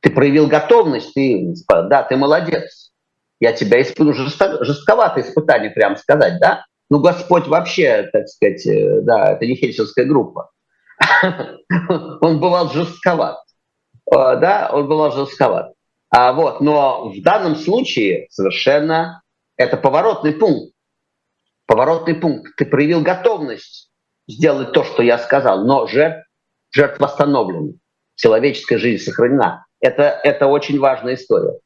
Ты 0.00 0.10
проявил 0.10 0.46
готовность, 0.46 1.12
ты, 1.14 1.52
да, 1.68 2.02
ты 2.04 2.16
молодец. 2.16 2.92
Я 3.40 3.52
тебя 3.52 3.82
испытываю, 3.82 4.14
жестковатое 4.14 5.24
испытание, 5.24 5.70
прям 5.70 5.96
сказать, 5.96 6.38
да? 6.40 6.64
Ну, 6.88 7.00
Господь 7.00 7.46
вообще, 7.48 8.08
так 8.12 8.28
сказать, 8.28 8.64
э, 8.66 9.00
да, 9.02 9.32
это 9.32 9.44
не 9.44 9.56
хельсинская 9.56 10.06
группа. 10.06 10.50
Он 12.20 12.40
бывал 12.40 12.70
жестковат. 12.70 13.38
Э, 14.10 14.36
да, 14.36 14.70
он 14.72 14.88
был 14.88 15.10
жестковат. 15.10 15.72
А, 16.10 16.32
вот, 16.32 16.60
но 16.60 17.10
в 17.10 17.22
данном 17.22 17.56
случае 17.56 18.28
совершенно 18.30 19.22
это 19.56 19.76
поворотный 19.76 20.32
пункт. 20.32 20.72
Поворотный 21.66 22.14
пункт. 22.14 22.54
Ты 22.56 22.64
проявил 22.64 23.02
готовность 23.02 23.90
сделать 24.28 24.72
то, 24.72 24.84
что 24.84 25.02
я 25.02 25.18
сказал, 25.18 25.64
но 25.64 25.86
жертв, 25.86 26.28
жертв 26.70 27.00
восстановлена. 27.00 27.72
Человеческая 28.14 28.78
жизнь 28.78 29.02
сохранена. 29.02 29.66
Это, 29.80 30.20
это 30.22 30.46
очень 30.46 30.78
важная 30.78 31.14
история. 31.14 31.58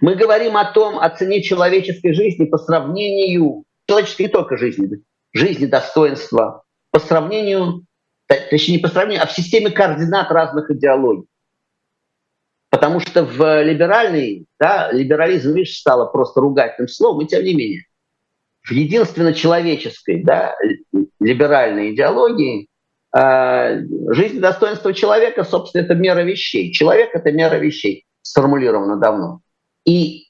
Мы 0.00 0.14
говорим 0.14 0.56
о 0.56 0.70
том, 0.72 0.98
о 0.98 1.08
цене 1.10 1.42
человеческой 1.42 2.12
жизни 2.12 2.44
по 2.44 2.58
сравнению, 2.58 3.64
человеческой 3.88 4.22
не 4.22 4.28
только 4.28 4.56
жизни, 4.56 5.02
жизни, 5.32 5.66
достоинства, 5.66 6.62
по 6.90 7.00
сравнению, 7.00 7.84
точнее 8.28 8.76
не 8.76 8.82
по 8.82 8.88
сравнению, 8.88 9.22
а 9.24 9.26
в 9.26 9.32
системе 9.32 9.70
координат 9.70 10.30
разных 10.30 10.70
идеологий. 10.70 11.26
Потому 12.80 12.98
что 12.98 13.26
в 13.26 13.62
либеральный, 13.62 14.46
да, 14.58 14.90
либерализм, 14.90 15.52
видишь, 15.52 15.76
стало 15.76 16.06
просто 16.06 16.40
ругательным 16.40 16.88
словом, 16.88 17.26
и 17.26 17.28
тем 17.28 17.44
не 17.44 17.52
менее, 17.54 17.82
в 18.62 18.70
единственно 18.70 19.34
человеческой, 19.34 20.22
да, 20.24 20.54
либеральной 21.20 21.92
идеологии 21.92 22.68
э, 23.14 23.82
жизнь 24.14 24.38
и 24.38 24.40
достоинство 24.40 24.94
человека, 24.94 25.44
собственно, 25.44 25.82
это 25.82 25.94
мера 25.94 26.20
вещей. 26.20 26.72
Человек— 26.72 27.10
это 27.12 27.30
мера 27.32 27.56
вещей, 27.56 28.06
сформулировано 28.22 28.96
давно. 28.96 29.40
И 29.84 30.28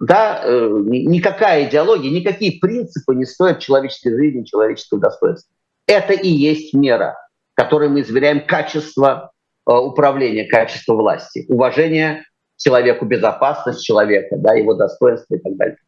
да, 0.00 0.42
э, 0.44 0.68
никакая 0.84 1.66
идеология, 1.66 2.10
никакие 2.10 2.60
принципы 2.60 3.14
не 3.14 3.24
стоят 3.24 3.60
человеческой 3.60 4.18
жизни, 4.18 4.44
человеческого 4.44 5.00
достоинства. 5.00 5.50
Это 5.86 6.12
и 6.12 6.28
есть 6.28 6.74
мера, 6.74 7.16
которой 7.54 7.88
мы 7.88 8.02
измеряем 8.02 8.44
качество 8.44 9.32
управления, 9.78 10.46
качества 10.46 10.94
власти, 10.94 11.46
уважение 11.48 12.24
человеку, 12.56 13.06
безопасность 13.06 13.84
человека, 13.84 14.36
да, 14.36 14.54
его 14.54 14.74
достоинство 14.74 15.34
и 15.34 15.38
так 15.38 15.56
далее. 15.56 15.78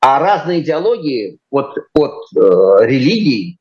А 0.00 0.18
разные 0.18 0.60
идеологии, 0.60 1.38
от, 1.50 1.76
от 1.94 2.14
э, 2.36 2.86
религий 2.86 3.58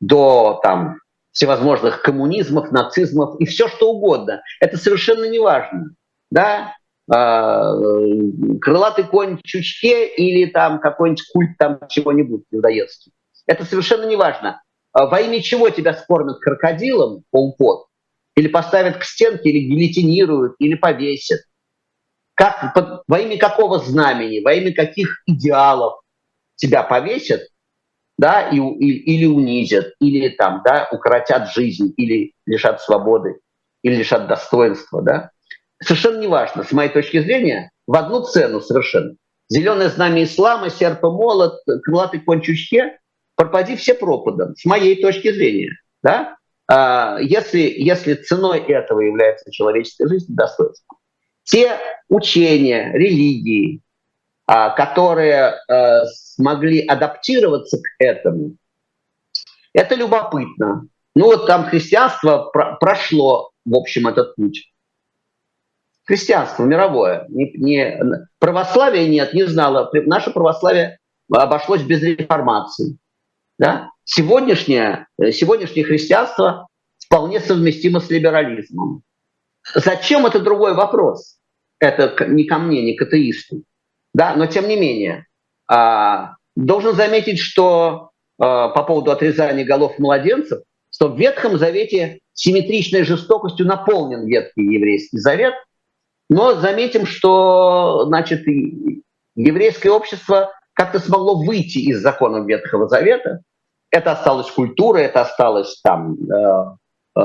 до 0.00 0.60
там, 0.62 0.98
всевозможных 1.32 2.02
коммунизмов, 2.02 2.72
нацизмов 2.72 3.40
и 3.40 3.46
все 3.46 3.68
что 3.68 3.92
угодно, 3.92 4.42
это 4.60 4.76
совершенно 4.76 5.24
не 5.28 5.38
важно. 5.38 5.90
Да? 6.30 6.74
крылатый 7.10 9.04
конь 9.04 9.38
в 9.38 9.42
чучке 9.42 10.08
или 10.08 10.50
там 10.50 10.78
какой-нибудь 10.78 11.24
культ 11.32 11.50
там 11.58 11.80
чего-нибудь 11.88 12.44
людоедский. 12.50 13.12
Это 13.46 13.64
совершенно 13.64 14.04
не 14.04 14.16
важно. 14.16 14.60
Во 14.92 15.18
имя 15.20 15.40
чего 15.40 15.70
тебя 15.70 15.94
скормят 15.94 16.38
крокодилом, 16.38 17.22
полпот, 17.30 17.86
или 18.38 18.46
поставят 18.46 18.98
к 18.98 19.02
стенке, 19.02 19.50
или 19.50 19.66
гильотинируют, 19.66 20.54
или 20.60 20.76
повесят. 20.76 21.40
Как, 22.34 22.72
под, 22.72 23.02
во 23.08 23.18
имя 23.18 23.36
какого 23.36 23.80
знамени, 23.80 24.44
во 24.44 24.52
имя 24.54 24.72
каких 24.72 25.22
идеалов 25.26 26.00
тебя 26.54 26.84
повесят, 26.84 27.40
да, 28.16 28.48
и, 28.48 28.58
и, 28.58 29.16
или 29.16 29.26
унизят, 29.26 29.92
или 30.00 30.28
там, 30.28 30.62
да, 30.64 30.88
укоротят 30.92 31.50
жизнь, 31.50 31.92
или 31.96 32.32
лишат 32.46 32.80
свободы, 32.80 33.40
или 33.82 33.96
лишат 33.96 34.28
достоинства, 34.28 35.02
да. 35.02 35.30
Совершенно 35.82 36.20
неважно, 36.20 36.62
с 36.62 36.70
моей 36.70 36.90
точки 36.90 37.20
зрения, 37.20 37.72
в 37.88 37.96
одну 37.96 38.22
цену 38.22 38.60
совершенно. 38.60 39.16
Зеленое 39.48 39.88
знамя 39.88 40.22
ислама, 40.22 40.70
серп 40.70 41.02
и 41.02 41.08
молот, 41.08 41.58
крылатый 41.82 42.20
конь 42.20 42.42
пропади 43.34 43.74
все 43.74 43.94
пропадом, 43.94 44.54
с 44.54 44.64
моей 44.64 45.02
точки 45.02 45.32
зрения, 45.32 45.72
да. 46.04 46.36
А, 46.68 47.18
если, 47.20 47.60
если 47.60 48.14
ценой 48.14 48.60
этого 48.60 49.00
является 49.00 49.50
человеческая 49.50 50.08
жизнь, 50.08 50.34
достоинство. 50.34 50.96
Те 51.44 51.78
учения, 52.08 52.92
религии, 52.92 53.80
а, 54.46 54.70
которые 54.70 55.54
а, 55.66 56.04
смогли 56.06 56.80
адаптироваться 56.84 57.78
к 57.78 57.86
этому, 57.98 58.56
это 59.72 59.94
любопытно. 59.94 60.86
Ну 61.14 61.24
вот 61.26 61.46
там 61.46 61.64
христианство 61.64 62.50
прошло, 62.80 63.50
в 63.64 63.74
общем, 63.74 64.06
этот 64.06 64.36
путь. 64.36 64.70
Христианство 66.04 66.64
мировое. 66.64 67.26
Не, 67.28 67.50
не, 67.52 68.02
православия 68.38 69.06
нет, 69.06 69.32
не 69.34 69.44
знало. 69.46 69.90
Наше 70.06 70.30
православие 70.30 70.98
обошлось 71.30 71.82
без 71.82 72.02
реформации. 72.02 72.98
Да? 73.58 73.90
Сегодняшнее, 74.04 75.06
сегодняшнее 75.18 75.84
христианство 75.84 76.68
вполне 77.04 77.40
совместимо 77.40 78.00
с 78.00 78.10
либерализмом. 78.10 79.02
Зачем 79.74 80.26
это 80.26 80.40
другой 80.40 80.74
вопрос? 80.74 81.38
Это 81.78 82.26
не 82.26 82.44
ко 82.44 82.58
мне, 82.58 82.82
не 82.82 82.94
к 82.94 83.02
атеисту. 83.02 83.62
Да, 84.14 84.34
но 84.34 84.46
тем 84.46 84.68
не 84.68 84.76
менее, 84.76 85.26
а, 85.70 86.36
должен 86.56 86.94
заметить, 86.94 87.38
что 87.38 88.10
а, 88.38 88.68
по 88.68 88.82
поводу 88.82 89.10
отрезания 89.10 89.64
голов 89.64 89.98
младенцев, 89.98 90.62
что 90.90 91.08
в 91.08 91.18
Ветхом 91.18 91.58
Завете 91.58 92.20
симметричной 92.32 93.04
жестокостью 93.04 93.66
наполнен 93.66 94.26
Ветхий 94.26 94.62
Еврейский 94.62 95.18
Завет, 95.18 95.54
но 96.30 96.54
заметим, 96.54 97.06
что 97.06 98.04
значит, 98.06 98.44
еврейское 99.34 99.90
общество 99.90 100.52
как-то 100.72 100.98
смогло 100.98 101.42
выйти 101.44 101.78
из 101.78 102.00
законов 102.00 102.46
Ветхого 102.46 102.88
Завета. 102.88 103.42
Это 103.90 104.12
осталось 104.12 104.50
культурой, 104.50 105.04
это 105.04 105.22
осталось 105.22 105.80
там 105.82 106.16
э, 106.30 107.20
э, 107.20 107.22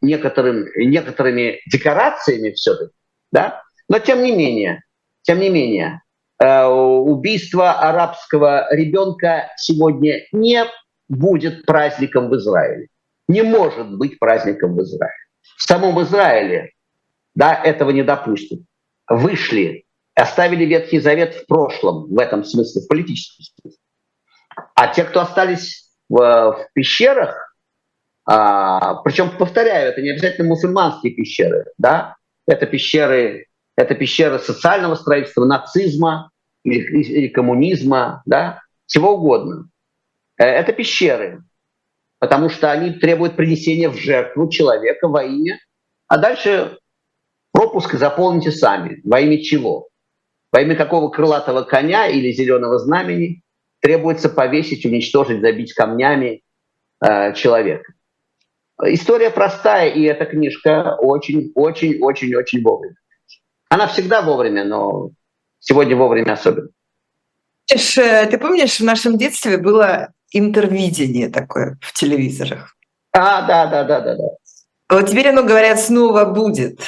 некоторым, 0.00 0.66
некоторыми 0.76 1.60
декорациями 1.70 2.50
все-таки, 2.52 2.94
да? 3.30 3.62
Но 3.88 3.98
тем 3.98 4.22
не 4.22 4.32
менее, 4.32 4.82
тем 5.22 5.40
не 5.40 5.50
менее, 5.50 6.02
Э, 6.40 6.66
убийство 6.66 7.72
арабского 7.72 8.72
ребенка 8.72 9.50
сегодня 9.56 10.24
не 10.30 10.64
будет 11.08 11.66
праздником 11.66 12.28
в 12.28 12.36
Израиле. 12.36 12.88
Не 13.26 13.42
может 13.42 13.96
быть 13.96 14.18
праздником 14.18 14.76
в 14.76 14.82
Израиле. 14.82 15.14
В 15.56 15.62
самом 15.62 16.00
Израиле 16.02 16.72
да, 17.34 17.54
этого 17.54 17.90
не 17.90 18.04
допустят. 18.04 18.60
Вышли, 19.08 19.84
оставили 20.14 20.64
Ветхий 20.64 21.00
Завет 21.00 21.34
в 21.34 21.46
прошлом, 21.46 22.06
в 22.08 22.18
этом 22.18 22.44
смысле, 22.44 22.82
в 22.82 22.88
политическом 22.88 23.44
смысле. 23.44 23.78
А 24.76 24.88
те, 24.88 25.04
кто 25.04 25.20
остались 25.20 25.87
в, 26.08 26.16
в 26.16 26.68
пещерах, 26.74 27.56
а, 28.24 28.96
причем, 29.02 29.30
повторяю, 29.36 29.90
это 29.90 30.02
не 30.02 30.10
обязательно 30.10 30.48
мусульманские 30.48 31.14
пещеры, 31.14 31.66
да, 31.78 32.16
это 32.46 32.66
пещеры 32.66 33.48
это 33.78 33.94
пещера 33.94 34.38
социального 34.38 34.96
строительства, 34.96 35.44
нацизма 35.44 36.32
или, 36.64 36.80
или 37.00 37.28
коммунизма, 37.28 38.22
да, 38.26 38.60
чего 38.86 39.14
угодно. 39.14 39.70
Э, 40.36 40.46
это 40.46 40.72
пещеры, 40.72 41.44
потому 42.18 42.48
что 42.48 42.72
они 42.72 42.90
требуют 42.90 43.36
принесения 43.36 43.88
в 43.88 43.94
жертву 43.94 44.50
человека 44.50 45.06
во 45.06 45.22
имя, 45.22 45.60
а 46.08 46.18
дальше 46.18 46.76
пропуск 47.52 47.94
заполните 47.94 48.50
сами. 48.50 49.00
Во 49.04 49.20
имя 49.20 49.40
чего? 49.40 49.90
Во 50.50 50.60
имя 50.60 50.74
какого 50.74 51.08
крылатого 51.08 51.62
коня 51.62 52.08
или 52.08 52.32
зеленого 52.32 52.80
знамени 52.80 53.42
требуется 53.80 54.28
повесить, 54.28 54.84
уничтожить, 54.84 55.40
забить 55.40 55.72
камнями 55.72 56.42
э, 57.04 57.34
человека. 57.34 57.92
История 58.84 59.30
простая, 59.30 59.90
и 59.90 60.02
эта 60.02 60.24
книжка 60.24 60.96
очень-очень-очень-очень 61.00 62.62
вовремя. 62.62 62.94
Она 63.70 63.88
всегда 63.88 64.22
вовремя, 64.22 64.64
но 64.64 65.10
сегодня 65.58 65.96
вовремя 65.96 66.32
особенно. 66.32 66.68
Э, 67.70 68.26
ты 68.26 68.38
помнишь, 68.38 68.80
в 68.80 68.84
нашем 68.84 69.18
детстве 69.18 69.58
было 69.58 70.12
интервидение 70.32 71.28
такое 71.28 71.78
в 71.80 71.92
телевизорах? 71.92 72.76
А, 73.12 73.46
да, 73.46 73.66
да, 73.66 73.84
да, 73.84 74.00
да, 74.00 74.14
да. 74.14 74.28
Вот 74.90 75.10
теперь 75.10 75.28
оно, 75.28 75.42
говорят, 75.42 75.80
снова 75.80 76.24
будет. 76.24 76.80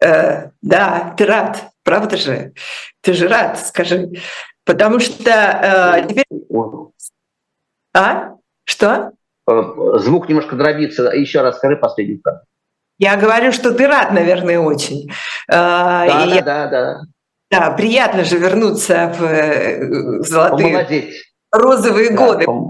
Э, 0.00 0.50
да, 0.62 1.14
ты 1.16 1.26
рад, 1.26 1.70
правда 1.82 2.16
же? 2.16 2.52
Ты 3.00 3.12
же 3.12 3.28
рад, 3.28 3.58
скажи. 3.58 4.12
Потому 4.66 4.98
что 4.98 5.30
э, 5.30 6.06
теперь... 6.08 6.24
А? 7.94 8.32
Что? 8.64 9.12
Э, 9.48 9.62
звук 9.94 10.28
немножко 10.28 10.56
дробится. 10.56 11.04
Еще 11.04 11.40
раз 11.40 11.56
скажи 11.56 11.76
последний 11.76 12.20
фразу. 12.22 12.40
Я 12.98 13.16
говорю, 13.16 13.52
что 13.52 13.72
ты 13.72 13.86
рад, 13.86 14.12
наверное, 14.12 14.58
очень. 14.58 15.10
А, 15.48 16.06
да, 16.06 16.26
да, 16.26 16.42
да, 16.42 16.68
да. 16.68 17.00
Да, 17.48 17.70
приятно 17.70 18.24
же 18.24 18.38
вернуться 18.38 19.14
в 19.16 19.22
э, 19.22 20.20
золотые 20.22 20.68
Помолодеть. 20.68 21.14
розовые 21.52 22.10
да, 22.10 22.16
годы, 22.16 22.44
пом... 22.44 22.68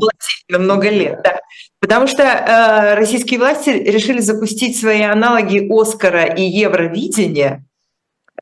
на 0.51 0.59
много 0.59 0.91
лет. 0.91 1.21
Да. 1.25 1.41
Потому 1.81 2.07
что 2.07 2.23
э, 2.25 2.95
российские 2.95 3.41
власти 3.41 3.71
решили 3.71 4.19
запустить 4.19 4.79
свои 4.79 5.01
аналоги 5.01 5.67
Оскара 5.73 6.25
и 6.25 6.43
Евровидения. 6.43 7.65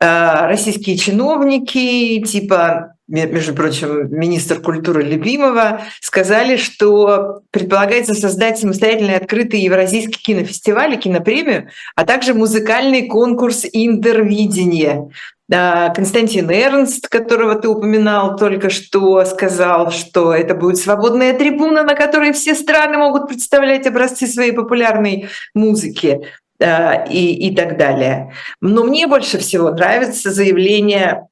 Э, 0.00 0.46
российские 0.46 0.96
чиновники, 0.96 2.20
типа 2.22 2.93
между 3.06 3.54
прочим, 3.54 4.08
министр 4.10 4.60
культуры 4.60 5.02
Любимова, 5.02 5.82
сказали, 6.00 6.56
что 6.56 7.42
предполагается 7.50 8.14
создать 8.14 8.58
самостоятельный 8.58 9.16
открытый 9.16 9.60
евразийский 9.60 10.20
кинофестиваль 10.22 10.94
и 10.94 10.98
кинопремию, 10.98 11.68
а 11.96 12.04
также 12.04 12.34
музыкальный 12.34 13.06
конкурс 13.06 13.66
интервидения. 13.72 15.10
Константин 15.46 16.50
Эрнст, 16.50 17.08
которого 17.08 17.56
ты 17.56 17.68
упоминал 17.68 18.36
только 18.36 18.70
что, 18.70 19.26
сказал, 19.26 19.90
что 19.90 20.32
это 20.32 20.54
будет 20.54 20.78
свободная 20.78 21.34
трибуна, 21.34 21.82
на 21.82 21.94
которой 21.94 22.32
все 22.32 22.54
страны 22.54 22.96
могут 22.96 23.28
представлять 23.28 23.86
образцы 23.86 24.26
своей 24.26 24.52
популярной 24.52 25.28
музыки 25.54 26.22
и, 26.58 27.48
и 27.48 27.54
так 27.54 27.76
далее. 27.76 28.32
Но 28.62 28.84
мне 28.84 29.06
больше 29.06 29.36
всего 29.36 29.70
нравится 29.70 30.30
заявление 30.30 31.28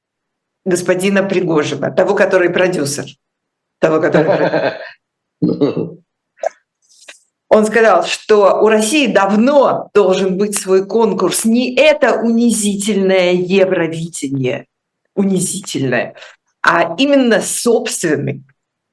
господина 0.65 1.23
Пригожина, 1.23 1.91
того, 1.91 2.15
который 2.15 2.51
продюсер. 2.51 3.07
Того, 3.79 4.01
который 4.01 4.75
Он 7.49 7.67
сказал, 7.67 8.05
что 8.05 8.63
у 8.63 8.69
России 8.69 9.09
давно 9.09 9.91
должен 9.93 10.39
быть 10.39 10.57
свой 10.57 10.87
конкурс. 10.87 11.45
Не 11.45 11.77
это 11.77 12.21
унизительное 12.23 13.33
евровидение, 13.33 14.69
унизительное, 15.15 16.15
а 16.63 16.95
именно 16.97 17.43
собственный, 17.43 18.43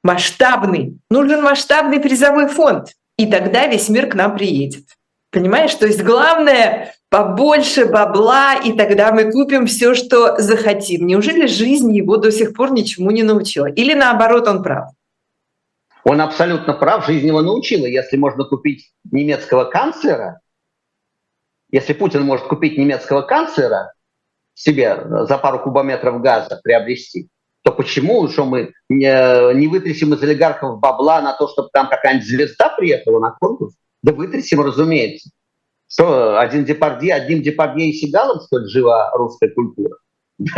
масштабный. 0.02 0.98
Нужен 1.08 1.42
масштабный 1.42 2.00
призовой 2.00 2.48
фонд, 2.48 2.92
и 3.16 3.26
тогда 3.30 3.66
весь 3.66 3.88
мир 3.88 4.10
к 4.10 4.14
нам 4.14 4.36
приедет. 4.36 4.84
Понимаешь? 5.30 5.74
То 5.74 5.86
есть 5.86 6.02
главное 6.02 6.94
побольше 7.08 7.86
бабла, 7.86 8.56
и 8.56 8.72
тогда 8.72 9.12
мы 9.12 9.30
купим 9.30 9.66
все, 9.66 9.94
что 9.94 10.38
захотим. 10.38 11.06
Неужели 11.06 11.46
жизнь 11.46 11.94
его 11.94 12.16
до 12.16 12.32
сих 12.32 12.54
пор 12.54 12.72
ничему 12.72 13.10
не 13.10 13.22
научила? 13.22 13.66
Или 13.66 13.94
наоборот, 13.94 14.48
он 14.48 14.62
прав? 14.62 14.90
Он 16.04 16.20
абсолютно 16.20 16.72
прав, 16.72 17.06
жизнь 17.06 17.26
его 17.26 17.42
научила. 17.42 17.86
Если 17.86 18.16
можно 18.16 18.44
купить 18.44 18.92
немецкого 19.10 19.64
канцлера, 19.64 20.40
если 21.70 21.92
Путин 21.92 22.22
может 22.22 22.46
купить 22.46 22.78
немецкого 22.78 23.22
канцлера 23.22 23.92
себе 24.54 25.00
за 25.26 25.38
пару 25.38 25.60
кубометров 25.60 26.20
газа 26.20 26.60
приобрести, 26.62 27.28
то 27.62 27.72
почему, 27.72 28.26
что 28.28 28.46
мы 28.46 28.72
не, 28.88 29.54
не 29.54 29.66
вытрясем 29.68 30.14
из 30.14 30.22
олигархов 30.22 30.80
бабла 30.80 31.20
на 31.20 31.34
то, 31.34 31.46
чтобы 31.48 31.68
там 31.72 31.88
какая-нибудь 31.88 32.26
звезда 32.26 32.70
приехала 32.70 33.20
на 33.20 33.30
конкурс? 33.32 33.74
Да 34.02 34.12
вытрясем, 34.12 34.60
разумеется. 34.60 35.30
Что, 35.88 36.38
один 36.38 36.64
Депардье, 36.64 37.14
одним 37.14 37.42
Депардье 37.42 37.90
и 37.90 37.92
Сигалом, 37.92 38.40
столь 38.40 38.68
жива 38.68 39.10
русская 39.14 39.50
культура? 39.50 39.96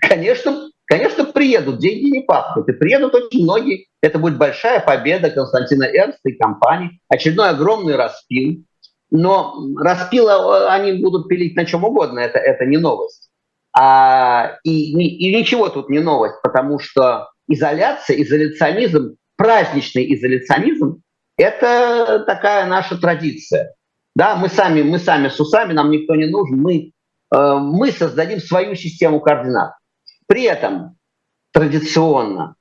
Конечно, 0.00 0.70
конечно, 0.86 1.26
приедут, 1.26 1.78
деньги 1.78 2.10
не 2.10 2.22
пахнут. 2.22 2.68
И 2.68 2.72
приедут 2.72 3.14
очень 3.14 3.44
многие. 3.44 3.86
Это 4.02 4.18
будет 4.18 4.38
большая 4.38 4.80
победа 4.80 5.30
Константина 5.30 5.84
Эрнста 5.84 6.30
и 6.30 6.36
компании. 6.36 7.00
Очередной 7.08 7.50
огромный 7.50 7.96
распил. 7.96 8.64
Но 9.10 9.54
распила 9.76 10.66
э, 10.66 10.68
они 10.68 11.00
будут 11.00 11.28
пилить 11.28 11.56
на 11.56 11.64
чем 11.64 11.84
угодно, 11.84 12.18
это, 12.18 12.38
это 12.38 12.66
не 12.66 12.76
новость. 12.76 13.30
А, 13.72 14.58
и, 14.64 14.92
и 14.92 15.34
ничего 15.34 15.68
тут 15.68 15.88
не 15.88 16.00
новость, 16.00 16.36
потому 16.42 16.78
что 16.78 17.30
изоляция, 17.48 18.20
изоляционизм, 18.22 19.16
праздничный 19.36 20.14
изоляционизм– 20.14 21.02
это 21.38 22.24
такая 22.26 22.66
наша 22.66 22.98
традиция. 22.98 23.74
Да, 24.14 24.36
мы 24.36 24.48
сами, 24.48 24.82
мы 24.82 24.98
сами 24.98 25.28
с 25.28 25.38
усами, 25.40 25.72
нам 25.72 25.90
никто 25.90 26.14
не 26.16 26.26
нужен, 26.26 26.60
мы, 26.60 26.92
э, 27.32 27.54
мы 27.54 27.92
создадим 27.92 28.40
свою 28.40 28.74
систему 28.74 29.20
координат. 29.20 29.74
При 30.26 30.42
этом 30.42 30.96
традиционно, 31.52 32.56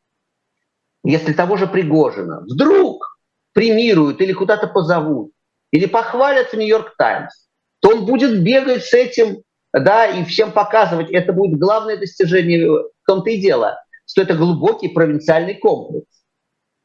если 1.04 1.34
того 1.34 1.58
же 1.58 1.68
Пригожина 1.68 2.42
вдруг 2.42 3.20
премируют 3.54 4.22
или 4.22 4.34
куда-то 4.34 4.68
позовут, 4.68 5.32
или 5.72 5.88
похвалят 5.88 6.50
в 6.50 6.54
Нью-Йорк 6.54 6.96
Таймс, 6.98 7.48
то 7.80 7.90
он 7.90 8.06
будет 8.06 8.44
бегать 8.44 8.86
с 8.86 8.94
этим, 8.94 9.42
да, 9.74 10.06
и 10.06 10.24
всем 10.26 10.52
показывать, 10.52 11.10
это 11.10 11.34
будет 11.34 11.60
главное 11.60 11.98
достижение, 11.98 12.70
в 12.70 12.92
том-то 13.08 13.32
и 13.32 13.42
дело, 13.42 13.80
что 14.06 14.22
это 14.22 14.36
глубокий 14.36 14.90
провинциальный 14.90 15.56
комплекс. 15.56 16.06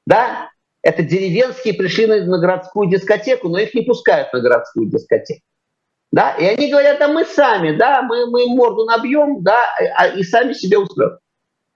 Да, 0.06 0.48
это 0.82 1.02
деревенские 1.02 1.74
пришли 1.74 2.06
на, 2.06 2.24
на 2.24 2.38
городскую 2.38 2.88
дискотеку, 2.88 3.48
но 3.48 3.58
их 3.58 3.74
не 3.74 3.82
пускают 3.82 4.32
на 4.32 4.40
городскую 4.40 4.88
дискотеку. 4.88 5.42
Да, 6.10 6.32
и 6.32 6.44
они 6.44 6.70
говорят, 6.70 6.98
да 6.98 7.08
мы 7.08 7.24
сами, 7.24 7.76
да, 7.76 8.02
мы, 8.02 8.26
мы 8.26 8.46
морду 8.46 8.84
набьем, 8.84 9.42
да, 9.42 9.58
а, 9.96 10.08
и 10.08 10.22
сами 10.22 10.52
себе 10.52 10.78
устроим. 10.78 11.18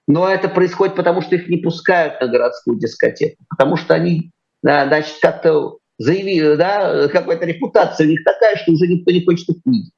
Но 0.07 0.29
это 0.29 0.49
происходит 0.49 0.95
потому, 0.95 1.23
что 1.23 1.37
их 1.37 1.49
не 1.49 1.57
пускают 1.57 2.21
на 2.21 2.29
городскую 2.29 2.79
дискотеку, 2.79 3.43
потому 3.49 3.77
что 3.77 3.95
они, 3.95 4.31
да, 4.63 4.87
значит, 4.87 5.17
как-то 5.23 5.79
заявили, 5.99 6.55
да, 6.57 7.09
какая-то 7.09 7.47
репутация 7.47 8.07
у 8.07 8.11
них 8.11 8.25
такая, 8.25 8.57
что 8.57 8.73
уже 8.73 8.87
никто 8.87 9.11
не 9.11 9.25
хочет 9.25 9.49
их 9.49 9.57
видеть. 9.65 9.93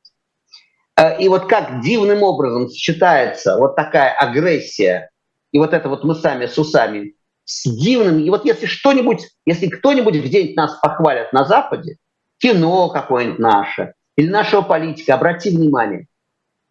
А, 0.94 1.12
и 1.12 1.26
вот 1.28 1.46
как 1.46 1.80
дивным 1.80 2.22
образом 2.22 2.68
сочетается 2.68 3.56
вот 3.58 3.74
такая 3.74 4.12
агрессия 4.12 5.10
и 5.52 5.58
вот 5.58 5.72
это 5.72 5.88
вот 5.88 6.04
мы 6.04 6.14
сами 6.14 6.46
с 6.46 6.58
усами 6.58 7.14
с 7.48 7.64
дивным. 7.64 8.20
И 8.20 8.28
вот 8.28 8.44
если 8.44 8.66
что-нибудь, 8.66 9.26
если 9.46 9.68
кто-нибудь 9.68 10.14
где-нибудь 10.14 10.56
нас 10.56 10.78
похвалят 10.82 11.32
на 11.32 11.46
Западе, 11.46 11.96
кино 12.36 12.90
какое-нибудь 12.90 13.38
наше, 13.38 13.94
или 14.16 14.28
нашего 14.28 14.60
политика, 14.60 15.14
обрати 15.14 15.48
внимание, 15.48 16.06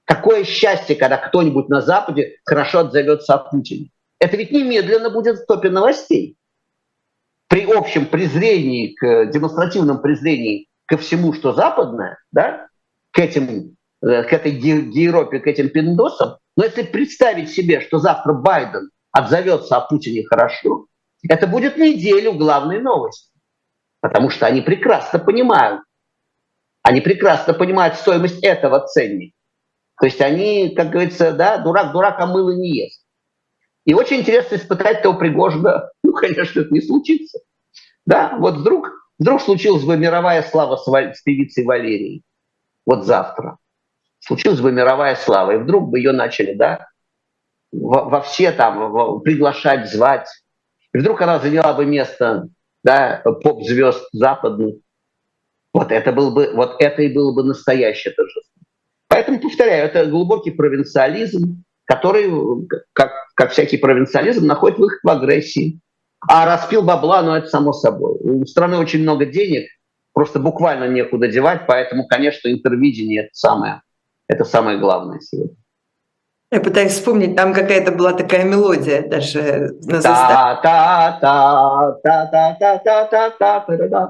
какое 0.05 0.43
счастье, 0.43 0.95
когда 0.95 1.17
кто-нибудь 1.17 1.67
на 1.69 1.81
Западе 1.81 2.37
хорошо 2.45 2.79
отзовется 2.79 3.33
о 3.33 3.39
Путине. 3.39 3.89
Это 4.19 4.37
ведь 4.37 4.51
немедленно 4.51 5.09
будет 5.09 5.39
в 5.39 5.45
топе 5.47 5.71
новостей. 5.71 6.37
При 7.47 7.65
общем 7.65 8.05
презрении, 8.05 8.93
к 8.93 9.31
демонстративном 9.31 9.99
презрении 9.99 10.67
ко 10.85 10.97
всему, 10.97 11.33
что 11.33 11.53
западное, 11.53 12.19
да, 12.31 12.67
к 13.11 13.19
этим, 13.19 13.77
э, 14.03 14.23
к 14.23 14.31
этой 14.31 14.51
Европе, 14.51 15.39
к 15.39 15.47
этим 15.47 15.69
пиндосам, 15.69 16.37
но 16.55 16.65
если 16.65 16.83
представить 16.83 17.49
себе, 17.49 17.81
что 17.81 17.97
завтра 17.97 18.33
Байден 18.33 18.91
отзовется 19.17 19.77
о 19.77 19.81
Путине 19.81 20.23
хорошо, 20.25 20.85
это 21.27 21.47
будет 21.47 21.77
неделю 21.77 22.33
главной 22.33 22.79
новости. 22.79 23.31
Потому 23.99 24.29
что 24.29 24.45
они 24.45 24.61
прекрасно 24.61 25.17
понимают, 25.19 25.81
они 26.83 27.01
прекрасно 27.01 27.53
понимают 27.53 27.95
стоимость 27.95 28.43
этого 28.43 28.85
ценника. 28.85 29.35
То 29.99 30.05
есть 30.05 30.21
они, 30.21 30.75
как 30.75 30.91
говорится, 30.91 31.31
да, 31.31 31.57
дурак 31.57 31.91
дурака 31.91 32.27
мыло 32.27 32.51
не 32.51 32.69
ест. 32.77 33.03
И 33.85 33.95
очень 33.95 34.17
интересно 34.17 34.55
испытать 34.55 35.01
того 35.01 35.17
Пригожина. 35.17 35.89
Ну, 36.03 36.13
конечно, 36.13 36.61
это 36.61 36.73
не 36.73 36.81
случится. 36.81 37.39
Да, 38.05 38.37
вот 38.37 38.57
вдруг, 38.57 38.91
вдруг 39.19 39.41
случилась 39.41 39.83
бы 39.83 39.97
мировая 39.97 40.41
слава 40.41 40.77
с, 40.77 40.85
с 40.85 41.21
певицей 41.21 41.65
Валерией. 41.65 42.23
Вот 42.85 43.05
завтра 43.05 43.57
случилась 44.19 44.61
бы 44.61 44.71
мировая 44.71 45.15
слава, 45.15 45.51
и 45.51 45.57
вдруг 45.57 45.89
бы 45.89 45.99
ее 45.99 46.11
начали, 46.11 46.53
да, 46.53 46.87
во, 47.71 48.05
во 48.09 48.21
все 48.21 48.51
там 48.51 48.91
во, 48.91 49.19
приглашать, 49.19 49.89
звать. 49.89 50.27
И 50.93 50.97
вдруг 50.97 51.21
она 51.21 51.39
заняла 51.39 51.73
бы 51.73 51.85
место, 51.85 52.47
да, 52.83 53.21
поп-звезд 53.23 54.07
западных. 54.11 54.75
Вот 55.73 55.91
это, 55.91 56.11
был 56.11 56.31
бы, 56.31 56.51
вот 56.53 56.75
это 56.79 57.01
и 57.01 57.13
было 57.13 57.33
бы 57.33 57.43
настоящее 57.43 58.13
торжество. 58.13 58.61
Поэтому, 59.09 59.39
повторяю, 59.39 59.85
это 59.85 60.05
глубокий 60.05 60.51
провинциализм, 60.51 61.63
который, 61.85 62.31
как, 62.93 63.11
как 63.35 63.51
всякий 63.51 63.77
провинциализм, 63.77 64.45
находит 64.45 64.79
выход 64.79 64.99
в 65.03 65.09
агрессии. 65.09 65.79
А 66.27 66.45
распил 66.45 66.81
бабла, 66.81 67.21
ну 67.21 67.33
это 67.33 67.47
само 67.47 67.73
собой. 67.73 68.17
У 68.21 68.45
страны 68.45 68.77
очень 68.77 69.01
много 69.01 69.25
денег, 69.25 69.69
просто 70.13 70.39
буквально 70.39 70.87
некуда 70.87 71.27
девать, 71.27 71.67
поэтому, 71.67 72.07
конечно, 72.07 72.51
интервидение 72.51 73.25
это 73.25 73.33
самое 73.33 73.81
это 74.27 74.43
самое 74.43 74.77
главное 74.77 75.19
сегодня. 75.19 75.55
Я 76.49 76.61
пытаюсь 76.61 76.93
вспомнить, 76.93 77.35
там 77.35 77.53
какая-то 77.53 77.91
была 77.91 78.13
такая 78.13 78.45
мелодия 78.45 79.01
даже 79.01 79.71
на 79.83 80.01
заставе. 80.01 80.61
та 80.63 81.19
та 81.21 81.99
та 82.01 82.25
та 82.25 82.25
та 82.25 82.77
та 82.79 83.07
та 83.07 83.29
та 83.31 83.59
та 83.59 83.87
та 83.89 84.09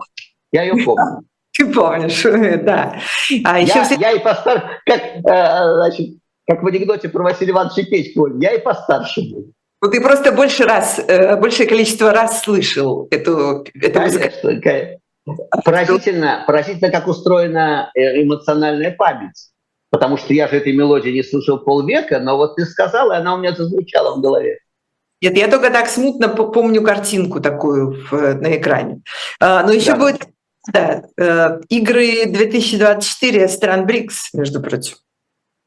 Я 0.52 0.64
ее 0.64 0.86
помню. 0.86 1.22
Ты 1.58 1.66
помнишь, 1.74 2.22
да. 2.64 3.00
А 3.44 3.60
еще 3.60 3.80
я, 3.80 3.84
все... 3.84 3.96
я 3.96 4.12
и 4.12 4.20
постарше, 4.20 4.70
как, 4.86 5.02
э, 5.02 5.74
значит, 5.74 6.18
как 6.48 6.62
в 6.62 6.68
анекдоте 6.68 7.10
про 7.10 7.24
Василия 7.24 7.52
Ивановича 7.52 7.90
Печку, 7.90 8.28
я 8.40 8.54
и 8.54 8.62
постарше 8.62 9.22
был. 9.22 9.54
Ну, 9.82 9.90
ты 9.90 10.00
просто 10.00 10.32
больше 10.32 10.66
раз, 10.66 11.00
э, 11.00 11.36
большее 11.38 11.68
количество 11.68 12.12
раз 12.12 12.44
слышал 12.44 13.08
эту, 13.10 13.66
эту 13.82 14.00
Конечно, 14.00 15.00
Поразительно, 15.66 16.44
поразительно, 16.46 16.92
как 16.92 17.08
устроена 17.08 17.90
э, 17.96 18.22
эмоциональная 18.22 18.92
память 18.92 19.50
потому 19.90 20.18
что 20.18 20.34
я 20.34 20.48
же 20.48 20.58
этой 20.58 20.74
мелодии 20.74 21.10
не 21.10 21.24
слышал 21.24 21.60
полвека, 21.60 22.20
но 22.20 22.38
вот 22.38 22.56
ты 22.56 22.66
сказала, 22.66 23.14
и 23.14 23.18
она 23.18 23.36
у 23.36 23.38
меня 23.38 23.56
зазвучала 23.56 24.16
в 24.16 24.22
голове. 24.22 24.60
Нет, 25.22 25.36
я 25.38 25.48
только 25.48 25.72
так 25.72 25.88
смутно 25.88 26.30
помню 26.30 26.84
картинку 26.84 27.40
такую 27.40 28.06
в, 28.10 28.12
на 28.12 28.56
экране. 28.58 29.02
А, 29.40 29.64
но 29.64 29.72
еще 29.72 29.94
да. 29.94 29.98
будет 29.98 30.28
да, 30.72 31.04
э, 31.18 31.62
игры 31.70 32.26
2024 32.28 33.48
стран 33.48 33.88
БРИКС, 33.88 34.34
между 34.34 34.62
прочим. 34.62 34.98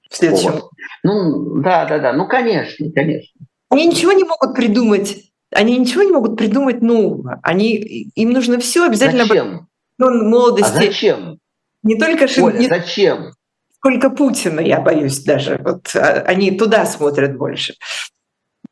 В 0.09 0.17
следующем. 0.17 0.51
О, 0.51 0.71
ну, 1.03 1.61
да, 1.63 1.87
да, 1.87 1.99
да. 1.99 2.13
Ну, 2.13 2.29
конечно, 2.29 2.91
конечно. 2.93 3.47
Они 3.71 3.87
ничего 3.87 4.13
не 4.13 4.25
могут 4.25 4.55
придумать. 4.55 5.17
Они 5.53 5.77
ничего 5.79 6.03
не 6.03 6.13
могут 6.13 6.37
придумать 6.37 6.81
нового. 6.83 7.41
Они, 7.43 7.75
им 8.15 8.33
нужно 8.33 8.61
все 8.61 8.85
обязательно... 8.85 9.25
Зачем? 9.25 9.69
Молодости. 9.99 10.77
А 10.77 10.83
зачем? 10.83 11.39
Не 11.83 11.97
только... 11.97 12.29
Оля, 12.43 12.59
не... 12.59 12.69
зачем? 12.69 13.33
Сколько 13.81 14.11
Путина, 14.11 14.61
я 14.61 14.81
боюсь 14.81 15.25
даже. 15.25 15.59
Вот 15.65 15.95
а, 15.97 16.23
они 16.27 16.51
туда 16.53 16.85
смотрят 16.85 17.37
больше. 17.37 17.75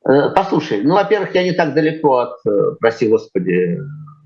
Э, 0.07 0.31
послушай, 0.35 0.83
ну, 0.83 0.95
во-первых, 0.95 1.35
я 1.35 1.43
не 1.43 1.53
так 1.53 1.75
далеко 1.75 2.19
от, 2.19 2.37
э, 2.47 2.77
прости 2.79 3.09
господи, 3.09 3.79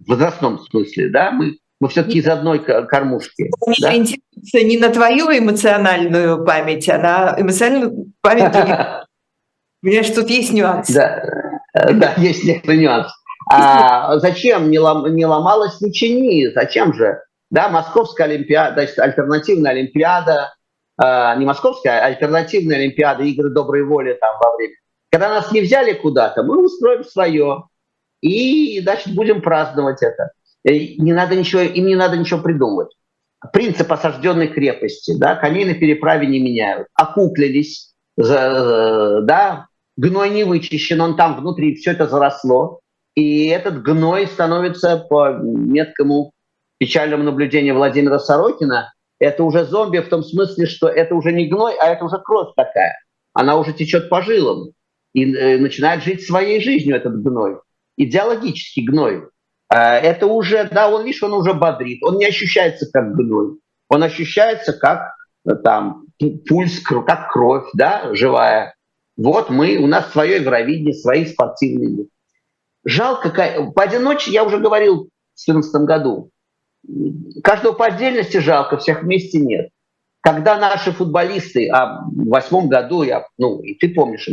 в 0.05 0.11
возрастном 0.11 0.59
смысле, 0.59 1.09
да, 1.09 1.30
мы, 1.30 1.57
мы 1.80 1.89
все-таки 1.89 2.18
из 2.18 2.26
одной 2.26 2.59
кормушки. 2.59 3.51
Они 3.64 3.76
да? 3.80 3.89
ориентируются 3.89 4.61
не 4.64 4.78
на 4.78 4.89
твою 4.91 5.26
эмоциональную 5.30 6.45
память, 6.45 6.89
а 6.89 6.99
на 6.99 7.41
эмоциональную 7.41 8.12
память 8.20 8.53
других. 8.53 8.76
Понимаешь, 9.83 10.11
тут 10.11 10.30
есть 10.30 10.53
нюанс. 10.53 10.91
Да, 10.91 11.61
э, 11.74 11.93
да 11.95 12.14
есть 12.16 12.45
некоторый 12.45 12.78
нюанс. 12.78 13.12
А 13.53 14.18
зачем 14.18 14.70
не, 14.70 14.78
лом, 14.78 15.14
не 15.14 15.26
ломалась 15.26 15.80
Ничини? 15.80 16.53
Зачем 16.53 16.95
же? 16.95 17.20
Да, 17.51 17.68
Московская 17.68 18.24
Олимпиада, 18.24 18.74
значит, 18.74 18.99
альтернативная 18.99 19.72
Олимпиада, 19.72 20.53
э, 21.01 21.38
не 21.38 21.45
московская, 21.45 22.01
а 22.01 22.07
альтернативная 22.07 22.78
Олимпиада, 22.78 23.22
игры 23.22 23.51
доброй 23.51 23.84
воли 23.84 24.16
там 24.20 24.36
во 24.40 24.57
время. 24.57 24.74
Когда 25.11 25.28
нас 25.28 25.53
не 25.53 25.61
взяли 25.61 25.93
куда-то, 25.93 26.43
мы 26.43 26.64
устроим 26.64 27.05
свое. 27.05 27.64
И, 28.22 28.80
значит, 28.80 29.14
будем 29.14 29.43
праздновать 29.43 30.03
это. 30.03 30.30
И 30.64 31.01
не 31.01 31.12
надо 31.12 31.36
ничего, 31.36 31.61
им 31.62 31.86
не 31.86 31.97
надо 31.97 32.16
ничего 32.16 32.40
придумывать. 32.40 32.97
Принцип 33.53 33.90
осажденной 33.90 34.49
крепости, 34.49 35.14
да, 35.18 35.34
коней 35.34 35.64
на 35.64 35.74
переправе 35.74 36.26
не 36.26 36.38
меняют. 36.38 36.86
Окуклились, 36.95 37.93
да, 38.16 39.66
гной 39.97 40.30
не 40.30 40.45
вычищен, 40.45 41.01
он 41.01 41.16
там 41.16 41.36
внутри, 41.36 41.74
все 41.74 41.90
это 41.90 42.07
заросло. 42.07 42.80
И 43.14 43.47
этот 43.49 43.82
гной 43.82 44.26
становится 44.26 44.97
по 44.97 45.30
меткому 45.30 46.32
печальному 46.78 47.24
наблюдению 47.24 47.74
Владимира 47.74 48.18
Сорокина 48.18 48.93
это 49.23 49.45
уже 49.45 49.64
зомби 49.64 49.99
в 49.99 50.09
том 50.09 50.25
смысле, 50.25 50.66
что 50.66 50.89
это 50.89 51.14
уже 51.14 51.33
не 51.33 51.47
гной, 51.47 51.75
а 51.81 51.89
это 51.89 52.05
уже 52.05 52.18
кровь 52.18 52.55
такая. 52.57 52.99
Она 53.33 53.57
уже 53.57 53.73
течет 53.73 54.09
по 54.09 54.20
жилам 54.20 54.73
и 55.12 55.33
э, 55.33 55.59
начинает 55.59 56.03
жить 56.03 56.27
своей 56.27 56.61
жизнью, 56.61 56.97
этот 56.97 57.23
гной. 57.23 57.59
Идеологический 57.97 58.85
гной. 58.85 59.29
Э, 59.73 59.77
это 59.77 60.27
уже, 60.27 60.68
да, 60.68 60.91
он, 60.91 61.05
видишь, 61.05 61.23
он 61.23 61.35
уже 61.35 61.55
бодрит, 61.55 62.03
он 62.03 62.18
не 62.18 62.27
ощущается 62.27 62.91
как 62.93 63.14
гной. 63.14 63.59
Он 63.89 64.03
ощущается 64.03 64.73
как 64.73 65.14
э, 65.47 65.55
там 65.55 66.07
пульс, 66.49 66.81
как 66.81 67.31
кровь, 67.31 67.68
да, 67.75 68.12
живая. 68.14 68.75
Вот 69.16 69.51
мы, 69.51 69.77
у 69.77 69.87
нас 69.87 70.11
свое 70.11 70.37
Евровидение, 70.37 70.95
свои 70.95 71.27
спортивные. 71.27 72.07
Жалко, 72.85 73.31
поодиночке, 73.73 74.33
я 74.33 74.43
уже 74.43 74.59
говорил 74.59 75.11
в 75.37 75.47
2014 75.47 75.83
году, 75.83 76.31
каждого 77.43 77.72
по 77.72 77.87
отдельности 77.87 78.39
жалко, 78.39 78.76
всех 78.76 79.03
вместе 79.03 79.39
нет. 79.39 79.68
Когда 80.20 80.59
наши 80.59 80.93
футболисты, 80.93 81.68
а 81.68 82.05
в 82.05 82.28
восьмом 82.28 82.68
году, 82.68 83.03
я, 83.03 83.26
ну, 83.39 83.61
и 83.61 83.74
ты 83.74 83.93
помнишь, 83.93 84.28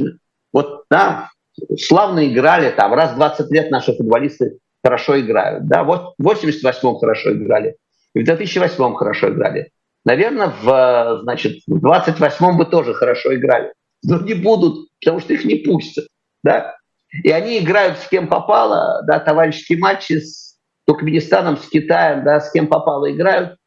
вот, 0.54 0.84
да, 0.90 1.30
славно 1.78 2.28
играли, 2.28 2.70
там, 2.72 2.94
раз 2.94 3.14
в 3.14 3.16
20 3.16 3.52
лет 3.52 3.72
наши 3.72 3.96
футболисты 3.96 4.60
хорошо 4.84 5.20
играют, 5.20 5.68
да, 5.68 5.84
вот 5.84 6.14
в 6.18 6.28
88-м 6.28 6.98
хорошо 6.98 7.34
играли, 7.34 7.76
и 8.14 8.24
в 8.24 8.28
2008-м 8.28 8.96
хорошо 8.96 9.30
играли. 9.30 9.72
Наверное, 10.06 10.54
в, 10.62 11.20
значит, 11.24 11.58
в 11.68 11.86
28-м 11.86 12.58
бы 12.58 12.66
тоже 12.66 12.94
хорошо 12.94 13.36
играли, 13.36 13.74
но 14.04 14.20
не 14.20 14.36
будут, 14.36 14.90
потому 15.02 15.20
что 15.20 15.34
их 15.34 15.44
не 15.44 15.56
пустят, 15.56 16.08
да. 16.44 16.76
И 17.24 17.32
они 17.32 17.58
играют 17.58 17.98
с 17.98 18.08
кем 18.08 18.28
попало, 18.28 19.04
да, 19.08 19.20
товарищеские 19.20 19.80
матчи 19.80 20.20
с 20.20 20.49
Туркменистаном, 20.90 21.58
с 21.58 21.70
Китаем, 21.70 22.24
да, 22.24 22.40
с 22.40 22.52
кем 22.52 22.66
попало 22.66 23.12
играют. 23.12 23.60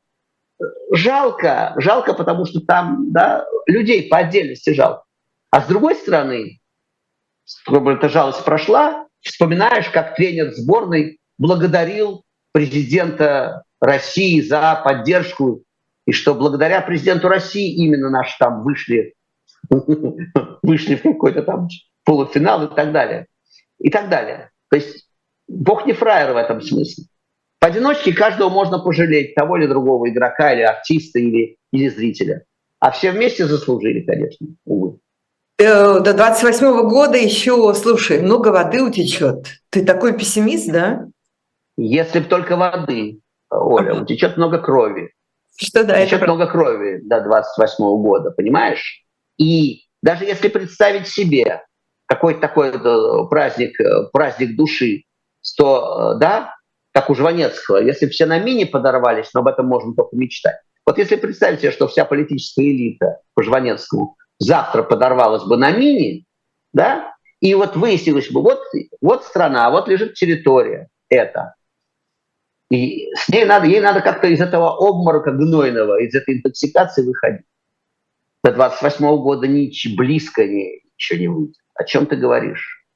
Жалко, 0.93 1.73
жалко, 1.77 2.14
потому 2.14 2.47
что 2.47 2.61
там, 2.61 3.12
да, 3.12 3.47
людей 3.66 4.09
по 4.09 4.18
отдельности 4.18 4.70
жалко. 4.70 5.05
А 5.53 5.61
с 5.61 5.68
другой 5.68 5.95
стороны, 5.95 6.59
эта 7.68 8.09
жалость 8.09 8.45
прошла, 8.45 9.07
вспоминаешь, 9.20 9.89
как 9.91 10.16
тренер 10.16 10.51
сборной 10.53 11.20
благодарил 11.39 12.25
президента 12.51 13.62
России 13.81 14.41
за 14.41 14.83
поддержку, 14.85 15.62
и 16.07 16.11
что 16.11 16.35
благодаря 16.35 16.81
президенту 16.81 17.29
России 17.29 17.73
именно 17.85 18.11
наши 18.11 18.37
там 18.37 18.64
вышли, 18.64 19.14
вышли 20.62 20.97
в 20.97 21.03
какой-то 21.03 21.45
там 21.45 21.68
полуфинал 22.05 22.64
и 22.64 22.75
так 22.75 22.91
далее. 22.91 23.27
И 23.79 23.91
так 23.91 24.09
далее. 24.09 24.51
То 24.70 24.77
есть 24.77 25.07
Бог 25.53 25.87
не 25.87 25.93
фраер 25.93 26.33
в 26.33 26.37
этом 26.37 26.61
смысле. 26.61 27.05
Поодиночке 27.62 28.12
каждого 28.12 28.48
можно 28.48 28.80
пожалеть, 28.80 29.36
того 29.36 29.56
или 29.56 29.68
другого 29.68 30.10
игрока, 30.10 30.52
или 30.52 30.62
артиста, 30.62 31.20
или, 31.20 31.58
или 31.70 31.88
зрителя. 31.90 32.44
А 32.80 32.90
все 32.90 33.12
вместе 33.12 33.46
заслужили, 33.46 34.00
конечно, 34.00 34.48
увы. 34.64 34.98
Э, 35.58 36.00
до 36.00 36.12
28 36.12 36.88
года 36.88 37.16
еще, 37.16 37.72
слушай, 37.74 38.20
много 38.20 38.48
воды 38.48 38.82
утечет. 38.82 39.46
Ты 39.70 39.84
такой 39.84 40.18
пессимист, 40.18 40.72
да? 40.72 41.06
Если 41.76 42.18
бы 42.18 42.24
только 42.24 42.56
воды, 42.56 43.20
Оля, 43.48 43.94
утечет 43.94 44.36
много 44.36 44.58
крови. 44.58 45.12
Что 45.56 45.84
да, 45.84 45.94
утечет 45.94 46.14
это... 46.14 46.24
много 46.24 46.50
крови 46.50 46.98
до 47.04 47.20
28 47.20 47.84
года, 48.02 48.32
понимаешь? 48.32 49.04
И 49.38 49.82
даже 50.02 50.24
если 50.24 50.48
представить 50.48 51.06
себе 51.06 51.62
какой-то 52.06 52.40
такой 52.40 52.70
э, 52.70 53.28
праздник, 53.30 53.80
э, 53.80 54.10
праздник 54.12 54.56
души, 54.56 55.04
то, 55.56 56.14
да, 56.14 56.56
как 56.93 57.11
у 57.11 57.14
Жванецкого, 57.14 57.78
если 57.78 58.07
все 58.07 58.26
на 58.26 58.38
мини 58.38 58.64
подорвались, 58.64 59.32
но 59.34 59.40
об 59.40 59.49
этом 59.49 59.66
можно 59.66 59.95
только 59.95 60.14
мечтать. 60.14 60.57
Вот 60.84 60.99
если 60.99 61.16
представить 61.16 61.61
себе, 61.61 61.70
что 61.70 61.88
вся 61.88 62.05
политическая 62.05 62.64
элита 62.64 63.20
по 63.34 63.43
Жванецкому 63.43 64.16
завтра 64.38 64.82
подорвалась 64.82 65.45
бы 65.45 65.57
на 65.57 65.70
мини, 65.72 66.26
да, 66.72 67.14
и 67.40 67.55
вот 67.55 67.76
выяснилось 67.76 68.30
бы, 68.30 68.43
вот, 68.43 68.61
вот 69.01 69.24
страна, 69.24 69.70
вот 69.70 69.88
лежит 69.88 70.14
территория, 70.14 70.88
это. 71.09 71.55
И 72.70 73.12
с 73.14 73.28
ней 73.28 73.45
надо, 73.45 73.66
ей 73.66 73.80
надо 73.80 74.01
как-то 74.01 74.28
из 74.28 74.40
этого 74.40 74.70
обморока 74.70 75.32
гнойного, 75.32 76.01
из 76.01 76.14
этой 76.14 76.36
интоксикации 76.36 77.05
выходить. 77.05 77.47
До 78.43 78.53
28 78.53 79.05
-го 79.05 79.18
года 79.18 79.47
ничего, 79.47 79.97
близко 79.97 80.45
не, 80.45 80.82
ничего 80.95 81.18
не 81.18 81.28
выйдет. 81.28 81.57
О 81.74 81.84
чем 81.84 82.07
ты 82.07 82.16
говоришь? 82.16 82.86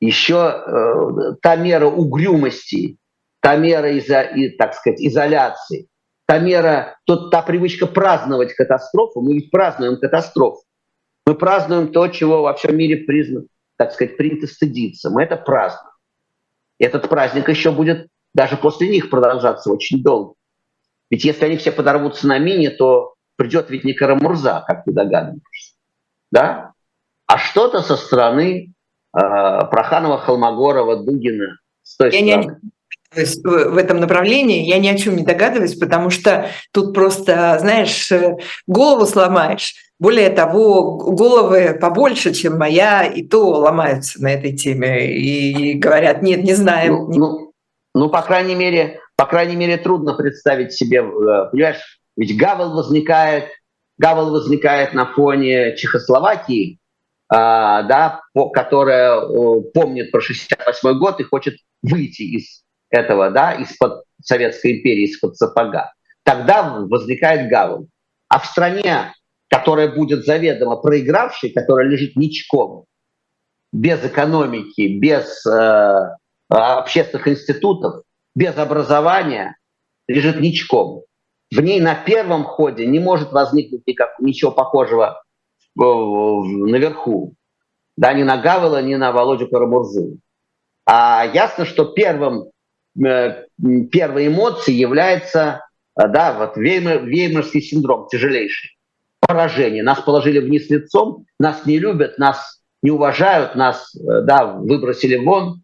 Еще 0.00 0.34
э, 0.34 1.34
та 1.42 1.56
мера 1.56 1.86
угрюмости, 1.86 2.96
та 3.40 3.56
мера, 3.56 3.90
изо, 3.90 4.22
и, 4.22 4.50
так 4.50 4.74
сказать, 4.74 5.00
изоляции, 5.00 5.88
та 6.26 6.38
мера, 6.38 6.96
тот, 7.04 7.30
та 7.30 7.42
привычка 7.42 7.86
праздновать 7.86 8.54
катастрофу, 8.54 9.20
мы 9.20 9.34
ведь 9.34 9.50
празднуем 9.50 9.98
катастрофу. 9.98 10.62
Мы 11.26 11.34
празднуем 11.34 11.92
то, 11.92 12.08
чего 12.08 12.42
во 12.42 12.54
всем 12.54 12.76
мире 12.76 12.98
признано, 13.04 13.46
так 13.76 13.92
сказать, 13.92 14.16
принято 14.16 14.46
стыдиться. 14.46 15.10
Мы 15.10 15.22
это 15.22 15.36
празднуем. 15.36 15.94
Этот 16.78 17.08
праздник 17.08 17.48
еще 17.48 17.72
будет 17.72 18.08
даже 18.32 18.56
после 18.56 18.88
них 18.88 19.10
продолжаться 19.10 19.70
очень 19.70 20.02
долго. 20.02 20.34
Ведь 21.10 21.24
если 21.24 21.44
они 21.44 21.56
все 21.56 21.72
подорвутся 21.72 22.26
на 22.26 22.38
мине, 22.38 22.70
то 22.70 23.14
придет 23.36 23.70
ведь 23.70 23.84
не 23.84 23.92
Карамурза, 23.92 24.64
как 24.66 24.84
ты 24.84 24.92
догадываешься. 24.92 25.74
Да? 26.30 26.72
А 27.26 27.38
что-то 27.38 27.82
со 27.82 27.96
стороны 27.96 28.72
э, 29.16 29.18
Проханова, 29.18 30.18
Холмогорова, 30.18 31.02
Дугина, 31.02 31.58
с 31.82 31.96
той 31.96 32.12
Я 32.12 32.42
стороны. 32.42 32.60
Не 32.62 32.70
в 33.12 33.76
этом 33.76 33.98
направлении, 33.98 34.68
я 34.68 34.78
ни 34.78 34.86
о 34.86 34.96
чем 34.96 35.16
не 35.16 35.24
догадываюсь, 35.24 35.74
потому 35.74 36.10
что 36.10 36.48
тут 36.72 36.94
просто, 36.94 37.58
знаешь, 37.58 38.10
э, 38.12 38.36
голову 38.68 39.04
сломаешь. 39.04 39.74
Более 39.98 40.30
того, 40.30 40.96
головы 40.96 41.76
побольше, 41.80 42.32
чем 42.32 42.56
моя, 42.56 43.04
и 43.04 43.22
то 43.22 43.48
ломаются 43.48 44.22
на 44.22 44.32
этой 44.32 44.56
теме 44.56 45.12
и 45.12 45.74
говорят, 45.74 46.22
нет, 46.22 46.44
не 46.44 46.54
знаем. 46.54 46.94
Ну, 46.94 47.12
ну, 47.12 47.52
ну 47.94 48.10
по 48.10 48.22
крайней 48.22 48.54
мере, 48.54 49.00
по 49.16 49.26
крайней 49.26 49.56
мере, 49.56 49.76
трудно 49.76 50.14
представить 50.14 50.72
себе, 50.72 50.98
э, 50.98 51.50
понимаешь, 51.50 52.00
ведь 52.16 52.36
Гавел 52.36 52.74
возникает, 52.74 53.46
Гавел 53.98 54.30
возникает 54.30 54.94
на 54.94 55.06
фоне 55.06 55.76
Чехословакии, 55.76 56.78
а, 57.28 57.82
да, 57.82 58.22
которая 58.52 59.20
помнит 59.74 60.10
про 60.10 60.20
68 60.20 60.98
год 60.98 61.20
и 61.20 61.24
хочет 61.24 61.56
выйти 61.82 62.22
из 62.22 62.62
этого, 62.90 63.30
да, 63.30 63.52
из-под 63.54 64.04
Советской 64.22 64.78
империи, 64.78 65.04
из-под 65.04 65.36
сапога, 65.36 65.92
тогда 66.24 66.62
возникает 66.88 67.48
Гавель. 67.48 67.88
А 68.28 68.38
в 68.38 68.46
стране, 68.46 69.12
которая 69.48 69.88
будет 69.94 70.24
заведомо 70.24 70.76
проигравшей, 70.76 71.50
которая 71.50 71.86
лежит 71.86 72.16
ничком, 72.16 72.84
без 73.72 74.04
экономики, 74.04 74.98
без 74.98 75.44
э, 75.46 76.16
общественных 76.48 77.28
институтов, 77.28 78.02
без 78.34 78.56
образования, 78.56 79.56
лежит 80.08 80.40
ничком. 80.40 81.04
В 81.52 81.60
ней 81.60 81.80
на 81.80 81.94
первом 81.94 82.44
ходе 82.44 82.86
не 82.86 82.98
может 82.98 83.32
возникнуть 83.32 83.86
никак, 83.86 84.18
ничего 84.20 84.52
похожего 84.52 85.22
э, 85.78 85.82
наверху. 85.82 87.34
Да, 87.96 88.12
ни 88.12 88.22
на 88.22 88.38
Гавела, 88.38 88.82
ни 88.82 88.94
на 88.94 89.12
Володю 89.12 89.48
Карамурзу. 89.48 90.18
А 90.86 91.24
ясно, 91.26 91.64
что 91.64 91.84
первым 91.84 92.50
первой 92.96 94.26
эмоцией 94.26 94.78
является 94.78 95.64
э, 95.96 96.08
да, 96.08 96.36
вот 96.36 96.56
веймер, 96.56 97.04
веймерский 97.04 97.60
синдром 97.60 98.08
тяжелейший. 98.08 98.76
Поражение. 99.20 99.82
Нас 99.82 100.00
положили 100.00 100.38
вниз 100.38 100.68
лицом, 100.70 101.26
нас 101.38 101.66
не 101.66 101.78
любят, 101.78 102.18
нас 102.18 102.62
не 102.82 102.90
уважают, 102.90 103.54
нас 103.54 103.94
э, 103.94 104.22
да, 104.22 104.46
выбросили 104.46 105.16
вон. 105.16 105.62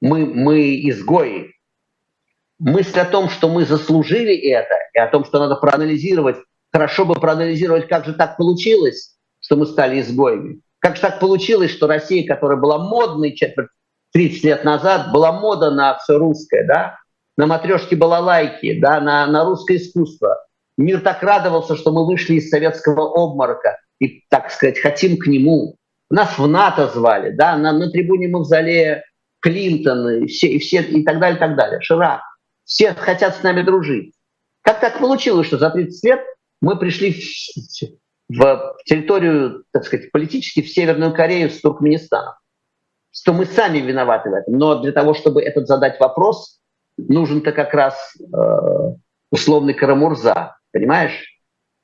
Мы, 0.00 0.26
мы 0.26 0.76
изгои. 0.88 1.52
Мысль 2.58 2.98
о 2.98 3.04
том, 3.04 3.28
что 3.28 3.48
мы 3.48 3.64
заслужили 3.64 4.34
это, 4.36 4.74
и 4.94 4.98
о 4.98 5.08
том, 5.08 5.24
что 5.24 5.38
надо 5.38 5.56
проанализировать, 5.56 6.36
хорошо 6.72 7.04
бы 7.04 7.14
проанализировать, 7.14 7.88
как 7.88 8.04
же 8.04 8.14
так 8.14 8.36
получилось, 8.36 9.16
что 9.40 9.56
мы 9.56 9.66
стали 9.66 10.00
изгоями. 10.00 10.60
Как 10.80 10.96
же 10.96 11.02
так 11.02 11.20
получилось, 11.20 11.70
что 11.70 11.86
Россия, 11.86 12.26
которая 12.26 12.58
была 12.58 12.78
модной 12.78 13.34
четверть 13.34 13.68
30 14.12 14.44
лет 14.44 14.64
назад 14.64 15.12
была 15.12 15.32
мода 15.32 15.70
на 15.70 15.98
все 15.98 16.18
русское, 16.18 16.66
да, 16.66 16.98
на 17.36 17.46
матрешки 17.46 17.94
балалайки, 17.94 18.80
да, 18.80 19.00
на, 19.00 19.26
на 19.26 19.44
русское 19.44 19.76
искусство. 19.76 20.44
Мир 20.76 21.00
так 21.00 21.22
радовался, 21.22 21.76
что 21.76 21.92
мы 21.92 22.06
вышли 22.06 22.34
из 22.34 22.50
советского 22.50 23.02
обморока 23.02 23.78
и, 23.98 24.24
так 24.28 24.50
сказать, 24.50 24.78
хотим 24.78 25.16
к 25.18 25.26
нему. 25.26 25.76
Нас 26.10 26.38
в 26.38 26.46
НАТО 26.46 26.88
звали, 26.88 27.30
да, 27.30 27.56
на, 27.56 27.72
на 27.72 27.90
трибуне 27.90 28.28
Мавзолея 28.28 29.04
Клинтон 29.40 30.22
и 30.22 30.26
все, 30.26 30.48
и 30.48 30.58
все 30.58 30.82
и 30.82 31.04
так 31.04 31.18
далее, 31.20 31.36
и 31.36 31.40
так 31.40 31.56
далее. 31.56 31.80
Ширак. 31.80 32.22
Все 32.64 32.92
хотят 32.94 33.36
с 33.36 33.42
нами 33.42 33.62
дружить. 33.62 34.14
Как 34.62 34.80
так 34.80 34.98
получилось, 34.98 35.46
что 35.46 35.58
за 35.58 35.70
30 35.70 36.04
лет 36.04 36.20
мы 36.60 36.76
пришли 36.78 37.14
в, 38.28 38.38
в 38.38 38.76
территорию, 38.84 39.64
так 39.72 39.84
сказать, 39.84 40.10
политически 40.12 40.62
в 40.62 40.68
Северную 40.68 41.14
Корею 41.14 41.50
с 41.50 41.60
Туркменистаном? 41.60 42.34
Что 43.12 43.32
мы 43.32 43.46
сами 43.46 43.78
виноваты 43.78 44.30
в 44.30 44.34
этом. 44.34 44.58
Но 44.58 44.80
для 44.80 44.92
того, 44.92 45.14
чтобы 45.14 45.42
этот 45.42 45.66
задать 45.66 45.98
вопрос, 46.00 46.60
нужен-то 46.96 47.52
как 47.52 47.72
раз 47.74 47.94
э, 48.20 48.36
условный 49.30 49.74
Карамурза, 49.74 50.56
понимаешь? 50.72 51.24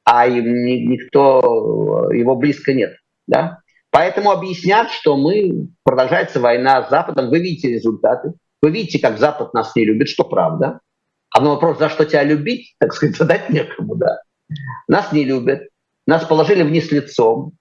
А 0.04 0.26
им 0.26 0.64
ни, 0.64 0.86
никто, 0.86 2.10
его 2.12 2.36
близко 2.36 2.74
нет. 2.74 2.94
Да? 3.26 3.58
Поэтому 3.90 4.30
объяснят, 4.30 4.90
что 4.90 5.16
мы, 5.16 5.68
продолжается 5.82 6.40
война 6.40 6.84
с 6.84 6.90
Западом, 6.90 7.30
вы 7.30 7.38
видите 7.38 7.68
результаты, 7.68 8.32
вы 8.60 8.70
видите, 8.70 8.98
как 8.98 9.18
Запад 9.18 9.54
нас 9.54 9.74
не 9.76 9.84
любит, 9.84 10.08
что 10.08 10.24
правда. 10.24 10.80
А 11.30 11.40
на 11.40 11.50
вопрос, 11.50 11.78
за 11.78 11.88
что 11.88 12.04
тебя 12.04 12.22
любить, 12.22 12.74
так 12.78 12.92
сказать, 12.92 13.16
задать 13.18 13.50
некому, 13.50 13.96
да. 13.96 14.20
нас 14.88 15.12
не 15.12 15.24
любят, 15.24 15.68
нас 16.06 16.24
положили 16.24 16.62
вниз 16.62 16.90
лицом, 16.90 17.52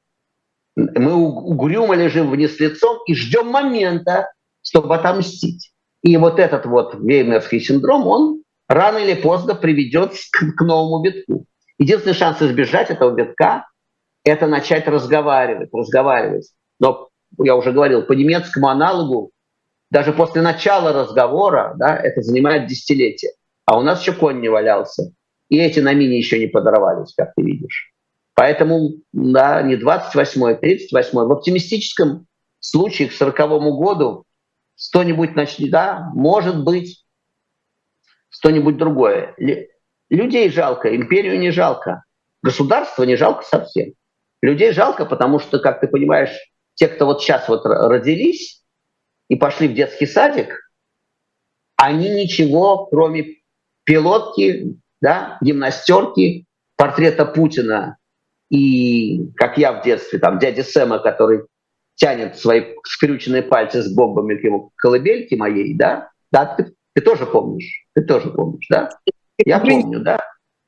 мы 0.76 1.14
угрюмо 1.14 1.96
лежим 1.96 2.32
вниз 2.32 2.60
лицом 2.60 3.00
и 3.06 3.14
ждем 3.14 3.48
момента, 3.48 4.32
чтобы 4.62 4.96
отомстить. 4.96 5.72
И 6.02 6.18
вот 6.18 6.40
этот 6.40 6.66
вот 6.66 6.96
веймерский 6.96 7.60
синдром, 7.60 8.08
он 8.08 8.44
рано 8.68 8.98
или 8.98 9.14
поздно 9.14 9.56
приведет 9.56 10.14
к, 10.32 10.56
к 10.58 10.62
новому 10.62 11.04
витку. 11.04 11.46
Единственный 11.78 12.14
шанс 12.14 12.42
избежать 12.42 12.90
этого 12.90 13.16
витка– 13.16 13.68
это 14.24 14.48
начать 14.48 14.88
разговаривать, 14.88 15.70
разговаривать. 15.74 16.50
Но 16.80 17.10
я 17.40 17.56
уже 17.56 17.72
говорил, 17.72 18.04
по 18.04 18.14
немецкому 18.14 18.68
аналогу, 18.68 19.32
даже 19.92 20.12
после 20.12 20.42
начала 20.42 20.92
разговора, 20.92 21.76
да, 21.78 21.96
это 21.96 22.22
занимает 22.22 22.68
десятилетия. 22.68 23.32
А 23.66 23.78
у 23.78 23.82
нас 23.82 24.02
еще 24.02 24.14
конь 24.14 24.42
не 24.42 24.50
валялся. 24.50 25.12
И 25.50 25.58
эти 25.58 25.80
на 25.80 25.94
мини 25.94 26.16
еще 26.16 26.40
не 26.40 26.48
подорвались, 26.48 27.14
как 27.16 27.34
ты 27.36 27.44
видишь. 27.44 27.93
Поэтому, 28.36 28.96
да, 29.12 29.62
не 29.62 29.76
28-й, 29.76 30.56
38-й. 30.56 31.28
В 31.28 31.32
оптимистическом 31.32 32.28
случае 32.60 33.10
к 33.10 33.14
40 33.14 33.36
году 33.78 34.26
что-нибудь 34.76 35.36
начнет, 35.36 35.70
да, 35.70 36.10
может 36.14 36.64
быть, 36.64 37.06
что-нибудь 38.30 38.78
другое. 38.78 39.36
Людей 40.10 40.50
жалко, 40.50 40.96
империю 40.96 41.40
не 41.40 41.52
жалко, 41.52 42.04
государство 42.42 43.04
не 43.04 43.16
жалко 43.16 43.44
совсем. 43.44 43.94
Людей 44.42 44.74
жалко, 44.74 45.06
потому 45.06 45.40
что, 45.40 45.60
как 45.60 45.80
ты 45.80 45.88
понимаешь, 45.88 46.36
те, 46.76 46.88
кто 46.88 47.06
вот 47.06 47.22
сейчас 47.22 47.48
вот 47.48 47.66
родились 47.66 48.64
и 49.30 49.36
пошли 49.36 49.68
в 49.68 49.74
детский 49.74 50.08
садик, 50.08 50.60
они 51.76 52.10
ничего, 52.10 52.88
кроме 52.88 53.38
пилотки, 53.84 54.80
да, 55.02 55.38
гимнастерки, 55.42 56.48
портрета 56.76 57.26
Путина 57.26 57.98
и, 58.54 59.32
как 59.36 59.58
я 59.58 59.74
в 59.74 59.84
детстве, 59.84 60.20
там, 60.20 60.38
дяди 60.38 60.62
Сэма, 60.62 61.00
который 61.00 61.42
тянет 61.96 62.38
свои 62.38 62.76
скрюченные 62.86 63.42
пальцы 63.42 63.82
с 63.82 63.92
бомбами 63.92 64.36
к 64.36 64.44
его 64.44 64.70
колыбельке 64.76 65.36
моей, 65.38 65.76
да, 65.76 66.12
да, 66.32 66.46
ты, 66.46 66.72
ты 66.94 67.02
тоже 67.02 67.26
помнишь, 67.26 67.88
ты 67.96 68.04
тоже 68.04 68.30
помнишь, 68.30 68.68
да? 68.70 68.90
Я 69.44 69.60
помню, 69.60 70.02
да? 70.02 70.20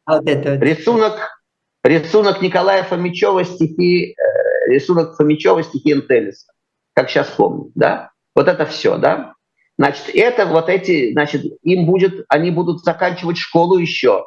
Вот 0.07 0.27
это. 0.27 0.55
Рисунок, 0.55 1.39
рисунок 1.83 2.41
Николая 2.41 2.83
Фомичева 2.83 3.43
стихи, 3.43 4.13
э, 4.13 4.73
рисунок 4.73 5.15
Фомичева 5.15 5.61
стихи 5.61 5.93
Энтелиса, 5.93 6.51
как 6.93 7.11
сейчас 7.11 7.29
помню, 7.29 7.71
да? 7.75 8.09
Вот 8.33 8.47
это 8.47 8.65
все, 8.65 8.97
да? 8.97 9.35
Значит, 9.77 10.09
это 10.15 10.47
вот 10.47 10.69
эти, 10.69 11.11
значит, 11.11 11.43
им 11.61 11.85
будет, 11.85 12.25
они 12.29 12.49
будут 12.49 12.83
заканчивать 12.83 13.37
школу 13.37 13.77
еще, 13.77 14.25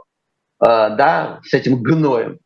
э, 0.60 0.64
да, 0.64 1.40
с 1.42 1.52
этим 1.54 1.82
гноем. 1.82 2.38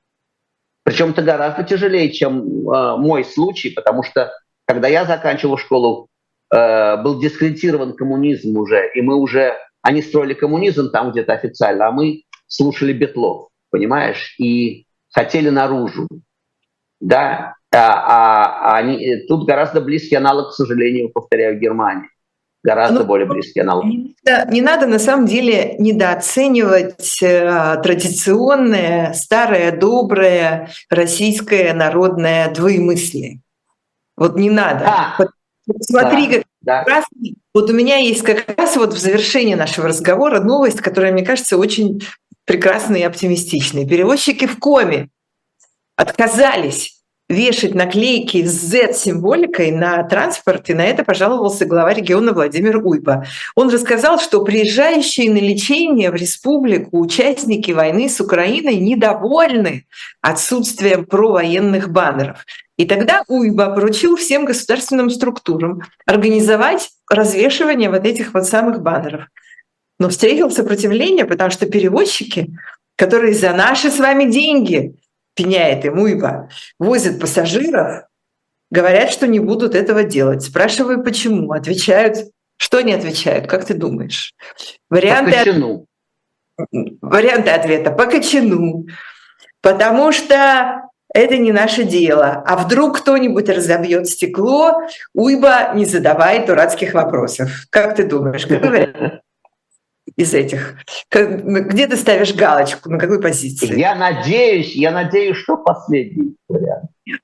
Причем 0.85 1.11
это 1.11 1.23
гораздо 1.23 1.63
тяжелее, 1.63 2.11
чем 2.11 2.69
э, 2.69 2.97
мой 2.97 3.25
случай, 3.25 3.71
потому 3.71 4.03
что 4.03 4.33
когда 4.67 4.89
я 4.89 5.05
заканчивал 5.05 5.57
школу, 5.57 6.09
э, 6.53 6.97
был 7.03 7.21
дискредитирован 7.21 7.95
коммунизм 7.95 8.57
уже, 8.57 8.91
и 8.95 9.01
мы 9.01 9.17
уже, 9.17 9.55
они 9.83 10.03
строили 10.03 10.35
коммунизм 10.35 10.91
там 10.91 11.13
где-то 11.13 11.35
официально, 11.35 11.89
а 11.89 11.93
мы 11.93 12.23
слушали 12.47 12.93
Бетлов, 12.93 13.49
понимаешь, 13.71 14.35
и 14.39 14.87
хотели 15.11 15.51
наружу, 15.51 16.09
да, 17.01 17.55
а, 17.75 17.79
а, 17.79 18.71
а 18.73 18.77
они, 18.77 19.25
тут 19.29 19.47
гораздо 19.47 19.81
близкий 19.81 20.17
аналог, 20.17 20.51
к 20.51 20.55
сожалению, 20.55 21.11
повторяю, 21.11 21.59
Германии 21.59 22.09
гораздо 22.63 23.01
ну, 23.01 23.07
более 23.07 23.27
близкий 23.27 23.61
аналог. 23.61 23.85
Не, 23.85 24.15
не 24.51 24.61
надо 24.61 24.87
на 24.87 24.99
самом 24.99 25.27
деле 25.27 25.77
недооценивать 25.79 27.23
э, 27.23 27.77
традиционное, 27.83 29.13
старое, 29.15 29.77
доброе 29.77 30.71
российское 30.89 31.73
народное 31.73 32.53
двоемыслие. 32.53 33.41
Вот 34.17 34.37
не 34.37 34.51
надо. 34.51 34.87
А, 34.87 35.19
Смотри, 35.81 36.45
да, 36.61 36.79
как 36.79 36.87
да. 36.87 36.95
раз 36.95 37.05
вот 37.55 37.71
у 37.71 37.73
меня 37.73 37.97
есть 37.97 38.23
как 38.23 38.57
раз 38.57 38.77
вот 38.77 38.95
в 38.95 38.99
завершении 38.99 39.55
нашего 39.55 39.89
разговора 39.89 40.41
новость, 40.41 40.81
которая, 40.81 41.13
мне 41.13 41.25
кажется, 41.25 41.57
очень 41.57 42.03
прекрасная 42.45 43.01
и 43.01 43.05
оптимистичная. 43.05 43.87
Перевозчики 43.87 44.47
в 44.47 44.59
коме 44.59 45.09
отказались 45.97 47.02
вешать 47.33 47.75
наклейки 47.75 48.45
с 48.45 48.53
Z-символикой 48.53 49.73
на 49.73 50.03
транспорт, 50.05 50.71
и 50.71 50.75
на 50.75 50.85
это 50.85 51.05
пожаловался 51.05 51.65
глава 51.65 51.93
региона 51.93 52.33
Владимир 52.33 52.79
Уйба. 52.79 53.27
Он 53.55 53.71
рассказал, 53.71 54.21
что 54.21 54.45
приезжающие 54.45 55.31
на 55.31 55.39
лечение 55.39 56.11
в 56.11 56.15
республику 56.15 57.01
участники 57.01 57.73
войны 57.73 58.09
с 58.09 58.21
Украиной 58.21 58.77
недовольны 58.77 59.87
отсутствием 60.21 61.07
провоенных 61.07 61.91
баннеров. 61.91 62.45
И 62.77 62.87
тогда 62.87 63.23
Уйба 63.29 63.75
поручил 63.75 64.17
всем 64.17 64.45
государственным 64.45 65.11
структурам 65.11 65.83
организовать 66.07 66.91
развешивание 67.11 67.91
вот 67.91 68.05
этих 68.05 68.35
вот 68.35 68.47
самых 68.47 68.83
баннеров. 68.83 69.27
Но 69.99 70.09
встретил 70.09 70.51
сопротивление, 70.51 71.25
потому 71.25 71.51
что 71.51 71.67
перевозчики, 71.67 72.49
которые 72.97 73.35
за 73.35 73.53
наши 73.53 73.91
с 73.91 73.99
вами 73.99 74.31
деньги 74.31 74.95
пеняет 75.35 75.85
им 75.85 75.99
Уйба, 75.99 76.49
возят 76.79 77.21
пассажиров, 77.21 78.05
говорят, 78.71 79.11
что 79.11 79.27
не 79.27 79.39
будут 79.39 79.75
этого 79.75 80.03
делать. 80.03 80.43
Спрашиваю, 80.43 81.03
почему. 81.03 81.53
Отвечают, 81.53 82.19
что 82.57 82.79
они 82.79 82.93
отвечают, 82.93 83.47
как 83.47 83.65
ты 83.65 83.75
думаешь? 83.75 84.35
Варианты, 84.89 85.37
от... 85.37 85.85
Варианты 87.01 87.51
ответа 87.51 87.91
по 87.91 88.07
кочану, 88.07 88.87
потому 89.61 90.13
что 90.13 90.83
это 91.15 91.37
не 91.37 91.53
наше 91.53 91.85
дело. 91.85 92.43
А 92.47 92.57
вдруг 92.57 92.99
кто-нибудь 92.99 93.49
разобьет 93.49 94.09
стекло, 94.09 94.83
Уйба 95.15 95.73
не 95.75 95.85
задавай 95.85 96.47
дурацких 96.47 96.95
вопросов. 96.95 97.67
Как 97.71 97.97
ты 97.97 98.05
думаешь, 98.05 98.47
какой 98.47 98.71
вариант? 98.71 99.23
Из 100.17 100.35
этих? 100.35 100.77
Где 101.11 101.87
ты 101.87 101.97
ставишь 101.97 102.35
галочку, 102.35 102.91
на 102.91 102.99
какой 102.99 103.21
позиции? 103.21 103.79
Я 103.79 103.95
надеюсь, 103.95 104.75
я 104.75 104.91
надеюсь, 104.91 105.37
что 105.37 105.57
последний 105.57 106.37
вариант. 106.49 106.91
Нет. 107.07 107.21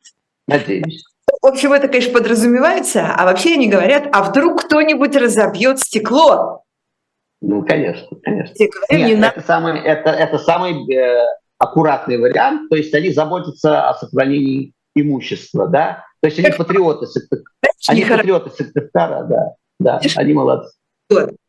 Надеюсь. 0.46 1.04
В 1.42 1.46
общем, 1.46 1.72
это, 1.72 1.88
конечно, 1.88 2.12
подразумевается, 2.12 3.14
а 3.14 3.24
вообще 3.24 3.54
они 3.54 3.68
говорят, 3.68 4.08
а 4.12 4.22
вдруг 4.22 4.64
кто-нибудь 4.64 5.14
разобьет 5.14 5.78
стекло? 5.78 6.62
Ну, 7.40 7.64
конечно, 7.64 8.08
конечно. 8.22 8.54
Нет, 8.58 8.72
не 8.90 9.12
это, 9.12 9.36
на... 9.36 9.42
самый, 9.44 9.80
это, 9.80 10.10
это 10.10 10.38
самый 10.38 10.92
э, 10.92 11.26
аккуратный 11.58 12.18
вариант, 12.18 12.68
то 12.70 12.76
есть 12.76 12.92
они 12.94 13.10
заботятся 13.10 13.88
о 13.88 13.94
сохранении 13.94 14.72
имущества, 14.96 15.68
да? 15.68 16.04
То 16.20 16.28
есть 16.28 16.38
они 16.40 16.50
патриоты, 16.50 17.06
они 17.86 18.04
патриоты 18.04 18.50
Сыктывкара, 18.50 19.24
да, 19.24 19.54
да, 19.78 20.00
они 20.16 20.32
молодцы 20.32 20.77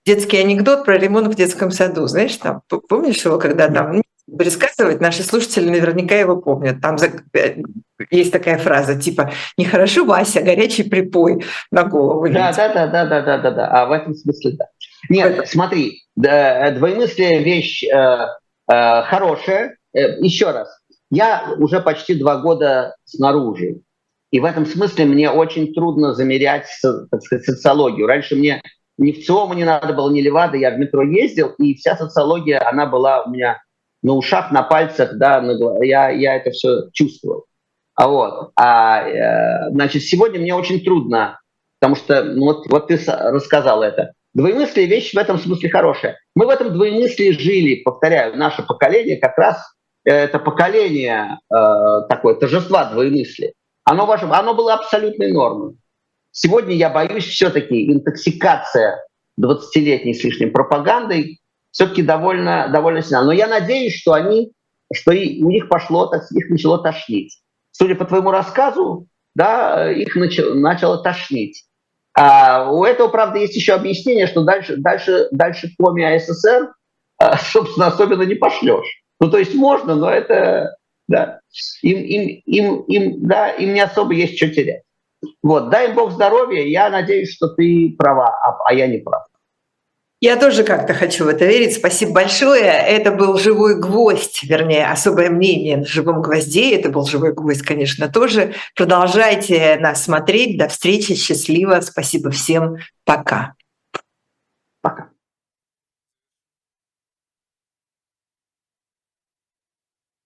детский 0.06 0.38
анекдот 0.38 0.86
про 0.86 0.98
ремонт 0.98 1.28
в 1.28 1.36
детском 1.36 1.72
саду. 1.72 2.08
Знаешь, 2.08 2.36
там, 2.38 2.62
помнишь 2.88 3.24
его, 3.24 3.38
когда 3.38 3.70
там 3.70 4.02
пересказывать, 4.38 5.02
наши 5.02 5.24
слушатели 5.24 5.70
наверняка 5.70 6.16
его 6.16 6.38
помнят. 6.38 6.82
Там 6.82 6.98
э, 7.34 7.56
есть 8.12 8.32
такая 8.32 8.58
фраза, 8.58 9.00
типа 9.00 9.32
«Нехорошо, 9.58 10.06
Вася, 10.06 10.42
горячий 10.42 10.84
припой 10.84 11.44
на 11.72 11.84
голову». 11.84 12.30
Да, 12.30 12.54
да, 12.54 12.70
да, 12.74 12.88
да, 12.88 13.06
да, 13.06 13.22
да, 13.22 13.38
да, 13.38 13.52
да. 13.52 13.68
А 13.68 13.86
в 13.88 13.92
этом 13.92 14.14
смысле 14.14 14.52
да. 14.52 14.66
Нет, 15.10 15.32
это... 15.32 15.46
смотри, 15.48 16.04
да, 16.16 16.72
двоемыслие 16.72 17.44
вещь 17.44 17.84
э, 17.84 17.96
э, 17.96 19.02
хорошая. 19.04 19.78
Э, 19.94 20.20
еще 20.20 20.52
раз, 20.52 20.70
я 21.10 21.54
уже 21.58 21.80
почти 21.82 22.16
два 22.16 22.38
года 22.38 22.96
снаружи. 23.06 23.82
И 24.32 24.40
в 24.40 24.46
этом 24.46 24.66
смысле 24.66 25.06
мне 25.06 25.32
очень 25.32 25.74
трудно 25.74 26.14
замерять 26.14 26.68
так 26.84 27.22
сказать, 27.24 27.46
социологию. 27.46 28.06
Раньше 28.06 28.36
мне 28.36 28.62
ни 29.00 29.12
в 29.12 29.26
ЦИОМа 29.26 29.56
не 29.56 29.64
надо 29.64 29.94
было, 29.94 30.12
ни 30.12 30.22
Левада, 30.22 30.58
я 30.58 30.72
в 30.72 30.80
метро 30.80 31.04
ездил, 31.04 31.54
и 31.58 31.76
вся 31.76 31.96
социология, 31.96 32.62
она 32.68 32.86
была 32.86 33.24
у 33.24 33.30
меня 33.30 33.62
на 34.02 34.14
ушах, 34.14 34.52
на 34.52 34.64
пальцах, 34.64 35.18
да, 35.18 35.42
на, 35.42 35.84
я, 35.84 36.10
я 36.10 36.36
это 36.36 36.52
все 36.52 36.90
чувствовал. 36.94 37.46
А 37.96 38.08
вот, 38.08 38.52
а, 38.56 39.08
э, 39.08 39.72
значит, 39.72 40.04
сегодня 40.04 40.40
мне 40.40 40.56
очень 40.56 40.84
трудно, 40.84 41.40
потому 41.80 41.96
что, 41.96 42.24
ну, 42.24 42.46
вот, 42.46 42.68
вот 42.70 42.88
ты 42.88 43.00
рассказал 43.08 43.84
это. 43.84 44.14
Двоемыслие 44.34 44.86
вещь 44.86 45.14
в 45.14 45.18
этом 45.18 45.38
смысле 45.38 45.70
хорошая. 45.70 46.18
Мы 46.36 46.46
в 46.46 46.50
этом 46.50 46.72
двоемыслии 46.74 47.32
жили, 47.32 47.82
повторяю, 47.84 48.38
наше 48.38 48.64
поколение 48.64 49.18
как 49.18 49.38
раз 49.38 49.58
э, 50.06 50.12
это 50.12 50.40
поколение 50.40 51.40
э, 51.54 52.08
такое 52.08 52.36
торжества 52.36 52.86
двоемыслия. 52.86 53.54
Оно, 53.84 54.10
оно 54.10 54.54
было 54.54 54.76
абсолютной 54.76 55.32
нормой. 55.32 55.76
Сегодня 56.42 56.74
я 56.74 56.90
боюсь 56.90 57.26
все-таки 57.26 57.92
интоксикация 57.92 59.06
20-летней 59.42 60.14
с 60.14 60.24
лишним 60.24 60.54
пропагандой 60.54 61.42
все-таки 61.72 62.02
довольно, 62.02 62.70
довольно 62.70 63.02
сильна. 63.02 63.26
Но 63.26 63.34
я 63.34 63.46
надеюсь, 63.46 64.00
что 64.00 64.14
они, 64.14 64.54
что 64.94 65.12
и, 65.12 65.44
у 65.44 65.50
них 65.50 65.68
пошло, 65.68 66.06
так, 66.06 66.24
их 66.32 66.50
начало 66.50 66.82
тошнить. 66.82 67.42
Судя 67.72 67.96
по 67.96 68.06
твоему 68.06 68.32
рассказу, 68.32 69.08
да, 69.36 69.92
их 69.92 70.16
начало, 70.16 70.54
начало 70.54 71.04
тошнить. 71.04 71.66
А 72.18 72.72
у 72.72 72.86
этого, 72.86 73.10
правда, 73.10 73.40
есть 73.40 73.58
еще 73.58 73.74
объяснение, 73.74 74.26
что 74.26 74.46
дальше, 74.46 74.78
дальше, 74.78 75.28
дальше 75.32 75.68
кроме 75.78 76.08
АССР, 76.08 76.72
а, 77.18 77.38
собственно, 77.52 77.88
особенно 77.88 78.24
не 78.24 78.36
пошлешь. 78.36 79.04
Ну, 79.20 79.30
то 79.30 79.38
есть 79.40 79.56
можно, 79.56 79.94
но 79.94 80.10
это, 80.10 80.78
да, 81.10 81.42
им, 81.82 81.98
им, 81.98 82.42
им, 82.46 82.82
им, 82.84 83.28
да, 83.28 83.50
им 83.50 83.74
не 83.74 83.82
особо 83.82 84.14
есть 84.14 84.38
что 84.38 84.48
терять. 84.48 84.84
Вот, 85.44 85.70
дай 85.70 85.90
им 85.90 85.96
Бог 85.96 86.12
здоровья, 86.12 86.64
я 86.64 86.90
надеюсь, 86.90 87.34
что 87.34 87.48
ты 87.50 87.96
права, 87.98 88.28
а, 88.28 88.58
а 88.66 88.74
я 88.74 88.88
не 88.88 88.98
прав. 88.98 89.24
Я 90.22 90.36
тоже 90.36 90.66
как-то 90.66 90.94
хочу 90.94 91.24
в 91.24 91.28
это 91.30 91.46
верить. 91.46 91.76
Спасибо 91.76 92.12
большое. 92.12 92.66
Это 92.66 93.12
был 93.12 93.38
живой 93.38 93.80
гвоздь, 93.80 94.44
вернее, 94.44 94.88
особое 94.88 95.30
мнение 95.30 95.78
на 95.78 95.86
живом 95.86 96.22
гвозде. 96.22 96.76
Это 96.76 96.90
был 96.90 97.06
живой 97.06 97.34
гвоздь, 97.34 97.62
конечно, 97.62 98.10
тоже. 98.10 98.54
Продолжайте 98.76 99.78
нас 99.80 100.04
смотреть. 100.04 100.58
До 100.58 100.68
встречи. 100.68 101.16
Счастливо. 101.16 101.80
Спасибо 101.80 102.32
всем. 102.32 102.80
Пока. 103.06 103.54
Пока. 104.82 105.10